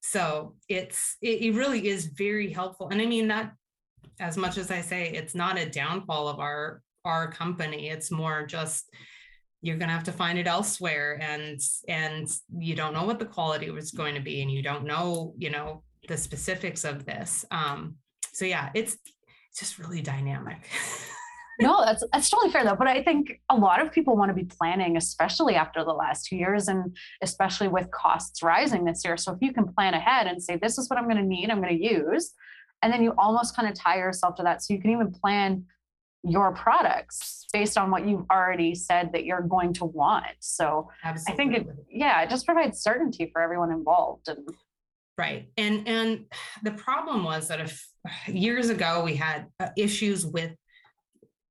So 0.00 0.54
it's 0.68 1.16
it, 1.20 1.42
it 1.42 1.54
really 1.54 1.86
is 1.86 2.06
very 2.06 2.50
helpful. 2.50 2.88
And 2.88 3.00
I 3.00 3.06
mean 3.06 3.28
that 3.28 3.52
as 4.18 4.38
much 4.38 4.56
as 4.56 4.70
I 4.70 4.80
say 4.80 5.10
it's 5.10 5.34
not 5.34 5.58
a 5.58 5.68
downfall 5.68 6.28
of 6.28 6.40
our 6.40 6.82
our 7.04 7.30
company, 7.30 7.90
it's 7.90 8.10
more 8.10 8.46
just 8.46 8.90
you're 9.62 9.76
going 9.76 9.88
to 9.88 9.94
have 9.94 10.04
to 10.04 10.12
find 10.12 10.38
it 10.38 10.46
elsewhere 10.46 11.18
and 11.20 11.60
and 11.86 12.28
you 12.56 12.74
don't 12.74 12.94
know 12.94 13.04
what 13.04 13.18
the 13.18 13.26
quality 13.26 13.70
was 13.70 13.90
going 13.90 14.14
to 14.14 14.20
be 14.20 14.40
and 14.40 14.50
you 14.50 14.62
don't 14.62 14.84
know 14.84 15.34
you 15.36 15.50
know 15.50 15.82
the 16.08 16.16
specifics 16.16 16.84
of 16.84 17.04
this 17.04 17.44
um 17.50 17.94
so 18.32 18.46
yeah 18.46 18.70
it's 18.74 18.96
it's 19.50 19.58
just 19.58 19.78
really 19.78 20.00
dynamic 20.00 20.66
no 21.60 21.84
that's 21.84 22.02
that's 22.12 22.30
totally 22.30 22.50
fair 22.50 22.64
though 22.64 22.74
but 22.74 22.86
i 22.86 23.02
think 23.02 23.40
a 23.50 23.56
lot 23.56 23.80
of 23.80 23.92
people 23.92 24.16
want 24.16 24.28
to 24.28 24.34
be 24.34 24.44
planning 24.44 24.96
especially 24.96 25.54
after 25.54 25.84
the 25.84 25.92
last 25.92 26.26
two 26.26 26.36
years 26.36 26.68
and 26.68 26.96
especially 27.22 27.68
with 27.68 27.90
costs 27.90 28.42
rising 28.42 28.84
this 28.84 29.04
year 29.04 29.16
so 29.16 29.32
if 29.32 29.38
you 29.40 29.52
can 29.52 29.66
plan 29.72 29.94
ahead 29.94 30.26
and 30.26 30.42
say 30.42 30.56
this 30.56 30.78
is 30.78 30.88
what 30.88 30.98
i'm 30.98 31.04
going 31.04 31.16
to 31.16 31.22
need 31.22 31.50
i'm 31.50 31.60
going 31.60 31.76
to 31.76 31.84
use 31.84 32.32
and 32.82 32.92
then 32.92 33.02
you 33.02 33.12
almost 33.18 33.54
kind 33.54 33.68
of 33.68 33.74
tie 33.74 33.96
yourself 33.96 34.34
to 34.34 34.42
that 34.42 34.62
so 34.62 34.72
you 34.72 34.80
can 34.80 34.90
even 34.90 35.10
plan 35.10 35.64
your 36.22 36.52
products 36.52 37.46
based 37.52 37.78
on 37.78 37.90
what 37.90 38.06
you've 38.06 38.24
already 38.30 38.74
said 38.74 39.10
that 39.12 39.24
you're 39.24 39.42
going 39.42 39.72
to 39.72 39.84
want 39.84 40.26
so 40.40 40.90
Absolutely. 41.04 41.32
i 41.32 41.36
think 41.36 41.68
it 41.68 41.74
yeah 41.90 42.22
it 42.22 42.30
just 42.30 42.46
provides 42.46 42.80
certainty 42.80 43.30
for 43.32 43.40
everyone 43.40 43.72
involved 43.72 44.28
and 44.28 44.38
right 45.16 45.50
and 45.56 45.88
and 45.88 46.26
the 46.62 46.72
problem 46.72 47.24
was 47.24 47.48
that 47.48 47.60
if 47.60 47.86
years 48.26 48.68
ago 48.68 49.02
we 49.02 49.16
had 49.16 49.46
uh, 49.60 49.68
issues 49.76 50.26
with 50.26 50.52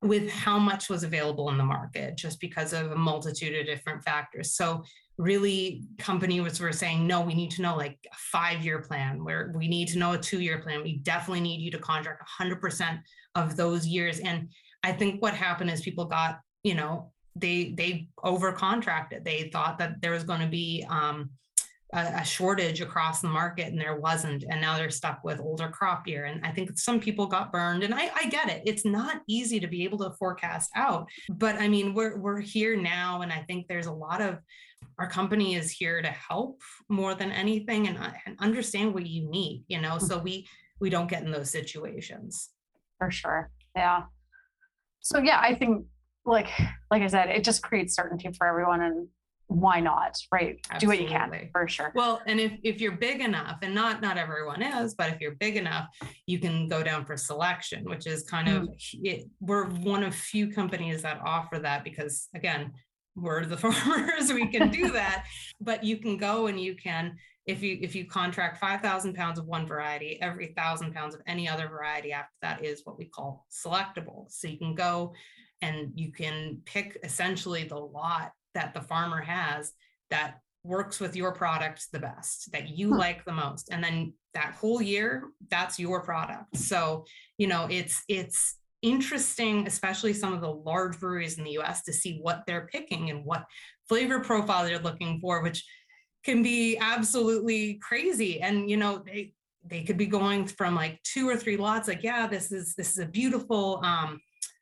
with 0.01 0.29
how 0.29 0.57
much 0.57 0.89
was 0.89 1.03
available 1.03 1.49
in 1.49 1.57
the 1.57 1.63
market 1.63 2.15
just 2.15 2.39
because 2.39 2.71
of 2.71 2.91
a 2.91 2.95
multitude 2.95 3.59
of 3.59 3.65
different 3.65 4.03
factors. 4.03 4.53
So 4.55 4.83
really 5.17 5.83
companies 5.97 6.61
were 6.61 6.71
saying 6.71 7.05
no 7.05 7.19
we 7.19 7.33
need 7.33 7.51
to 7.51 7.61
know 7.61 7.75
like 7.75 7.97
a 8.09 8.15
five 8.15 8.63
year 8.63 8.79
plan 8.79 9.21
where 9.25 9.51
we 9.53 9.67
need 9.67 9.89
to 9.89 9.97
know 9.97 10.13
a 10.13 10.17
two 10.17 10.39
year 10.39 10.59
plan. 10.59 10.83
We 10.83 10.99
definitely 10.99 11.41
need 11.41 11.59
you 11.59 11.71
to 11.71 11.79
contract 11.79 12.23
100% 12.39 13.01
of 13.35 13.57
those 13.57 13.85
years. 13.85 14.19
And 14.19 14.49
i 14.83 14.91
think 14.91 15.21
what 15.21 15.33
happened 15.33 15.69
is 15.69 15.81
people 15.81 16.05
got 16.05 16.39
you 16.63 16.73
know 16.73 17.11
they 17.35 17.73
they 17.77 18.07
over 18.23 18.51
contracted 18.51 19.23
they 19.23 19.49
thought 19.51 19.77
that 19.77 20.01
there 20.01 20.11
was 20.11 20.23
going 20.23 20.41
to 20.41 20.47
be 20.47 20.85
um, 20.89 21.29
a, 21.93 22.23
shortage 22.23 22.81
across 22.81 23.21
the 23.21 23.27
market 23.27 23.67
and 23.67 23.79
there 23.79 23.95
wasn't 23.95 24.43
and 24.49 24.61
now 24.61 24.77
they're 24.77 24.89
stuck 24.89 25.23
with 25.23 25.39
older 25.39 25.69
crop 25.69 26.07
year. 26.07 26.25
And 26.25 26.45
i 26.45 26.51
think 26.51 26.77
some 26.77 26.99
people 26.99 27.25
got 27.25 27.51
burned 27.51 27.83
and 27.83 27.93
I, 27.93 28.11
I 28.15 28.25
get 28.29 28.49
it. 28.49 28.61
It's 28.65 28.85
not 28.85 29.21
easy 29.27 29.59
to 29.59 29.67
be 29.67 29.83
able 29.83 29.97
to 29.99 30.11
forecast 30.17 30.69
out 30.75 31.07
but 31.29 31.55
i 31.55 31.67
mean 31.67 31.93
we're 31.93 32.17
we're 32.17 32.39
here 32.39 32.75
now 32.75 33.21
and 33.21 33.31
i 33.31 33.39
think 33.43 33.67
there's 33.67 33.87
a 33.87 33.91
lot 33.91 34.21
of 34.21 34.39
our 34.97 35.09
company 35.09 35.55
is 35.55 35.71
here 35.71 36.01
to 36.01 36.09
help 36.09 36.61
more 36.89 37.15
than 37.15 37.31
anything 37.31 37.87
and, 37.87 37.97
uh, 37.97 38.11
and 38.25 38.35
understand 38.39 38.93
what 38.93 39.05
you 39.05 39.29
need 39.29 39.63
you 39.67 39.81
know 39.81 39.97
so 39.97 40.17
we 40.17 40.47
we 40.79 40.89
don't 40.89 41.09
get 41.09 41.23
in 41.23 41.31
those 41.31 41.49
situations. 41.49 42.51
For 42.99 43.11
sure. 43.11 43.51
Yeah. 43.75 44.03
So 45.01 45.19
yeah 45.19 45.39
i 45.41 45.55
think 45.55 45.85
like 46.25 46.49
like 46.91 47.01
i 47.01 47.07
said 47.07 47.29
it 47.29 47.43
just 47.43 47.63
creates 47.63 47.95
certainty 47.95 48.29
for 48.37 48.45
everyone 48.45 48.81
and 48.81 49.07
why 49.49 49.79
not 49.79 50.15
right 50.31 50.59
Absolutely. 50.69 50.79
do 50.79 50.87
what 50.87 51.11
you 51.11 51.17
can 51.17 51.49
for 51.51 51.67
sure 51.67 51.91
well 51.95 52.21
and 52.27 52.39
if 52.39 52.51
if 52.63 52.79
you're 52.79 52.91
big 52.91 53.19
enough 53.19 53.57
and 53.63 53.73
not 53.73 53.99
not 53.99 54.15
everyone 54.15 54.61
is 54.61 54.93
but 54.93 55.09
if 55.09 55.19
you're 55.19 55.35
big 55.35 55.57
enough 55.57 55.87
you 56.27 56.37
can 56.37 56.67
go 56.67 56.83
down 56.83 57.03
for 57.03 57.17
selection 57.17 57.83
which 57.85 58.05
is 58.05 58.23
kind 58.23 58.47
mm. 58.47 58.61
of 58.61 58.69
it, 59.03 59.25
we're 59.39 59.65
one 59.65 60.03
of 60.03 60.13
few 60.13 60.51
companies 60.51 61.01
that 61.01 61.19
offer 61.25 61.57
that 61.57 61.83
because 61.83 62.29
again 62.35 62.71
we're 63.15 63.43
the 63.43 63.57
farmers 63.73 64.31
we 64.31 64.47
can 64.47 64.69
do 64.69 64.91
that 64.91 65.25
but 65.59 65.83
you 65.83 65.97
can 65.97 66.15
go 66.15 66.45
and 66.45 66.59
you 66.59 66.75
can 66.75 67.17
if 67.47 67.63
you 67.63 67.79
if 67.81 67.95
you 67.95 68.05
contract 68.05 68.59
5000 68.59 69.15
pounds 69.15 69.39
of 69.39 69.47
one 69.47 69.65
variety 69.65 70.21
every 70.21 70.45
1000 70.55 70.93
pounds 70.93 71.15
of 71.15 71.21
any 71.25 71.49
other 71.49 71.67
variety 71.67 72.13
after 72.13 72.35
that 72.43 72.63
is 72.63 72.81
what 72.83 72.99
we 72.99 73.05
call 73.05 73.47
selectable 73.51 74.25
so 74.29 74.47
you 74.47 74.59
can 74.59 74.75
go 74.75 75.11
and 75.63 75.91
you 75.95 76.11
can 76.11 76.61
pick 76.65 76.99
essentially 77.03 77.63
the 77.63 77.75
lot 77.75 78.31
that 78.53 78.73
the 78.73 78.81
farmer 78.81 79.21
has 79.21 79.73
that 80.09 80.39
works 80.63 80.99
with 80.99 81.15
your 81.15 81.31
product 81.31 81.87
the 81.93 81.99
best 81.99 82.51
that 82.51 82.69
you 82.69 82.89
hmm. 82.89 82.97
like 82.97 83.23
the 83.25 83.31
most 83.31 83.69
and 83.71 83.83
then 83.83 84.13
that 84.33 84.53
whole 84.59 84.81
year 84.81 85.29
that's 85.49 85.79
your 85.79 86.01
product 86.01 86.55
so 86.55 87.05
you 87.37 87.47
know 87.47 87.67
it's 87.69 88.03
it's 88.07 88.59
interesting, 88.81 89.67
especially 89.67 90.13
some 90.13 90.33
of 90.33 90.41
the 90.41 90.51
large 90.51 90.99
breweries 90.99 91.37
in 91.37 91.43
the 91.43 91.57
US, 91.59 91.83
to 91.83 91.93
see 91.93 92.19
what 92.21 92.43
they're 92.45 92.67
picking 92.71 93.09
and 93.09 93.25
what 93.25 93.45
flavor 93.87 94.19
profile 94.19 94.65
they're 94.65 94.79
looking 94.79 95.19
for, 95.19 95.41
which 95.41 95.65
can 96.23 96.43
be 96.43 96.77
absolutely 96.77 97.75
crazy. 97.75 98.41
And 98.41 98.69
you 98.69 98.77
know, 98.77 99.03
they 99.05 99.33
they 99.65 99.83
could 99.83 99.97
be 99.97 100.05
going 100.05 100.47
from 100.47 100.75
like 100.75 101.01
two 101.03 101.27
or 101.27 101.35
three 101.35 101.57
lots, 101.57 101.87
like, 101.87 102.03
yeah, 102.03 102.27
this 102.27 102.51
is 102.51 102.75
this 102.75 102.91
is 102.91 102.99
a 102.99 103.05
beautiful 103.05 103.81
um, 103.83 104.19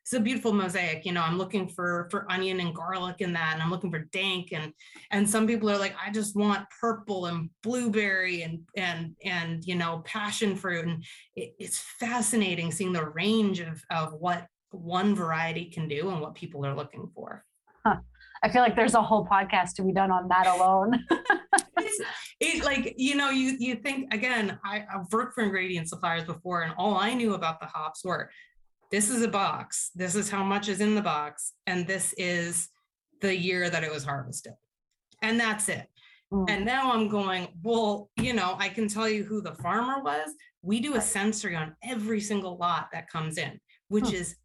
it's 0.08 0.14
a 0.14 0.20
beautiful 0.20 0.54
mosaic 0.54 1.04
you 1.04 1.12
know 1.12 1.20
i'm 1.20 1.36
looking 1.36 1.68
for 1.68 2.08
for 2.10 2.24
onion 2.32 2.60
and 2.60 2.74
garlic 2.74 3.16
in 3.18 3.30
that 3.30 3.50
and 3.52 3.62
i'm 3.62 3.70
looking 3.70 3.90
for 3.90 4.08
dank 4.10 4.52
and 4.52 4.72
and 5.10 5.28
some 5.28 5.46
people 5.46 5.68
are 5.68 5.76
like 5.76 5.94
i 6.02 6.10
just 6.10 6.34
want 6.34 6.66
purple 6.80 7.26
and 7.26 7.50
blueberry 7.62 8.40
and 8.40 8.60
and 8.74 9.14
and 9.22 9.66
you 9.66 9.74
know 9.74 10.02
passion 10.06 10.56
fruit 10.56 10.86
and 10.86 11.04
it, 11.36 11.52
it's 11.58 11.78
fascinating 12.00 12.72
seeing 12.72 12.90
the 12.90 13.10
range 13.10 13.60
of 13.60 13.82
of 13.90 14.14
what 14.14 14.46
one 14.70 15.14
variety 15.14 15.66
can 15.66 15.86
do 15.88 16.08
and 16.08 16.22
what 16.22 16.34
people 16.34 16.64
are 16.64 16.74
looking 16.74 17.10
for. 17.14 17.44
Huh. 17.84 17.96
i 18.42 18.48
feel 18.48 18.62
like 18.62 18.76
there's 18.76 18.94
a 18.94 19.02
whole 19.02 19.26
podcast 19.26 19.74
to 19.74 19.82
be 19.82 19.92
done 19.92 20.10
on 20.10 20.26
that 20.28 20.46
alone. 20.46 21.04
It's 21.80 22.00
it 22.40 22.64
like 22.64 22.94
you 22.96 23.14
know 23.14 23.30
you 23.30 23.56
you 23.58 23.76
think 23.76 24.12
again 24.12 24.58
I, 24.64 24.84
i've 24.92 25.12
worked 25.12 25.34
for 25.34 25.42
ingredient 25.42 25.88
suppliers 25.88 26.24
before 26.24 26.62
and 26.62 26.74
all 26.76 26.96
i 26.96 27.14
knew 27.14 27.34
about 27.34 27.60
the 27.60 27.66
hops 27.66 28.04
were 28.04 28.30
this 28.90 29.10
is 29.10 29.22
a 29.22 29.28
box. 29.28 29.90
This 29.94 30.14
is 30.14 30.30
how 30.30 30.42
much 30.42 30.68
is 30.68 30.80
in 30.80 30.94
the 30.94 31.02
box. 31.02 31.52
And 31.66 31.86
this 31.86 32.14
is 32.16 32.68
the 33.20 33.36
year 33.36 33.68
that 33.70 33.84
it 33.84 33.92
was 33.92 34.04
harvested. 34.04 34.54
And 35.22 35.38
that's 35.38 35.68
it. 35.68 35.86
Mm. 36.32 36.48
And 36.48 36.64
now 36.64 36.92
I'm 36.92 37.08
going, 37.08 37.48
well, 37.62 38.10
you 38.16 38.32
know, 38.32 38.56
I 38.58 38.68
can 38.68 38.88
tell 38.88 39.08
you 39.08 39.24
who 39.24 39.40
the 39.40 39.54
farmer 39.56 40.02
was. 40.02 40.30
We 40.62 40.80
do 40.80 40.96
a 40.96 41.00
sensory 41.00 41.56
on 41.56 41.74
every 41.82 42.20
single 42.20 42.56
lot 42.56 42.88
that 42.92 43.10
comes 43.10 43.38
in, 43.38 43.58
which 43.88 44.12
is 44.12 44.36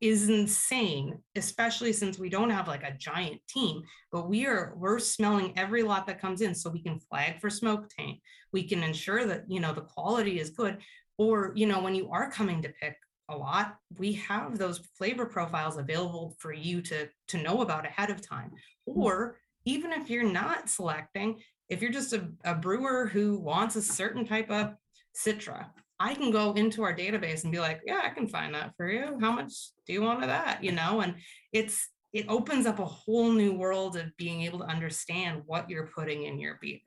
is 0.00 0.28
insane, 0.28 1.16
especially 1.36 1.92
since 1.92 2.18
we 2.18 2.28
don't 2.28 2.50
have 2.50 2.66
like 2.66 2.82
a 2.82 2.96
giant 2.98 3.40
team, 3.48 3.80
but 4.10 4.28
we 4.28 4.46
are 4.46 4.74
we're 4.76 4.98
smelling 4.98 5.56
every 5.56 5.84
lot 5.84 6.08
that 6.08 6.20
comes 6.20 6.40
in 6.40 6.52
so 6.56 6.68
we 6.68 6.82
can 6.82 6.98
flag 6.98 7.40
for 7.40 7.48
smoke 7.48 7.88
taint. 7.96 8.18
We 8.52 8.64
can 8.64 8.82
ensure 8.82 9.24
that, 9.26 9.44
you 9.46 9.60
know, 9.60 9.72
the 9.72 9.82
quality 9.82 10.40
is 10.40 10.50
good. 10.50 10.78
Or, 11.18 11.52
you 11.54 11.66
know, 11.66 11.80
when 11.80 11.94
you 11.94 12.10
are 12.10 12.32
coming 12.32 12.62
to 12.62 12.68
pick 12.80 12.96
a 13.32 13.36
lot, 13.36 13.76
we 13.98 14.12
have 14.14 14.58
those 14.58 14.78
flavor 14.96 15.26
profiles 15.26 15.76
available 15.76 16.34
for 16.38 16.52
you 16.52 16.82
to 16.82 17.08
to 17.28 17.38
know 17.38 17.62
about 17.62 17.86
ahead 17.86 18.10
of 18.10 18.26
time. 18.26 18.50
Hmm. 18.86 19.00
Or 19.00 19.38
even 19.64 19.92
if 19.92 20.10
you're 20.10 20.22
not 20.30 20.68
selecting, 20.68 21.40
if 21.68 21.80
you're 21.80 21.92
just 21.92 22.12
a, 22.12 22.28
a 22.44 22.54
brewer 22.54 23.06
who 23.06 23.38
wants 23.38 23.76
a 23.76 23.82
certain 23.82 24.26
type 24.26 24.50
of 24.50 24.74
citra, 25.16 25.66
I 26.00 26.14
can 26.14 26.30
go 26.30 26.52
into 26.54 26.82
our 26.82 26.94
database 26.94 27.44
and 27.44 27.52
be 27.52 27.60
like, 27.60 27.80
yeah, 27.86 28.00
I 28.04 28.10
can 28.10 28.26
find 28.26 28.54
that 28.54 28.72
for 28.76 28.90
you. 28.90 29.18
How 29.20 29.30
much 29.30 29.52
do 29.86 29.92
you 29.92 30.02
want 30.02 30.22
of 30.22 30.28
that? 30.28 30.62
You 30.62 30.72
know, 30.72 31.00
and 31.00 31.14
it's 31.52 31.88
it 32.12 32.26
opens 32.28 32.66
up 32.66 32.78
a 32.78 32.84
whole 32.84 33.30
new 33.30 33.54
world 33.54 33.96
of 33.96 34.14
being 34.16 34.42
able 34.42 34.58
to 34.58 34.66
understand 34.66 35.42
what 35.46 35.70
you're 35.70 35.90
putting 35.94 36.24
in 36.24 36.38
your 36.38 36.58
beer. 36.60 36.80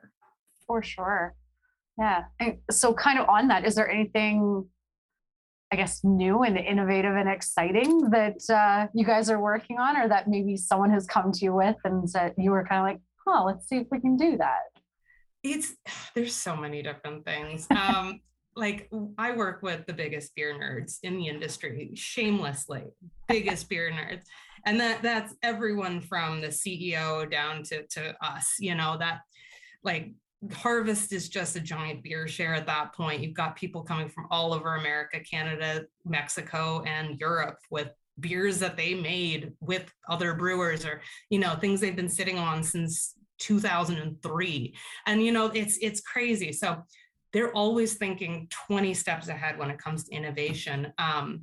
For 0.68 0.84
sure. 0.84 1.36
Yeah. 1.98 2.26
And 2.40 2.58
so 2.70 2.94
kind 2.94 3.20
of 3.20 3.28
on 3.30 3.48
that, 3.48 3.66
is 3.66 3.76
there 3.76 3.90
anything 3.90 4.68
I 5.72 5.76
guess 5.76 6.04
new 6.04 6.44
and 6.44 6.58
innovative 6.58 7.16
and 7.16 7.30
exciting 7.30 8.10
that 8.12 8.38
uh, 8.50 8.88
you 8.94 9.06
guys 9.06 9.30
are 9.30 9.40
working 9.40 9.80
on, 9.80 9.98
or 9.98 10.08
that 10.08 10.28
maybe 10.28 10.58
someone 10.58 10.92
has 10.92 11.06
come 11.06 11.32
to 11.32 11.46
you 11.46 11.54
with 11.54 11.76
and 11.84 12.10
said 12.10 12.34
you 12.38 12.52
were 12.52 12.66
kind 12.66 12.80
of 12.80 12.86
like, 12.86 13.02
"Oh, 13.28 13.44
let's 13.46 13.68
see 13.68 13.78
if 13.78 13.88
we 13.92 14.00
can 14.00 14.16
do 14.16 14.38
that." 14.38 14.62
It's 15.44 15.74
there's 16.16 16.36
so 16.36 16.56
many 16.56 16.82
different 16.82 17.26
things. 17.26 17.68
Um, 17.76 18.22
like 18.56 18.90
I 19.18 19.36
work 19.36 19.62
with 19.62 19.86
the 19.86 19.94
biggest 19.94 20.34
beer 20.36 20.54
nerds 20.58 21.00
in 21.04 21.18
the 21.18 21.28
industry, 21.28 21.92
shamelessly, 21.94 22.84
biggest 23.28 23.68
beer 23.70 23.92
nerds. 23.92 24.24
And 24.66 24.80
that 24.80 25.02
that's 25.02 25.36
everyone 25.44 26.02
from 26.02 26.42
the 26.42 26.48
CEO 26.48 27.30
down 27.30 27.64
to 27.64 27.86
to 27.88 28.16
us, 28.26 28.56
you 28.60 28.76
know, 28.76 28.98
that 28.98 29.20
like 29.84 30.14
harvest 30.54 31.14
is 31.14 31.30
just 31.30 31.56
a 31.56 31.60
giant 31.60 32.04
beer 32.04 32.28
share 32.28 32.54
at 32.54 32.68
that 32.68 32.94
point. 32.94 33.22
You've 33.22 33.34
got 33.34 33.56
people 33.56 33.84
coming 33.84 34.10
from 34.10 34.28
all 34.30 34.54
over 34.54 34.76
America, 34.76 35.20
Canada, 35.20 35.86
Mexico, 36.06 36.84
and 36.84 37.20
Europe 37.20 37.58
with 37.70 37.90
beers 38.20 38.60
that 38.60 38.78
they 38.78 38.94
made 38.94 39.54
with 39.60 39.92
other 40.08 40.34
brewers 40.34 40.86
or, 40.86 41.02
you 41.30 41.40
know, 41.40 41.56
things 41.56 41.82
they've 41.82 41.96
been 41.96 42.10
sitting 42.10 42.38
on 42.38 42.64
since 42.64 43.16
2003. 43.40 44.76
And 45.08 45.24
you 45.24 45.32
know, 45.32 45.48
it's 45.48 45.78
it's 45.82 46.02
crazy. 46.02 46.52
So 46.52 46.84
they're 47.34 47.52
always 47.52 47.96
thinking 47.96 48.48
20 48.68 48.94
steps 48.94 49.28
ahead 49.28 49.60
when 49.60 49.70
it 49.70 49.78
comes 49.78 50.06
to 50.06 50.16
innovation. 50.16 50.94
Um, 50.98 51.42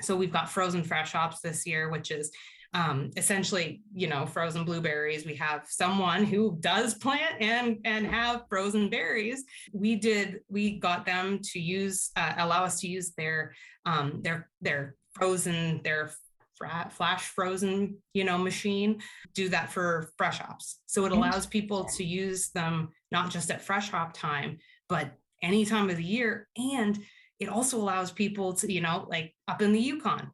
so 0.00 0.16
we've 0.16 0.32
got 0.32 0.50
frozen 0.50 0.82
fresh 0.82 1.12
hops 1.12 1.40
this 1.40 1.66
year, 1.66 1.90
which 1.90 2.10
is 2.10 2.30
um, 2.76 3.10
essentially, 3.16 3.82
you 3.94 4.06
know, 4.06 4.26
frozen 4.26 4.64
blueberries. 4.64 5.24
We 5.24 5.34
have 5.36 5.66
someone 5.68 6.24
who 6.24 6.56
does 6.60 6.94
plant 6.94 7.40
and 7.40 7.78
and 7.84 8.06
have 8.06 8.44
frozen 8.48 8.90
berries. 8.90 9.44
We 9.72 9.96
did. 9.96 10.40
We 10.48 10.78
got 10.78 11.06
them 11.06 11.40
to 11.52 11.58
use 11.58 12.10
uh, 12.16 12.34
allow 12.38 12.64
us 12.64 12.80
to 12.80 12.88
use 12.88 13.12
their 13.16 13.54
um, 13.84 14.20
their 14.22 14.48
their 14.60 14.96
frozen 15.14 15.80
their 15.82 16.10
flash 16.90 17.24
frozen 17.24 17.98
you 18.14 18.24
know 18.24 18.38
machine 18.38 18.98
do 19.34 19.46
that 19.46 19.70
for 19.70 20.08
fresh 20.16 20.38
hops 20.38 20.78
so 20.86 21.04
it 21.04 21.12
allows 21.12 21.44
people 21.44 21.84
to 21.84 22.02
use 22.02 22.48
them 22.48 22.88
not 23.12 23.30
just 23.30 23.50
at 23.50 23.60
fresh 23.60 23.90
hop 23.90 24.14
time 24.14 24.56
but 24.88 25.12
any 25.42 25.64
time 25.64 25.90
of 25.90 25.96
the 25.96 26.04
year. 26.04 26.48
And 26.56 26.98
it 27.38 27.48
also 27.48 27.78
allows 27.78 28.10
people 28.10 28.54
to, 28.54 28.72
you 28.72 28.80
know, 28.80 29.06
like 29.08 29.34
up 29.48 29.62
in 29.62 29.72
the 29.72 29.80
Yukon, 29.80 30.30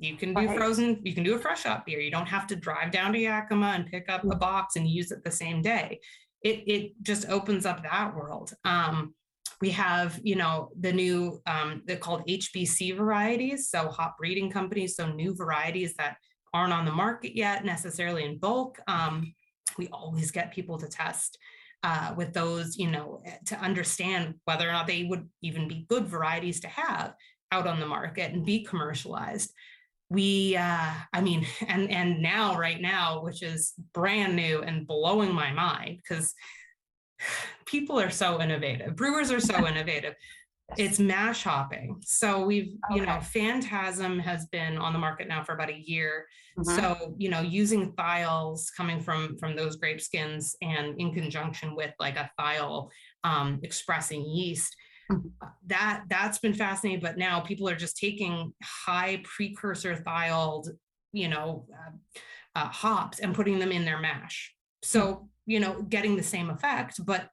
you 0.00 0.16
can 0.16 0.34
do 0.34 0.46
right. 0.46 0.56
frozen, 0.56 1.00
you 1.04 1.14
can 1.14 1.24
do 1.24 1.34
a 1.34 1.38
fresh 1.38 1.64
hop 1.64 1.86
beer. 1.86 2.00
You 2.00 2.10
don't 2.10 2.28
have 2.28 2.46
to 2.48 2.56
drive 2.56 2.90
down 2.90 3.12
to 3.12 3.18
Yakima 3.18 3.72
and 3.74 3.86
pick 3.86 4.08
up 4.08 4.24
a 4.24 4.28
mm. 4.28 4.40
box 4.40 4.76
and 4.76 4.88
use 4.88 5.10
it 5.10 5.22
the 5.24 5.30
same 5.30 5.62
day. 5.62 6.00
It, 6.42 6.64
it 6.66 6.92
just 7.02 7.28
opens 7.28 7.66
up 7.66 7.82
that 7.82 8.14
world. 8.14 8.52
Um, 8.64 9.14
we 9.60 9.70
have, 9.70 10.18
you 10.24 10.34
know, 10.34 10.70
the 10.80 10.92
new, 10.92 11.40
um, 11.46 11.82
they're 11.86 11.96
called 11.96 12.26
HBC 12.26 12.96
varieties. 12.96 13.68
So 13.68 13.88
hop 13.88 14.16
breeding 14.18 14.50
companies. 14.50 14.96
So 14.96 15.06
new 15.06 15.34
varieties 15.36 15.94
that 15.98 16.16
aren't 16.52 16.72
on 16.72 16.84
the 16.84 16.92
market 16.92 17.36
yet 17.36 17.64
necessarily 17.64 18.24
in 18.24 18.38
bulk. 18.38 18.78
Um, 18.88 19.32
we 19.78 19.88
always 19.88 20.30
get 20.30 20.52
people 20.52 20.78
to 20.78 20.88
test 20.88 21.38
uh, 21.82 22.14
with 22.16 22.32
those, 22.32 22.76
you 22.76 22.90
know, 22.90 23.22
eh, 23.24 23.36
to 23.46 23.58
understand 23.58 24.34
whether 24.44 24.68
or 24.68 24.72
not 24.72 24.86
they 24.86 25.04
would 25.04 25.28
even 25.42 25.68
be 25.68 25.86
good 25.88 26.06
varieties 26.06 26.60
to 26.60 26.68
have 26.68 27.14
out 27.50 27.66
on 27.66 27.80
the 27.80 27.86
market 27.86 28.32
and 28.32 28.44
be 28.44 28.64
commercialized. 28.64 29.52
We, 30.12 30.56
uh, 30.56 30.92
I 31.12 31.20
mean, 31.20 31.46
and 31.66 31.90
and 31.90 32.22
now, 32.22 32.58
right 32.58 32.80
now, 32.80 33.22
which 33.22 33.42
is 33.42 33.72
brand 33.94 34.36
new 34.36 34.62
and 34.62 34.86
blowing 34.86 35.32
my 35.32 35.52
mind 35.52 36.00
because 36.02 36.34
people 37.66 37.98
are 37.98 38.10
so 38.10 38.40
innovative. 38.40 38.96
Brewers 38.96 39.30
are 39.30 39.40
so 39.40 39.66
innovative 39.72 40.14
it's 40.76 40.98
mash 40.98 41.44
hopping. 41.44 42.00
So 42.04 42.44
we've, 42.44 42.76
okay. 42.90 43.00
you 43.00 43.06
know, 43.06 43.20
Phantasm 43.20 44.18
has 44.18 44.46
been 44.46 44.78
on 44.78 44.92
the 44.92 44.98
market 44.98 45.28
now 45.28 45.42
for 45.42 45.52
about 45.52 45.70
a 45.70 45.78
year. 45.78 46.26
Mm-hmm. 46.58 46.76
So, 46.78 47.14
you 47.18 47.30
know, 47.30 47.40
using 47.40 47.92
thiols 47.92 48.66
coming 48.76 49.00
from 49.00 49.36
from 49.38 49.56
those 49.56 49.76
grape 49.76 50.00
skins 50.00 50.56
and 50.62 50.98
in 51.00 51.14
conjunction 51.14 51.74
with 51.74 51.92
like 51.98 52.16
a 52.16 52.30
thiol 52.38 52.88
um, 53.24 53.60
expressing 53.62 54.24
yeast, 54.24 54.74
that 55.66 56.04
that's 56.08 56.38
been 56.38 56.54
fascinating. 56.54 57.00
But 57.00 57.18
now 57.18 57.40
people 57.40 57.68
are 57.68 57.76
just 57.76 57.96
taking 57.96 58.52
high 58.62 59.22
precursor 59.24 59.94
thioled, 59.94 60.68
you 61.12 61.28
know, 61.28 61.66
uh, 61.72 62.58
uh, 62.58 62.68
hops 62.68 63.20
and 63.20 63.34
putting 63.34 63.58
them 63.58 63.72
in 63.72 63.84
their 63.84 64.00
mash. 64.00 64.54
So, 64.82 65.28
you 65.46 65.60
know, 65.60 65.82
getting 65.82 66.16
the 66.16 66.22
same 66.22 66.50
effect, 66.50 67.04
but 67.04 67.28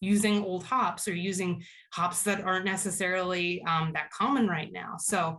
using 0.00 0.44
old 0.44 0.64
hops 0.64 1.08
or 1.08 1.14
using 1.14 1.62
hops 1.92 2.22
that 2.22 2.42
aren't 2.42 2.64
necessarily 2.64 3.62
um, 3.64 3.92
that 3.94 4.10
common 4.10 4.46
right 4.46 4.70
now. 4.72 4.96
So 4.98 5.38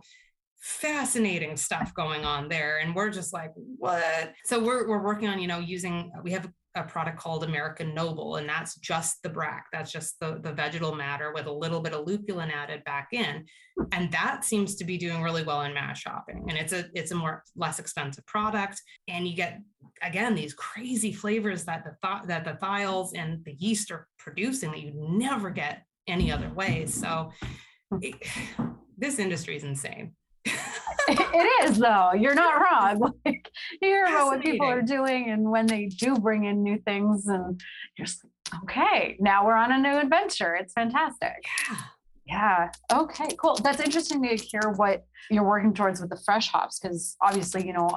fascinating 0.60 1.56
stuff 1.56 1.94
going 1.94 2.24
on 2.24 2.48
there. 2.48 2.78
And 2.78 2.94
we're 2.94 3.10
just 3.10 3.32
like, 3.32 3.52
what? 3.54 4.32
So 4.44 4.62
we're, 4.62 4.88
we're 4.88 5.02
working 5.02 5.28
on, 5.28 5.38
you 5.38 5.46
know, 5.46 5.60
using, 5.60 6.10
we 6.22 6.32
have 6.32 6.50
a 6.76 6.84
product 6.84 7.18
called 7.18 7.42
American 7.42 7.94
Noble, 7.94 8.36
and 8.36 8.48
that's 8.48 8.76
just 8.76 9.22
the 9.22 9.28
bract. 9.28 9.68
That's 9.72 9.90
just 9.90 10.20
the, 10.20 10.38
the 10.42 10.52
vegetal 10.52 10.94
matter 10.94 11.32
with 11.32 11.46
a 11.46 11.52
little 11.52 11.80
bit 11.80 11.94
of 11.94 12.06
lupulin 12.06 12.52
added 12.52 12.84
back 12.84 13.08
in. 13.12 13.44
And 13.92 14.12
that 14.12 14.44
seems 14.44 14.76
to 14.76 14.84
be 14.84 14.98
doing 14.98 15.22
really 15.22 15.42
well 15.42 15.62
in 15.62 15.74
mash 15.74 16.04
hopping. 16.04 16.44
And 16.48 16.56
it's 16.56 16.72
a 16.72 16.86
it's 16.94 17.10
a 17.10 17.14
more 17.14 17.42
less 17.56 17.78
expensive 17.78 18.26
product. 18.26 18.80
And 19.08 19.26
you 19.26 19.34
get 19.34 19.60
again 20.02 20.34
these 20.34 20.54
crazy 20.54 21.12
flavors 21.12 21.64
that 21.64 21.84
the 21.84 21.96
th- 22.06 22.26
that 22.26 22.44
the 22.44 22.64
thiols 22.64 23.10
and 23.14 23.44
the 23.44 23.54
yeast 23.54 23.90
are 23.90 24.06
producing 24.18 24.70
that 24.70 24.82
you 24.82 24.92
never 24.94 25.50
get 25.50 25.82
any 26.06 26.30
other 26.30 26.50
way. 26.50 26.86
So 26.86 27.32
it, 28.00 28.14
this 28.98 29.18
industry 29.18 29.56
is 29.56 29.64
insane. 29.64 30.12
It 31.08 31.64
is 31.68 31.78
though. 31.78 32.12
You're 32.12 32.34
not 32.34 32.60
wrong. 32.60 33.12
Like 33.24 33.50
you 33.82 33.88
hear 33.88 34.04
about 34.04 34.26
what 34.26 34.42
people 34.42 34.66
are 34.66 34.82
doing 34.82 35.30
and 35.30 35.50
when 35.50 35.66
they 35.66 35.86
do 35.86 36.16
bring 36.16 36.44
in 36.44 36.62
new 36.62 36.78
things 36.78 37.26
and 37.26 37.60
you're 37.96 38.06
just 38.06 38.24
like, 38.24 38.62
okay, 38.62 39.16
now 39.18 39.44
we're 39.44 39.56
on 39.56 39.72
a 39.72 39.78
new 39.78 39.98
adventure. 39.98 40.54
It's 40.54 40.72
fantastic. 40.72 41.44
Yeah. 41.68 41.76
Yeah. 42.26 42.70
Okay, 42.92 43.28
cool. 43.38 43.56
That's 43.56 43.80
interesting 43.80 44.22
to 44.22 44.36
hear 44.36 44.72
what 44.76 45.06
you're 45.30 45.44
working 45.44 45.72
towards 45.72 46.00
with 46.00 46.10
the 46.10 46.16
fresh 46.24 46.48
hops 46.48 46.78
because 46.78 47.16
obviously, 47.20 47.64
you 47.66 47.72
know, 47.72 47.88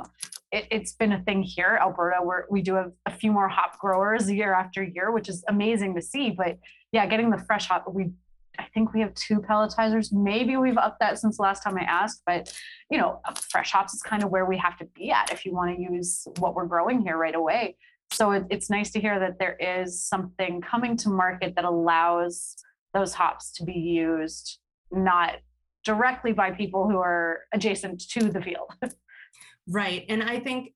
it, 0.51 0.71
has 0.71 0.93
been 0.93 1.13
a 1.13 1.21
thing 1.23 1.41
here, 1.41 1.79
Alberta, 1.81 2.17
where 2.23 2.45
we 2.49 2.61
do 2.61 2.75
have 2.75 2.91
a 3.05 3.11
few 3.11 3.31
more 3.31 3.47
hop 3.47 3.79
growers 3.79 4.29
year 4.31 4.53
after 4.53 4.83
year, 4.83 5.11
which 5.11 5.29
is 5.29 5.43
amazing 5.47 5.95
to 5.95 6.01
see. 6.01 6.29
But 6.29 6.59
yeah, 6.91 7.05
getting 7.07 7.29
the 7.31 7.37
fresh 7.37 7.67
hop, 7.67 7.85
we 7.91 8.11
I 8.59 8.67
think 8.73 8.93
we 8.93 8.99
have 8.99 9.13
two 9.13 9.39
pelletizers. 9.39 10.11
Maybe 10.11 10.57
we've 10.57 10.77
upped 10.77 10.99
that 10.99 11.17
since 11.17 11.37
the 11.37 11.43
last 11.43 11.63
time 11.63 11.77
I 11.77 11.83
asked, 11.83 12.23
but 12.25 12.53
you 12.91 12.97
know, 12.97 13.21
fresh 13.49 13.71
hops 13.71 13.93
is 13.93 14.01
kind 14.01 14.23
of 14.23 14.29
where 14.29 14.45
we 14.45 14.57
have 14.57 14.77
to 14.79 14.85
be 14.95 15.11
at 15.11 15.31
if 15.31 15.45
you 15.45 15.53
want 15.53 15.75
to 15.75 15.81
use 15.81 16.27
what 16.39 16.55
we're 16.55 16.65
growing 16.65 17.01
here 17.01 17.17
right 17.17 17.35
away. 17.35 17.77
So 18.11 18.31
it, 18.31 18.45
it's 18.49 18.69
nice 18.69 18.91
to 18.91 18.99
hear 18.99 19.19
that 19.19 19.39
there 19.39 19.55
is 19.59 20.03
something 20.03 20.61
coming 20.61 20.97
to 20.97 21.09
market 21.09 21.55
that 21.55 21.65
allows 21.65 22.55
those 22.93 23.13
hops 23.13 23.51
to 23.53 23.63
be 23.63 23.73
used 23.73 24.59
not 24.91 25.37
directly 25.85 26.33
by 26.33 26.51
people 26.51 26.89
who 26.89 26.97
are 26.97 27.41
adjacent 27.53 28.09
to 28.09 28.29
the 28.29 28.41
field. 28.41 28.73
right. 29.67 30.05
And 30.09 30.23
I 30.23 30.39
think 30.39 30.73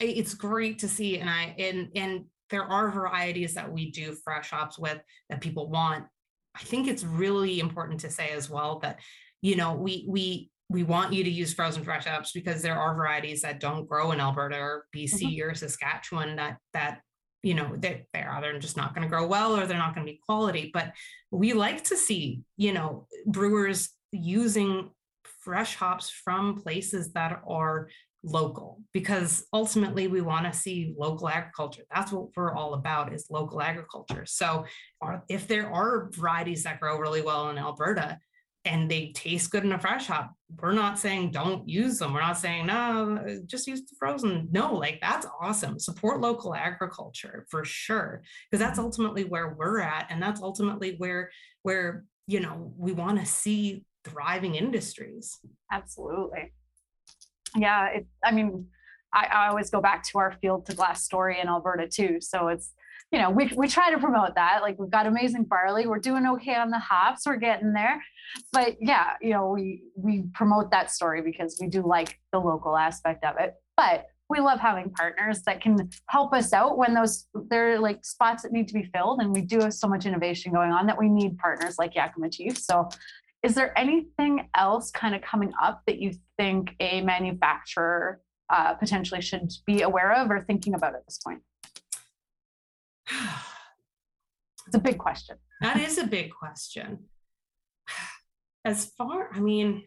it's 0.00 0.34
great 0.34 0.78
to 0.78 0.88
see 0.88 1.18
and 1.18 1.28
I 1.28 1.54
and 1.58 1.88
and 1.94 2.24
there 2.48 2.64
are 2.64 2.90
varieties 2.90 3.54
that 3.54 3.70
we 3.70 3.90
do 3.90 4.14
fresh 4.14 4.50
hops 4.50 4.78
with 4.78 4.98
that 5.28 5.40
people 5.40 5.68
want 5.68 6.06
I 6.54 6.60
think 6.60 6.88
it's 6.88 7.04
really 7.04 7.60
important 7.60 8.00
to 8.00 8.10
say 8.10 8.30
as 8.30 8.50
well 8.50 8.80
that, 8.80 9.00
you 9.40 9.56
know, 9.56 9.74
we 9.74 10.04
we 10.08 10.50
we 10.68 10.84
want 10.84 11.12
you 11.12 11.24
to 11.24 11.30
use 11.30 11.52
frozen 11.52 11.82
fresh 11.82 12.06
hops 12.06 12.32
because 12.32 12.62
there 12.62 12.78
are 12.78 12.94
varieties 12.94 13.42
that 13.42 13.60
don't 13.60 13.88
grow 13.88 14.12
in 14.12 14.20
Alberta 14.20 14.56
or 14.56 14.86
BC 14.94 15.22
mm-hmm. 15.22 15.50
or 15.50 15.54
Saskatchewan 15.54 16.36
that 16.36 16.58
that 16.72 17.00
you 17.42 17.54
know 17.54 17.74
they, 17.76 18.04
they're 18.12 18.30
either 18.32 18.58
just 18.58 18.76
not 18.76 18.94
going 18.94 19.02
to 19.02 19.08
grow 19.08 19.26
well 19.26 19.58
or 19.58 19.66
they're 19.66 19.78
not 19.78 19.94
going 19.94 20.06
to 20.06 20.12
be 20.12 20.20
quality 20.26 20.70
but 20.72 20.92
we 21.30 21.54
like 21.54 21.82
to 21.84 21.96
see 21.96 22.42
you 22.56 22.72
know 22.72 23.06
brewers 23.26 23.90
using 24.12 24.90
fresh 25.40 25.74
hops 25.74 26.10
from 26.10 26.60
places 26.60 27.12
that 27.12 27.40
are 27.48 27.88
local 28.22 28.80
because 28.92 29.44
ultimately 29.52 30.06
we 30.06 30.20
want 30.20 30.46
to 30.46 30.58
see 30.58 30.94
local 30.98 31.28
agriculture. 31.28 31.82
That's 31.94 32.12
what 32.12 32.28
we're 32.36 32.54
all 32.54 32.74
about 32.74 33.12
is 33.12 33.26
local 33.30 33.62
agriculture. 33.62 34.24
So 34.26 34.64
if 35.28 35.48
there 35.48 35.72
are 35.72 36.10
varieties 36.12 36.64
that 36.64 36.80
grow 36.80 36.98
really 36.98 37.22
well 37.22 37.50
in 37.50 37.58
alberta 37.58 38.18
and 38.64 38.90
they 38.90 39.12
taste 39.14 39.50
good 39.50 39.64
in 39.64 39.72
a 39.72 39.78
fresh 39.78 40.06
hop 40.06 40.32
we're 40.58 40.72
not 40.72 40.98
saying 40.98 41.30
don't 41.30 41.66
use 41.68 41.98
them. 41.98 42.12
We're 42.12 42.20
not 42.20 42.38
saying 42.38 42.66
no 42.66 43.40
just 43.46 43.66
use 43.66 43.80
the 43.80 43.96
frozen. 43.98 44.48
No 44.50 44.74
like 44.74 44.98
that's 45.00 45.26
awesome. 45.40 45.78
Support 45.78 46.20
local 46.20 46.54
agriculture 46.54 47.46
for 47.48 47.64
sure 47.64 48.22
because 48.50 48.64
that's 48.64 48.78
ultimately 48.78 49.24
where 49.24 49.54
we're 49.58 49.80
at 49.80 50.06
and 50.10 50.22
that's 50.22 50.42
ultimately 50.42 50.96
where 50.98 51.30
where 51.62 52.04
you 52.26 52.40
know 52.40 52.72
we 52.76 52.92
want 52.92 53.18
to 53.18 53.26
see 53.26 53.84
thriving 54.04 54.56
industries. 54.56 55.38
Absolutely 55.72 56.52
yeah 57.56 57.86
it, 57.88 58.06
i 58.24 58.30
mean 58.30 58.66
I, 59.12 59.26
I 59.26 59.48
always 59.48 59.70
go 59.70 59.80
back 59.80 60.04
to 60.10 60.18
our 60.18 60.32
field 60.40 60.66
to 60.66 60.74
glass 60.74 61.04
story 61.04 61.40
in 61.40 61.48
alberta 61.48 61.88
too 61.88 62.18
so 62.20 62.48
it's 62.48 62.72
you 63.12 63.18
know, 63.18 63.30
we, 63.30 63.50
we 63.56 63.66
try 63.66 63.90
to 63.90 63.98
promote 63.98 64.36
that. 64.36 64.62
Like 64.62 64.78
we've 64.78 64.90
got 64.90 65.06
amazing 65.06 65.44
barley. 65.44 65.86
We're 65.86 65.98
doing 65.98 66.26
okay 66.26 66.54
on 66.54 66.70
the 66.70 66.78
hops. 66.78 67.26
We're 67.26 67.36
getting 67.36 67.72
there. 67.72 68.02
But 68.52 68.76
yeah, 68.80 69.14
you 69.20 69.30
know, 69.30 69.48
we 69.48 69.82
we 69.96 70.24
promote 70.32 70.70
that 70.70 70.90
story 70.90 71.20
because 71.20 71.58
we 71.60 71.66
do 71.66 71.82
like 71.82 72.20
the 72.32 72.38
local 72.38 72.76
aspect 72.76 73.24
of 73.24 73.34
it. 73.40 73.54
But 73.76 74.06
we 74.28 74.38
love 74.38 74.60
having 74.60 74.90
partners 74.90 75.42
that 75.42 75.60
can 75.60 75.90
help 76.08 76.32
us 76.32 76.52
out 76.52 76.78
when 76.78 76.94
those 76.94 77.26
there 77.48 77.72
are 77.72 77.78
like 77.80 78.04
spots 78.04 78.44
that 78.44 78.52
need 78.52 78.68
to 78.68 78.74
be 78.74 78.84
filled. 78.94 79.20
And 79.20 79.32
we 79.32 79.40
do 79.40 79.58
have 79.58 79.74
so 79.74 79.88
much 79.88 80.06
innovation 80.06 80.52
going 80.52 80.70
on 80.70 80.86
that 80.86 80.96
we 80.96 81.08
need 81.08 81.36
partners 81.38 81.78
like 81.78 81.96
Yakima 81.96 82.30
Chief. 82.30 82.56
So 82.56 82.88
is 83.42 83.54
there 83.54 83.76
anything 83.78 84.48
else 84.54 84.90
kind 84.90 85.14
of 85.14 85.22
coming 85.22 85.52
up 85.60 85.82
that 85.86 85.98
you 85.98 86.12
think 86.36 86.74
a 86.80 87.00
manufacturer 87.00 88.20
uh, 88.50 88.74
potentially 88.74 89.22
should 89.22 89.50
be 89.66 89.82
aware 89.82 90.12
of 90.12 90.30
or 90.30 90.40
thinking 90.40 90.74
about 90.74 90.94
at 90.94 91.04
this 91.06 91.18
point? 91.18 91.40
it's 94.66 94.74
a 94.74 94.80
big 94.80 94.98
question. 94.98 95.36
That 95.60 95.78
is 95.78 95.98
a 95.98 96.06
big 96.06 96.30
question. 96.32 97.06
As 98.64 98.86
far, 98.98 99.30
I 99.32 99.40
mean, 99.40 99.84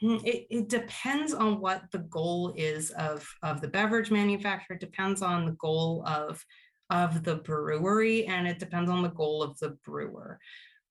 hmm, 0.00 0.16
it, 0.24 0.46
it 0.50 0.68
depends 0.68 1.32
on 1.34 1.60
what 1.60 1.82
the 1.92 1.98
goal 1.98 2.52
is 2.56 2.90
of, 2.90 3.28
of 3.44 3.60
the 3.60 3.68
beverage 3.68 4.10
manufacturer. 4.10 4.74
It 4.74 4.80
depends 4.80 5.22
on 5.22 5.46
the 5.46 5.52
goal 5.52 6.02
of, 6.04 6.44
of 6.90 7.22
the 7.22 7.36
brewery, 7.36 8.26
and 8.26 8.48
it 8.48 8.58
depends 8.58 8.90
on 8.90 9.02
the 9.02 9.10
goal 9.10 9.40
of 9.40 9.56
the 9.58 9.78
brewer. 9.84 10.40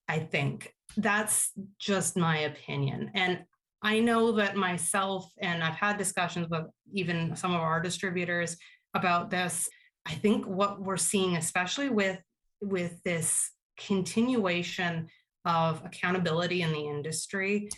I 0.08 0.20
think 0.20 0.74
that's 0.96 1.52
just 1.80 2.18
my 2.18 2.40
opinion. 2.40 3.12
And 3.14 3.40
I 3.84 4.00
know 4.00 4.32
that 4.34 4.56
myself, 4.56 5.32
and 5.40 5.64
I've 5.64 5.76
had 5.76 5.98
discussions 5.98 6.48
with 6.50 6.66
even 6.92 7.36
some 7.36 7.54
of 7.54 7.62
our 7.62 7.80
distributors 7.80 8.58
about 8.94 9.30
this. 9.30 9.70
I 10.06 10.14
think 10.14 10.46
what 10.46 10.82
we're 10.82 10.98
seeing, 10.98 11.36
especially 11.36 11.90
with 11.90 12.20
with 12.62 13.02
this 13.04 13.52
continuation 13.78 15.08
of 15.46 15.86
accountability 15.86 16.64
in 16.64 16.72
the 16.72 16.88
industry, 16.88 17.70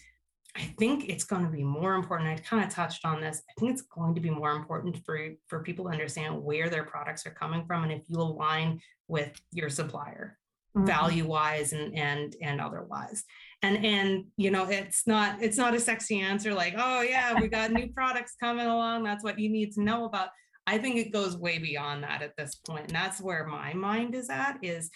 I 0.55 0.73
think 0.79 1.09
it's 1.09 1.25
going 1.25 1.43
to 1.43 1.51
be 1.51 1.63
more 1.63 1.95
important. 1.95 2.29
I 2.29 2.41
kind 2.41 2.63
of 2.63 2.73
touched 2.73 3.05
on 3.05 3.19
this. 3.19 3.41
I 3.49 3.53
think 3.59 3.71
it's 3.71 3.81
going 3.81 4.15
to 4.15 4.21
be 4.21 4.29
more 4.29 4.51
important 4.51 5.03
for 5.05 5.19
for 5.47 5.61
people 5.61 5.85
to 5.85 5.91
understand 5.91 6.41
where 6.41 6.69
their 6.69 6.83
products 6.83 7.25
are 7.25 7.31
coming 7.31 7.65
from, 7.65 7.83
and 7.83 7.91
if 7.91 8.03
you 8.07 8.19
align 8.19 8.79
with 9.07 9.39
your 9.51 9.69
supplier, 9.69 10.37
mm-hmm. 10.75 10.85
value 10.85 11.25
wise 11.25 11.73
and 11.73 11.95
and 11.95 12.35
and 12.41 12.61
otherwise. 12.61 13.23
And 13.61 13.85
and 13.85 14.25
you 14.37 14.51
know, 14.51 14.69
it's 14.69 15.05
not 15.07 15.41
it's 15.41 15.57
not 15.57 15.75
a 15.75 15.79
sexy 15.79 16.21
answer 16.21 16.53
like, 16.53 16.75
oh 16.77 17.01
yeah, 17.01 17.39
we 17.39 17.47
got 17.47 17.71
new 17.71 17.87
products 17.87 18.35
coming 18.39 18.67
along. 18.67 19.03
That's 19.03 19.23
what 19.23 19.39
you 19.39 19.49
need 19.49 19.73
to 19.73 19.83
know 19.83 20.05
about. 20.05 20.29
I 20.67 20.77
think 20.77 20.97
it 20.97 21.11
goes 21.11 21.35
way 21.35 21.57
beyond 21.57 22.03
that 22.03 22.21
at 22.21 22.35
this. 22.37 22.59
And 22.69 22.89
that's 22.89 23.19
where 23.19 23.47
my 23.47 23.73
mind 23.73 24.13
is 24.13 24.29
at 24.29 24.57
is 24.61 24.91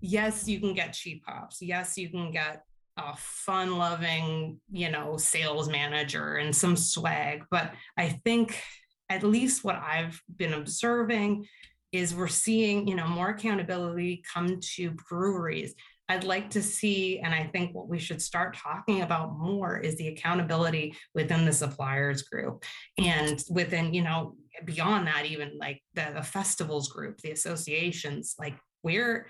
yes, 0.00 0.48
you 0.48 0.58
can 0.58 0.74
get 0.74 0.94
cheap 0.94 1.22
hops. 1.26 1.58
Yes, 1.60 1.98
you 1.98 2.08
can 2.08 2.32
get 2.32 2.64
a 2.98 3.14
fun 3.16 3.78
loving, 3.78 4.60
you 4.70 4.90
know, 4.90 5.16
sales 5.16 5.68
manager 5.68 6.36
and 6.36 6.54
some 6.54 6.76
swag. 6.76 7.44
But 7.50 7.72
I 7.96 8.08
think 8.24 8.60
at 9.08 9.22
least 9.22 9.64
what 9.64 9.76
I've 9.76 10.20
been 10.36 10.54
observing 10.54 11.46
is 11.92 12.14
we're 12.14 12.28
seeing, 12.28 12.88
you 12.88 12.94
know, 12.94 13.06
more 13.06 13.30
accountability 13.30 14.22
come 14.32 14.58
to 14.76 14.90
breweries. 15.08 15.74
I'd 16.08 16.24
like 16.24 16.50
to 16.50 16.62
see, 16.62 17.20
and 17.20 17.34
I 17.34 17.44
think 17.44 17.74
what 17.74 17.88
we 17.88 17.98
should 17.98 18.20
start 18.20 18.56
talking 18.56 19.02
about 19.02 19.38
more 19.38 19.78
is 19.78 19.96
the 19.96 20.08
accountability 20.08 20.96
within 21.14 21.44
the 21.44 21.52
suppliers 21.52 22.22
group 22.22 22.64
and 22.98 23.42
within, 23.48 23.94
you 23.94 24.02
know, 24.02 24.34
beyond 24.64 25.06
that, 25.06 25.26
even 25.26 25.58
like 25.58 25.82
the, 25.94 26.12
the 26.14 26.22
festivals 26.22 26.88
group, 26.88 27.18
the 27.18 27.30
associations, 27.30 28.34
like 28.38 28.54
where 28.82 29.26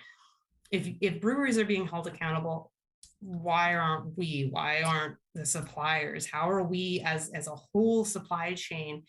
if 0.71 0.89
if 1.01 1.21
breweries 1.21 1.59
are 1.59 1.65
being 1.65 1.87
held 1.87 2.07
accountable, 2.07 2.73
why 3.21 3.75
aren't 3.75 4.17
we? 4.17 4.49
Why 4.51 4.83
aren't 4.83 5.17
the 5.35 5.47
suppliers? 5.47 6.27
How 6.27 6.51
are 6.51 6.65
we 6.65 7.03
as 7.05 7.31
as 7.35 7.47
a 7.47 7.55
whole 7.55 8.05
supply 8.05 8.55
chain 8.55 9.05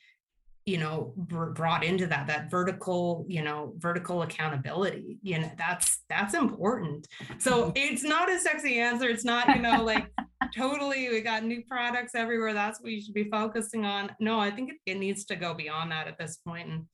you 0.65 0.77
know 0.77 1.13
br- 1.17 1.51
brought 1.51 1.83
into 1.83 2.07
that 2.07 2.27
that 2.27 2.49
vertical 2.49 3.25
you 3.27 3.43
know 3.43 3.73
vertical 3.77 4.21
accountability 4.21 5.17
you 5.21 5.39
know 5.39 5.51
that's 5.57 6.03
that's 6.09 6.33
important. 6.33 7.07
So 7.39 7.71
it's 7.75 8.03
not 8.03 8.31
a 8.31 8.39
sexy 8.39 8.79
answer. 8.79 9.09
It's 9.09 9.25
not 9.25 9.47
you 9.55 9.61
know 9.61 9.83
like 9.83 10.11
totally 10.55 11.09
we 11.09 11.21
got 11.21 11.43
new 11.43 11.63
products 11.63 12.13
everywhere. 12.15 12.53
That's 12.53 12.79
what 12.81 12.91
you 12.91 13.01
should 13.01 13.13
be 13.13 13.29
focusing 13.29 13.85
on. 13.85 14.11
No 14.19 14.39
i 14.39 14.51
think 14.51 14.71
it, 14.71 14.91
it 14.91 14.97
needs 14.99 15.25
to 15.25 15.35
go 15.35 15.53
beyond 15.53 15.91
that 15.91 16.07
at 16.07 16.17
this 16.17 16.37
point 16.45 16.69
and 16.69 16.85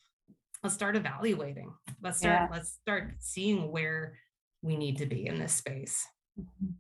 let's 0.64 0.76
start 0.76 0.96
evaluating. 0.96 1.72
Let's 2.02 2.20
start 2.20 2.50
yeah. 2.50 2.56
let's 2.56 2.78
start 2.82 3.14
seeing 3.20 3.72
where 3.72 4.18
we 4.62 4.78
need 4.78 4.98
to 4.98 5.06
be 5.06 5.28
in 5.28 5.40
this 5.40 5.54
space. 5.54 6.06
Mm-hmm. 6.40 6.72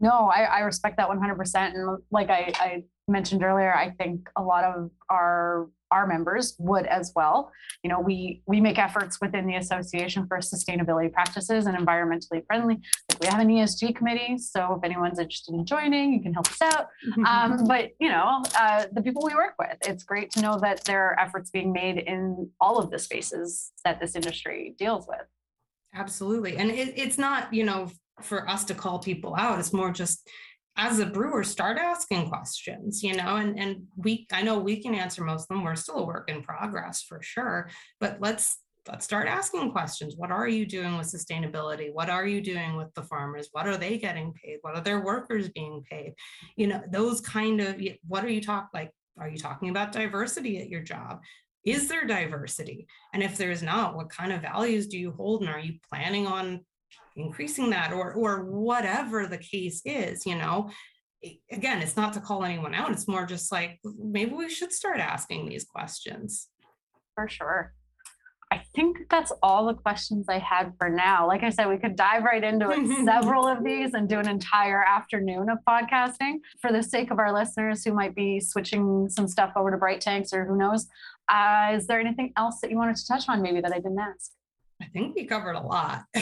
no 0.00 0.30
i, 0.34 0.42
I 0.42 0.58
respect 0.60 0.98
that 0.98 1.08
100% 1.08 1.74
and 1.74 1.98
like 2.10 2.28
I, 2.28 2.52
I 2.56 2.82
mentioned 3.08 3.42
earlier 3.42 3.74
i 3.74 3.90
think 3.90 4.28
a 4.36 4.42
lot 4.42 4.64
of 4.64 4.90
our 5.10 5.68
our 5.90 6.06
members 6.06 6.54
would 6.58 6.86
as 6.86 7.12
well. 7.14 7.50
You 7.82 7.90
know, 7.90 8.00
we 8.00 8.42
we 8.46 8.60
make 8.60 8.78
efforts 8.78 9.18
within 9.20 9.46
the 9.46 9.56
association 9.56 10.26
for 10.26 10.38
sustainability 10.38 11.12
practices 11.12 11.66
and 11.66 11.76
environmentally 11.76 12.44
friendly. 12.46 12.80
Like 13.10 13.20
we 13.20 13.26
have 13.26 13.40
an 13.40 13.48
ESG 13.48 13.96
committee, 13.96 14.38
so 14.38 14.74
if 14.74 14.84
anyone's 14.84 15.18
interested 15.18 15.54
in 15.54 15.64
joining, 15.64 16.12
you 16.12 16.22
can 16.22 16.32
help 16.34 16.48
us 16.48 16.62
out. 16.62 16.88
Um, 17.28 17.66
but 17.66 17.90
you 17.98 18.08
know, 18.08 18.42
uh, 18.58 18.86
the 18.92 19.02
people 19.02 19.22
we 19.24 19.34
work 19.34 19.54
with, 19.58 19.76
it's 19.82 20.02
great 20.04 20.30
to 20.32 20.40
know 20.40 20.58
that 20.60 20.84
there 20.84 21.04
are 21.06 21.20
efforts 21.20 21.50
being 21.50 21.72
made 21.72 21.98
in 21.98 22.50
all 22.60 22.78
of 22.78 22.90
the 22.90 22.98
spaces 22.98 23.72
that 23.84 24.00
this 24.00 24.14
industry 24.14 24.74
deals 24.78 25.06
with. 25.06 25.26
Absolutely, 25.94 26.56
and 26.56 26.70
it, 26.70 26.94
it's 26.96 27.18
not 27.18 27.52
you 27.52 27.64
know 27.64 27.90
for 28.22 28.48
us 28.48 28.64
to 28.64 28.74
call 28.74 28.98
people 28.98 29.34
out. 29.36 29.58
It's 29.58 29.72
more 29.72 29.90
just 29.90 30.28
as 30.78 31.00
a 31.00 31.06
brewer 31.06 31.44
start 31.44 31.76
asking 31.76 32.28
questions 32.28 33.02
you 33.02 33.14
know 33.14 33.36
and 33.36 33.58
and 33.58 33.82
we 33.96 34.26
i 34.32 34.40
know 34.40 34.58
we 34.58 34.80
can 34.80 34.94
answer 34.94 35.22
most 35.24 35.42
of 35.42 35.48
them. 35.48 35.64
We're 35.64 35.74
still 35.74 35.98
a 35.98 36.06
work 36.06 36.30
in 36.30 36.42
progress 36.42 37.02
for 37.02 37.20
sure 37.20 37.68
but 38.00 38.18
let's 38.20 38.58
let's 38.88 39.04
start 39.04 39.28
asking 39.28 39.70
questions. 39.70 40.14
What 40.16 40.30
are 40.30 40.48
you 40.48 40.64
doing 40.64 40.96
with 40.96 41.12
sustainability? 41.12 41.92
What 41.92 42.08
are 42.08 42.26
you 42.26 42.40
doing 42.40 42.76
with 42.76 42.92
the 42.94 43.02
farmers? 43.02 43.48
What 43.52 43.66
are 43.66 43.76
they 43.76 43.98
getting 43.98 44.32
paid? 44.32 44.58
What 44.62 44.76
are 44.76 44.80
their 44.80 45.04
workers 45.04 45.50
being 45.50 45.84
paid? 45.90 46.14
You 46.56 46.68
know 46.68 46.82
those 46.90 47.20
kind 47.20 47.60
of 47.60 47.80
what 48.06 48.24
are 48.24 48.30
you 48.30 48.40
talking 48.40 48.70
like 48.72 48.92
are 49.20 49.28
you 49.28 49.38
talking 49.38 49.68
about 49.68 49.92
diversity 49.92 50.58
at 50.58 50.68
your 50.68 50.80
job? 50.80 51.20
Is 51.64 51.88
there 51.88 52.06
diversity? 52.06 52.86
And 53.12 53.22
if 53.22 53.36
there's 53.36 53.62
not 53.62 53.96
what 53.96 54.10
kind 54.10 54.32
of 54.32 54.42
values 54.42 54.86
do 54.86 54.98
you 54.98 55.10
hold? 55.10 55.42
And 55.42 55.50
are 55.50 55.58
you 55.58 55.74
planning 55.90 56.26
on 56.26 56.64
increasing 57.18 57.70
that 57.70 57.92
or 57.92 58.14
or 58.14 58.44
whatever 58.44 59.26
the 59.26 59.38
case 59.38 59.82
is 59.84 60.24
you 60.24 60.36
know 60.36 60.70
again 61.50 61.82
it's 61.82 61.96
not 61.96 62.12
to 62.12 62.20
call 62.20 62.44
anyone 62.44 62.74
out 62.74 62.92
it's 62.92 63.08
more 63.08 63.26
just 63.26 63.50
like 63.50 63.78
maybe 63.98 64.32
we 64.32 64.48
should 64.48 64.72
start 64.72 64.98
asking 64.98 65.48
these 65.48 65.64
questions 65.64 66.48
for 67.14 67.28
sure 67.28 67.74
I 68.50 68.62
think 68.74 69.00
that's 69.10 69.32
all 69.42 69.66
the 69.66 69.74
questions 69.74 70.26
I 70.28 70.38
had 70.38 70.72
for 70.78 70.88
now. 70.88 71.26
Like 71.26 71.42
I 71.42 71.50
said, 71.50 71.68
we 71.68 71.76
could 71.76 71.96
dive 71.96 72.24
right 72.24 72.42
into 72.42 72.70
it, 72.70 73.04
several 73.04 73.46
of 73.46 73.62
these 73.62 73.92
and 73.92 74.08
do 74.08 74.18
an 74.18 74.28
entire 74.28 74.82
afternoon 74.82 75.50
of 75.50 75.58
podcasting. 75.68 76.36
For 76.60 76.72
the 76.72 76.82
sake 76.82 77.10
of 77.10 77.18
our 77.18 77.32
listeners 77.32 77.84
who 77.84 77.92
might 77.92 78.14
be 78.14 78.40
switching 78.40 79.08
some 79.10 79.28
stuff 79.28 79.52
over 79.54 79.70
to 79.70 79.76
Bright 79.76 80.00
Tanks 80.00 80.32
or 80.32 80.46
who 80.46 80.56
knows, 80.56 80.86
uh, 81.28 81.72
is 81.74 81.86
there 81.86 82.00
anything 82.00 82.32
else 82.36 82.60
that 82.62 82.70
you 82.70 82.78
wanted 82.78 82.96
to 82.96 83.06
touch 83.06 83.28
on 83.28 83.42
maybe 83.42 83.60
that 83.60 83.72
I 83.72 83.80
didn't 83.80 83.98
ask? 83.98 84.30
I 84.80 84.86
think 84.86 85.14
we 85.14 85.26
covered 85.26 85.56
a 85.56 85.60
lot. 85.60 86.04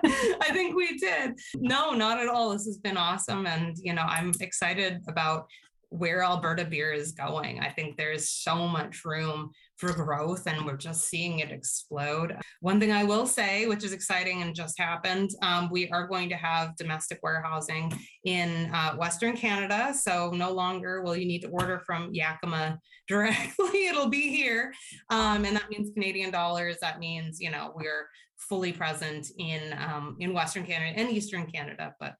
I 0.40 0.50
think 0.52 0.76
we 0.76 0.96
did. 0.98 1.38
No, 1.56 1.92
not 1.92 2.18
at 2.18 2.28
all. 2.28 2.50
This 2.50 2.66
has 2.66 2.78
been 2.78 2.96
awesome. 2.96 3.46
And, 3.46 3.76
you 3.82 3.92
know, 3.92 4.02
I'm 4.02 4.32
excited 4.40 5.00
about 5.08 5.46
where 5.90 6.22
Alberta 6.22 6.64
beer 6.64 6.92
is 6.92 7.12
going. 7.12 7.60
I 7.60 7.70
think 7.70 7.96
there's 7.96 8.30
so 8.30 8.68
much 8.68 9.04
room 9.04 9.50
for 9.76 9.92
growth 9.92 10.46
and 10.46 10.66
we're 10.66 10.76
just 10.76 11.08
seeing 11.08 11.38
it 11.38 11.50
explode. 11.50 12.36
One 12.60 12.78
thing 12.78 12.92
I 12.92 13.04
will 13.04 13.26
say, 13.26 13.66
which 13.66 13.84
is 13.84 13.92
exciting 13.92 14.42
and 14.42 14.54
just 14.54 14.78
happened, 14.78 15.30
um, 15.42 15.70
we 15.70 15.88
are 15.90 16.06
going 16.06 16.28
to 16.28 16.36
have 16.36 16.76
domestic 16.76 17.20
warehousing 17.22 17.92
in 18.24 18.70
uh, 18.74 18.96
Western 18.96 19.36
Canada. 19.36 19.94
So 19.94 20.30
no 20.34 20.52
longer 20.52 21.02
will 21.02 21.16
you 21.16 21.26
need 21.26 21.42
to 21.42 21.48
order 21.48 21.80
from 21.86 22.12
Yakima 22.12 22.78
directly. 23.08 23.86
It'll 23.86 24.10
be 24.10 24.34
here. 24.34 24.74
Um, 25.10 25.44
and 25.44 25.56
that 25.56 25.70
means 25.70 25.92
Canadian 25.94 26.30
dollars. 26.30 26.76
That 26.82 26.98
means, 26.98 27.40
you 27.40 27.50
know, 27.50 27.72
we're 27.74 28.08
fully 28.36 28.72
present 28.72 29.28
in 29.38 29.74
um, 29.78 30.16
in 30.20 30.32
Western 30.32 30.64
Canada 30.64 30.98
and 30.98 31.10
Eastern 31.10 31.46
Canada, 31.46 31.94
but 31.98 32.14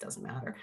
doesn't 0.00 0.22
matter. 0.22 0.56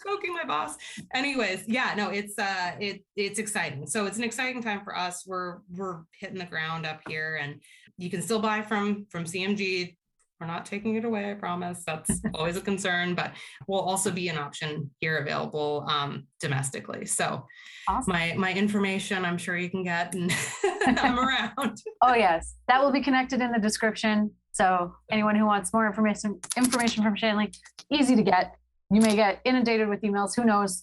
Smoking 0.00 0.34
my 0.34 0.44
boss. 0.46 0.76
Anyways, 1.14 1.64
yeah, 1.66 1.94
no, 1.96 2.10
it's 2.10 2.38
uh 2.38 2.72
it 2.80 3.04
it's 3.16 3.38
exciting. 3.38 3.86
So 3.86 4.06
it's 4.06 4.18
an 4.18 4.24
exciting 4.24 4.62
time 4.62 4.82
for 4.84 4.96
us. 4.96 5.24
We're 5.26 5.58
we're 5.74 6.02
hitting 6.18 6.38
the 6.38 6.44
ground 6.44 6.86
up 6.86 7.00
here 7.08 7.38
and 7.42 7.60
you 7.98 8.10
can 8.10 8.22
still 8.22 8.40
buy 8.40 8.62
from 8.62 9.06
from 9.10 9.24
CMG. 9.24 9.96
We're 10.40 10.46
not 10.46 10.66
taking 10.66 10.96
it 10.96 11.04
away, 11.06 11.30
I 11.30 11.34
promise. 11.34 11.82
That's 11.86 12.20
always 12.34 12.58
a 12.58 12.60
concern, 12.60 13.14
but 13.14 13.32
will 13.66 13.80
also 13.80 14.10
be 14.10 14.28
an 14.28 14.36
option 14.36 14.90
here 15.00 15.16
available 15.16 15.86
um, 15.88 16.26
domestically. 16.40 17.06
So 17.06 17.46
awesome. 17.88 18.12
my 18.12 18.34
my 18.36 18.52
information 18.52 19.24
I'm 19.24 19.38
sure 19.38 19.56
you 19.56 19.70
can 19.70 19.82
get 19.82 20.14
and 20.14 20.30
I'm 20.86 21.18
around. 21.18 21.80
oh 22.02 22.14
yes. 22.14 22.56
That 22.68 22.82
will 22.82 22.92
be 22.92 23.00
connected 23.00 23.40
in 23.40 23.50
the 23.50 23.58
description. 23.58 24.32
So 24.56 24.94
anyone 25.10 25.36
who 25.36 25.44
wants 25.44 25.74
more 25.74 25.86
information 25.86 26.40
information 26.56 27.02
from 27.02 27.14
Shanley, 27.14 27.52
easy 27.90 28.16
to 28.16 28.22
get. 28.22 28.56
You 28.90 29.02
may 29.02 29.14
get 29.14 29.40
inundated 29.44 29.88
with 29.88 30.00
emails. 30.00 30.34
Who 30.34 30.44
knows? 30.44 30.82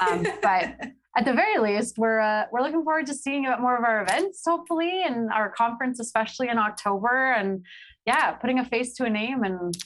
Um, 0.00 0.24
but 0.42 0.76
at 1.16 1.24
the 1.24 1.32
very 1.32 1.58
least, 1.58 1.98
we're 1.98 2.20
uh, 2.20 2.44
we're 2.52 2.62
looking 2.62 2.84
forward 2.84 3.06
to 3.06 3.14
seeing 3.14 3.42
you 3.42 3.50
at 3.50 3.60
more 3.60 3.76
of 3.76 3.82
our 3.82 4.02
events, 4.02 4.42
hopefully, 4.46 5.02
and 5.02 5.30
our 5.32 5.50
conference, 5.50 5.98
especially 5.98 6.48
in 6.48 6.58
October. 6.58 7.32
And 7.32 7.64
yeah, 8.06 8.32
putting 8.32 8.60
a 8.60 8.64
face 8.64 8.94
to 8.94 9.04
a 9.04 9.10
name 9.10 9.42
and 9.42 9.76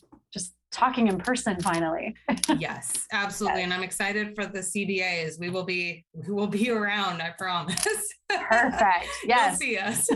talking 0.72 1.06
in 1.06 1.18
person 1.18 1.60
finally. 1.60 2.16
yes, 2.58 3.06
absolutely. 3.12 3.60
Yes. 3.60 3.64
And 3.64 3.74
I'm 3.74 3.82
excited 3.82 4.34
for 4.34 4.46
the 4.46 4.58
CBAs. 4.58 5.38
We 5.38 5.50
will 5.50 5.64
be 5.64 6.04
we 6.14 6.32
will 6.32 6.48
be 6.48 6.70
around, 6.70 7.22
I 7.22 7.30
promise. 7.30 7.86
Perfect. 8.28 9.06
Yes. 9.24 9.58
See 9.58 9.76
us. 9.76 10.08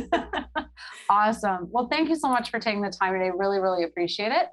awesome. 1.10 1.68
Well, 1.70 1.86
thank 1.88 2.08
you 2.08 2.16
so 2.16 2.28
much 2.28 2.50
for 2.50 2.58
taking 2.58 2.80
the 2.80 2.90
time 2.90 3.12
today. 3.12 3.30
Really, 3.34 3.60
really 3.60 3.84
appreciate 3.84 4.32
it. 4.32 4.48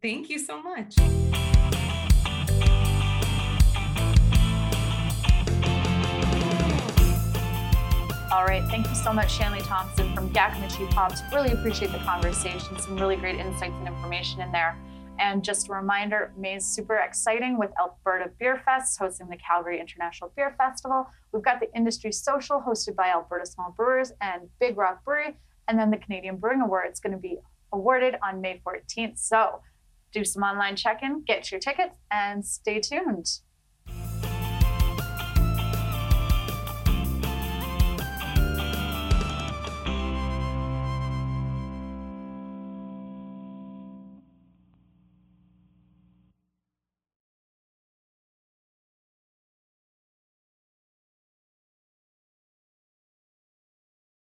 Thank 0.00 0.30
you 0.30 0.38
so 0.38 0.62
much. 0.62 0.94
All 8.32 8.44
right. 8.46 8.62
Thank 8.70 8.88
you 8.88 8.94
so 8.94 9.12
much, 9.12 9.32
Shanley 9.32 9.60
Thompson 9.60 10.14
from 10.14 10.32
Yakima 10.32 10.68
Chief 10.68 10.88
Hops. 10.90 11.20
Really 11.32 11.50
appreciate 11.50 11.90
the 11.90 11.98
conversation. 11.98 12.78
Some 12.78 12.96
really 12.96 13.16
great 13.16 13.36
insights 13.36 13.74
and 13.74 13.88
information 13.88 14.40
in 14.40 14.52
there. 14.52 14.78
And 15.20 15.44
just 15.44 15.68
a 15.68 15.72
reminder, 15.72 16.32
May 16.38 16.56
is 16.56 16.64
super 16.64 16.96
exciting 16.96 17.58
with 17.58 17.70
Alberta 17.78 18.30
Beer 18.40 18.62
Fest 18.64 18.98
hosting 18.98 19.28
the 19.28 19.36
Calgary 19.36 19.78
International 19.78 20.32
Beer 20.34 20.54
Festival. 20.56 21.06
We've 21.30 21.42
got 21.42 21.60
the 21.60 21.72
Industry 21.76 22.10
Social 22.10 22.58
hosted 22.66 22.96
by 22.96 23.08
Alberta 23.10 23.44
Small 23.44 23.74
Brewers 23.76 24.12
and 24.22 24.48
Big 24.60 24.78
Rock 24.78 25.04
Brewery. 25.04 25.36
And 25.68 25.78
then 25.78 25.90
the 25.90 25.98
Canadian 25.98 26.38
Brewing 26.38 26.62
Award 26.62 26.90
is 26.90 27.00
going 27.00 27.12
to 27.12 27.18
be 27.18 27.36
awarded 27.70 28.16
on 28.24 28.40
May 28.40 28.62
14th. 28.66 29.18
So 29.18 29.60
do 30.10 30.24
some 30.24 30.42
online 30.42 30.74
check 30.74 31.02
in, 31.02 31.22
get 31.22 31.50
your 31.50 31.60
tickets, 31.60 31.94
and 32.10 32.44
stay 32.44 32.80
tuned. 32.80 33.26